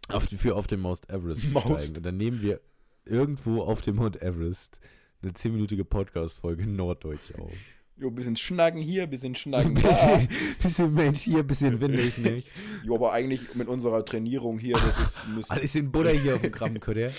auf, 0.09 0.25
für 0.25 0.57
auf 0.57 0.67
dem 0.67 0.81
Mount 0.81 1.09
Everest 1.09 1.43
zu 1.47 1.53
Most. 1.53 1.67
steigen. 1.85 1.97
Und 1.99 2.07
dann 2.07 2.17
nehmen 2.17 2.43
wir 2.43 2.61
irgendwo 3.05 3.63
auf 3.63 3.83
dem 3.83 3.97
Mount 3.97 4.21
Everest 4.21 4.81
eine 5.23 5.33
10-minütige 5.33 5.85
Podcast-Folge 5.85 6.67
Norddeutsch 6.67 7.33
auf. 7.39 7.53
Jo, 7.97 8.11
bisschen 8.11 8.37
schnacken 8.37 8.81
hier, 8.83 9.07
bisschen 9.07 9.35
schnacken 9.37 9.75
da. 9.83 9.89
bisschen, 9.89 10.29
bisschen 10.61 10.95
Mensch 10.95 11.21
hier, 11.21 11.39
ein 11.39 11.47
bisschen 11.47 11.81
windig, 11.81 12.19
nicht? 12.19 12.49
Jo, 12.85 12.97
aber 12.97 13.13
eigentlich 13.13 13.55
mit 13.55 13.69
unserer 13.69 14.05
Trainierung 14.05 14.59
hier, 14.59 14.75
das 14.75 14.99
ist, 15.01 15.29
müssen, 15.35 15.53
Alles 15.53 15.75
in 15.75 15.93
Butter 15.93 16.11
hier 16.11 16.35
auf 16.35 16.43
dem 16.43 16.51
Krabbenköder. 16.53 17.13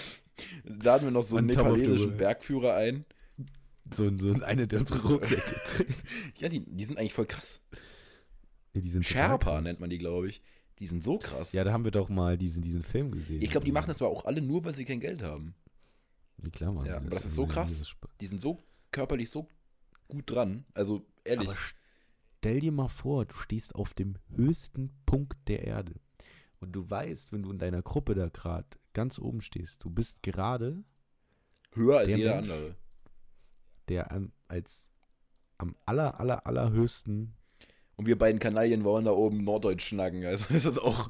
laden 0.66 1.08
wir 1.08 1.12
noch 1.12 1.24
so 1.24 1.38
einen 1.38 1.48
nepalesischen. 1.48 2.18
Bergführer 2.18 2.76
ein. 2.76 3.06
So, 3.94 4.12
so 4.18 4.34
eine 4.44 4.68
der 4.68 4.80
unsere 4.80 5.08
Rucksäcke. 5.08 5.42
Ja, 6.40 6.50
die, 6.50 6.60
die 6.66 6.84
sind 6.84 6.98
eigentlich 6.98 7.14
voll 7.14 7.26
krass. 7.28 7.62
Ja, 8.74 8.82
die 8.82 8.90
sind 8.90 9.06
Sherpa 9.06 9.62
nennt 9.62 9.80
man 9.80 9.90
die, 9.90 9.98
glaube 10.00 10.28
ich. 10.28 10.42
Die 10.80 10.88
sind 10.88 11.04
so 11.04 11.18
krass. 11.20 11.54
Ja, 11.54 11.64
da 11.64 11.72
haben 11.72 11.86
wir 11.86 11.92
doch 11.92 12.10
mal 12.10 12.38
diesen, 12.38 12.62
diesen 12.62 12.84
Film 12.84 13.12
gesehen. 13.12 13.42
ich 13.42 13.50
glaube, 13.50 13.66
die 13.66 13.72
machen 13.72 13.88
das 13.88 14.02
aber 14.02 14.12
auch 14.12 14.26
alle 14.26 14.42
nur, 14.42 14.66
weil 14.66 14.74
sie 14.74 14.84
kein 14.84 15.00
Geld 15.00 15.24
haben. 15.24 15.56
Ja, 16.44 16.50
klar, 16.50 16.74
Mann. 16.74 16.86
Ja, 16.86 16.98
aber 16.98 17.10
das 17.12 17.24
ist 17.24 17.36
so 17.36 17.46
krass. 17.46 17.96
Die 18.20 18.26
sind 18.26 18.42
so 18.42 18.62
körperlich 18.92 19.30
so 19.30 19.48
gut 20.08 20.30
dran. 20.30 20.66
Also 20.74 21.06
ehrlich. 21.24 21.50
Aber 21.50 21.58
stell 22.40 22.60
dir 22.60 22.72
mal 22.72 22.88
vor, 22.88 23.26
du 23.26 23.36
stehst 23.36 23.76
auf 23.76 23.94
dem 23.94 24.16
höchsten 24.36 24.92
Punkt 25.06 25.38
der 25.48 25.64
Erde. 25.66 25.96
Und 26.60 26.72
du 26.74 26.90
weißt, 26.90 27.32
wenn 27.32 27.44
du 27.44 27.52
in 27.52 27.60
deiner 27.60 27.82
Gruppe 27.82 28.16
da 28.16 28.30
gerade 28.30 28.68
ganz 28.94 29.20
oben 29.20 29.42
stehst, 29.42 29.84
du 29.84 29.90
bist 29.90 30.24
gerade 30.24 30.84
höher 31.74 32.00
als 32.00 32.10
der 32.10 32.18
jeder 32.18 32.36
Mensch- 32.36 32.50
andere. 32.52 32.76
der 33.90 34.12
am, 34.12 34.32
als 34.48 34.88
am 35.58 35.76
aller, 35.86 36.20
aller, 36.20 36.46
allerhöchsten. 36.48 37.34
Und 37.98 38.08
wir 38.08 38.18
beiden 38.18 38.40
Kanalien 38.40 38.84
wollen 38.84 39.06
da 39.06 39.12
oben 39.12 39.44
Norddeutsch 39.44 39.86
schnacken. 39.88 40.26
Also 40.26 40.46
ist 40.54 40.66
das 40.66 40.78
auch 40.78 41.08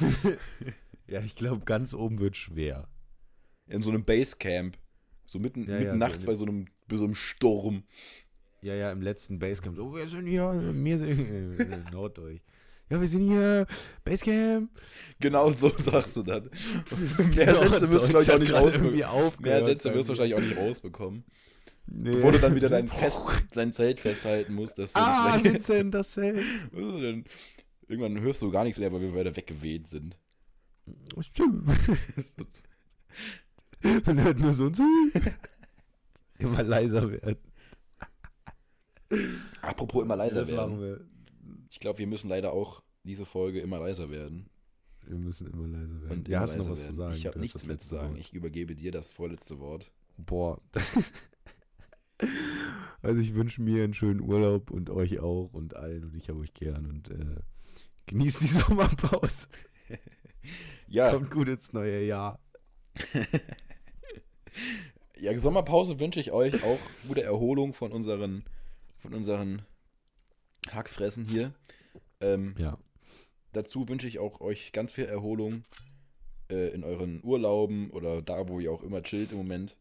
Ja, 1.07 1.21
ich 1.21 1.35
glaube, 1.35 1.63
ganz 1.65 1.93
oben 1.93 2.19
wird 2.19 2.35
schwer. 2.35 2.87
in 3.67 3.81
so 3.81 3.91
einem 3.91 4.03
Basecamp. 4.03 4.77
So 5.25 5.39
mitten, 5.39 5.61
Ja, 5.69 5.73
mitten 5.73 5.83
ja, 5.85 5.91
so 5.93 5.97
nachts 5.97 6.23
in- 6.23 6.25
bei 6.27 6.35
so 6.35 6.45
einem, 6.45 6.65
bei 6.87 6.97
so 6.97 7.03
einem 7.03 7.15
Sturm. 7.15 7.83
Ja, 8.65 8.73
ja, 8.73 8.91
im 8.91 9.03
letzten 9.03 9.37
Basecamp. 9.37 9.75
So, 9.75 9.95
wir 9.95 10.07
sind 10.07 10.25
hier, 10.25 10.51
wir 10.73 10.97
sind 10.97 11.85
Norddeutsch. 11.91 12.41
Ja, 12.89 12.99
wir 12.99 13.07
sind 13.07 13.27
hier, 13.27 13.67
Basecamp. 14.03 14.71
Genau 15.19 15.51
so 15.51 15.69
sagst 15.69 16.17
du 16.17 16.23
das. 16.23 16.41
Mehr 17.35 17.55
Sätze 17.55 17.91
wirst 17.91 18.11
du, 18.11 18.17
auch 18.17 18.39
nicht 18.39 18.53
rausbekommen. 18.53 19.33
Mehr 19.39 19.63
Sätze 19.63 19.93
wirst 19.93 20.09
du 20.09 20.13
wahrscheinlich 20.13 20.33
auch 20.33 20.41
nicht 20.41 20.57
rausbekommen. 20.57 21.23
Nee. 21.85 22.13
Bevor 22.13 22.31
du 22.31 22.39
dann 22.39 22.55
wieder 22.55 22.69
dein, 22.69 22.87
Fest, 23.03 23.21
dein 23.53 23.71
Zelt 23.71 23.99
festhalten 23.99 24.55
musst. 24.55 24.79
Dass 24.79 24.95
Ah, 24.95 25.37
Vincent, 25.43 25.93
das 25.93 26.13
Zelt. 26.13 26.43
Dann, 26.73 27.23
irgendwann 27.87 28.19
hörst 28.19 28.41
du 28.41 28.49
gar 28.49 28.63
nichts 28.63 28.79
mehr, 28.79 28.91
weil 28.91 29.01
wir 29.01 29.13
weiter 29.13 29.35
weggeweht 29.35 29.85
sind. 29.85 30.17
Stimmt. 31.21 31.67
Man 34.07 34.23
hört 34.23 34.39
nur 34.39 34.55
so 34.55 34.65
ein. 34.65 35.11
Immer 36.39 36.63
leiser 36.63 37.11
werden. 37.11 37.37
Apropos 39.61 40.03
immer 40.03 40.15
leiser 40.15 40.41
das 40.41 40.51
werden. 40.51 40.79
wir. 40.79 41.01
Ich 41.69 41.79
glaube, 41.79 41.99
wir 41.99 42.07
müssen 42.07 42.29
leider 42.29 42.53
auch 42.53 42.83
diese 43.03 43.25
Folge 43.25 43.59
immer 43.59 43.79
leiser 43.79 44.09
werden. 44.09 44.49
Wir 45.05 45.17
müssen 45.17 45.47
immer 45.47 45.67
leiser 45.67 46.01
werden. 46.01 46.11
Und 46.11 46.27
ja, 46.27 46.41
hast 46.41 46.57
noch 46.57 46.69
was 46.69 46.79
zu 46.79 46.85
werden. 46.85 46.95
sagen? 46.95 47.15
Ich 47.15 47.27
habe 47.27 47.39
nichts 47.39 47.65
mehr 47.65 47.77
zu 47.77 47.87
sagen. 47.87 48.09
Wort. 48.11 48.19
Ich 48.19 48.33
übergebe 48.33 48.75
dir 48.75 48.91
das 48.91 49.13
vorletzte 49.13 49.59
Wort. 49.59 49.91
Boah. 50.17 50.61
also 53.01 53.21
ich 53.21 53.35
wünsche 53.35 53.61
mir 53.61 53.83
einen 53.83 53.93
schönen 53.93 54.21
Urlaub 54.21 54.71
und 54.71 54.89
euch 54.89 55.19
auch 55.19 55.53
und 55.53 55.75
allen 55.75 56.05
und 56.05 56.15
ich 56.15 56.29
habe 56.29 56.39
euch 56.39 56.53
gern 56.53 56.85
und 56.85 57.09
äh, 57.11 57.41
genießt 58.07 58.41
die 58.41 58.47
Sommerpause. 58.47 59.47
Ja, 60.87 61.11
Kommt 61.11 61.31
gut 61.31 61.49
ins 61.49 61.73
neue 61.73 62.05
Jahr. 62.05 62.39
ja, 65.19 65.37
Sommerpause 65.37 65.99
wünsche 65.99 66.19
ich 66.19 66.31
euch 66.31 66.63
auch 66.63 66.79
gute 67.07 67.23
Erholung 67.23 67.73
von 67.73 67.91
unseren, 67.91 68.43
von 69.05 69.13
unseren 69.13 69.61
Hackfressen 70.71 71.25
hier. 71.25 71.53
Ähm, 72.21 72.55
Ja. 72.57 72.77
Dazu 73.53 73.87
wünsche 73.87 74.07
ich 74.07 74.19
auch 74.19 74.41
euch 74.41 74.71
ganz 74.73 74.91
viel 74.91 75.05
Erholung 75.05 75.63
äh, 76.51 76.69
in 76.73 76.83
euren 76.83 77.23
Urlauben 77.23 77.89
oder 77.91 78.21
da, 78.21 78.49
wo 78.49 78.59
ihr 78.59 78.71
auch 78.71 78.83
immer 78.83 79.01
chillt 79.01 79.31
im 79.31 79.37
Moment. 79.37 79.77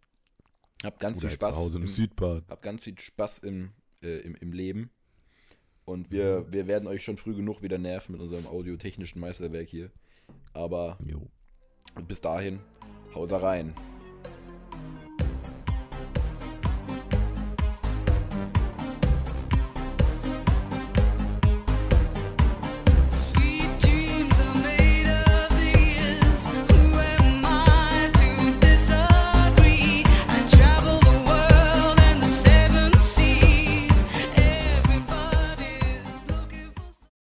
Habt 0.85 1.01
ganz 1.01 1.19
Oder 1.19 1.29
viel 1.29 1.35
Spaß. 1.35 1.55
zu 1.55 1.61
Hause 1.61 1.77
im 1.79 1.83
im- 1.85 1.89
Südbad. 1.89 2.45
Habt 2.49 2.63
ganz 2.63 2.83
viel 2.83 2.99
Spaß 2.99 3.39
im, 3.39 3.73
äh, 4.03 4.19
im, 4.21 4.35
im 4.37 4.53
Leben. 4.53 4.91
Und 5.87 6.11
wir, 6.11 6.51
wir 6.53 6.67
werden 6.67 6.87
euch 6.87 7.03
schon 7.03 7.17
früh 7.17 7.35
genug 7.35 7.63
wieder 7.63 7.79
nerven 7.79 8.13
mit 8.13 8.21
unserem 8.21 8.47
audiotechnischen 8.47 9.21
Meisterwerk 9.21 9.69
hier. 9.69 9.91
Aber 10.53 10.97
Jo. 11.05 11.27
bis 12.07 12.21
dahin, 12.21 12.61
haut 13.15 13.33
rein. 13.33 13.75